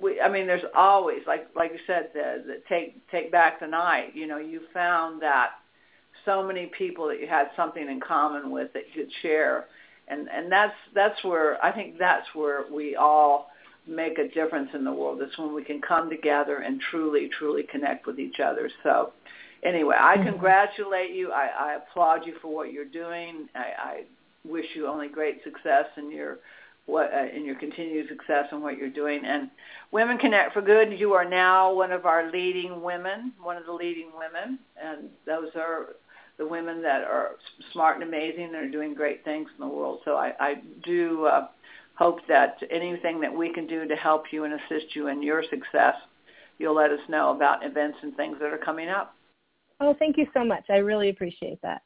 we, 0.00 0.20
I 0.20 0.28
mean, 0.28 0.46
there's 0.46 0.64
always 0.74 1.20
like 1.26 1.48
like 1.54 1.72
you 1.72 1.78
said, 1.86 2.10
the, 2.14 2.42
the 2.46 2.62
take 2.68 3.08
take 3.10 3.32
back 3.32 3.60
the 3.60 3.66
night. 3.66 4.14
You 4.14 4.26
know, 4.26 4.38
you 4.38 4.60
found 4.72 5.22
that 5.22 5.50
so 6.24 6.42
many 6.46 6.66
people 6.66 7.08
that 7.08 7.20
you 7.20 7.26
had 7.26 7.48
something 7.56 7.88
in 7.88 8.00
common 8.00 8.50
with 8.50 8.72
that 8.74 8.84
you 8.94 9.04
could 9.04 9.12
share, 9.22 9.66
and 10.08 10.28
and 10.28 10.50
that's 10.50 10.74
that's 10.94 11.22
where 11.24 11.62
I 11.64 11.72
think 11.72 11.98
that's 11.98 12.26
where 12.34 12.64
we 12.72 12.96
all 12.96 13.50
make 13.86 14.18
a 14.18 14.28
difference 14.28 14.70
in 14.74 14.84
the 14.84 14.92
world. 14.92 15.20
It's 15.22 15.36
when 15.38 15.54
we 15.54 15.64
can 15.64 15.80
come 15.80 16.10
together 16.10 16.58
and 16.58 16.80
truly 16.90 17.28
truly 17.38 17.64
connect 17.64 18.06
with 18.06 18.18
each 18.18 18.40
other. 18.40 18.70
So. 18.82 19.12
Anyway, 19.64 19.96
I 19.98 20.14
mm-hmm. 20.14 20.28
congratulate 20.28 21.10
you. 21.10 21.32
I, 21.32 21.48
I 21.58 21.78
applaud 21.78 22.24
you 22.24 22.34
for 22.40 22.46
what 22.46 22.72
you're 22.72 22.84
doing. 22.84 23.48
I, 23.56 23.58
I 23.58 24.02
wish 24.44 24.66
you 24.76 24.86
only 24.86 25.08
great 25.08 25.42
success 25.42 25.86
in 25.96 26.12
your 26.12 26.38
what 26.88 27.12
uh, 27.12 27.26
in 27.34 27.44
your 27.44 27.54
continued 27.54 28.08
success 28.08 28.46
and 28.50 28.62
what 28.62 28.78
you're 28.78 28.88
doing. 28.88 29.24
And 29.24 29.50
Women 29.92 30.18
Connect 30.18 30.54
for 30.54 30.62
Good, 30.62 30.98
you 30.98 31.12
are 31.12 31.28
now 31.28 31.72
one 31.72 31.92
of 31.92 32.06
our 32.06 32.30
leading 32.30 32.82
women, 32.82 33.34
one 33.40 33.58
of 33.58 33.66
the 33.66 33.72
leading 33.72 34.10
women, 34.16 34.58
and 34.82 35.10
those 35.26 35.50
are 35.54 35.90
the 36.38 36.46
women 36.46 36.80
that 36.82 37.02
are 37.02 37.32
smart 37.72 37.96
and 37.96 38.04
amazing 38.04 38.44
and 38.44 38.54
are 38.54 38.70
doing 38.70 38.94
great 38.94 39.22
things 39.24 39.48
in 39.58 39.68
the 39.68 39.70
world. 39.70 40.00
So 40.04 40.16
I, 40.16 40.32
I 40.40 40.54
do 40.82 41.26
uh, 41.26 41.48
hope 41.94 42.20
that 42.28 42.58
anything 42.70 43.20
that 43.20 43.34
we 43.34 43.52
can 43.52 43.66
do 43.66 43.86
to 43.86 43.96
help 43.96 44.24
you 44.32 44.44
and 44.44 44.54
assist 44.54 44.96
you 44.96 45.08
in 45.08 45.22
your 45.22 45.42
success, 45.42 45.96
you'll 46.58 46.76
let 46.76 46.90
us 46.90 47.00
know 47.08 47.34
about 47.34 47.66
events 47.66 47.98
and 48.02 48.16
things 48.16 48.38
that 48.40 48.52
are 48.52 48.58
coming 48.58 48.88
up. 48.88 49.14
Oh, 49.80 49.94
thank 49.98 50.16
you 50.16 50.26
so 50.32 50.44
much. 50.44 50.64
I 50.70 50.76
really 50.76 51.10
appreciate 51.10 51.60
that. 51.62 51.82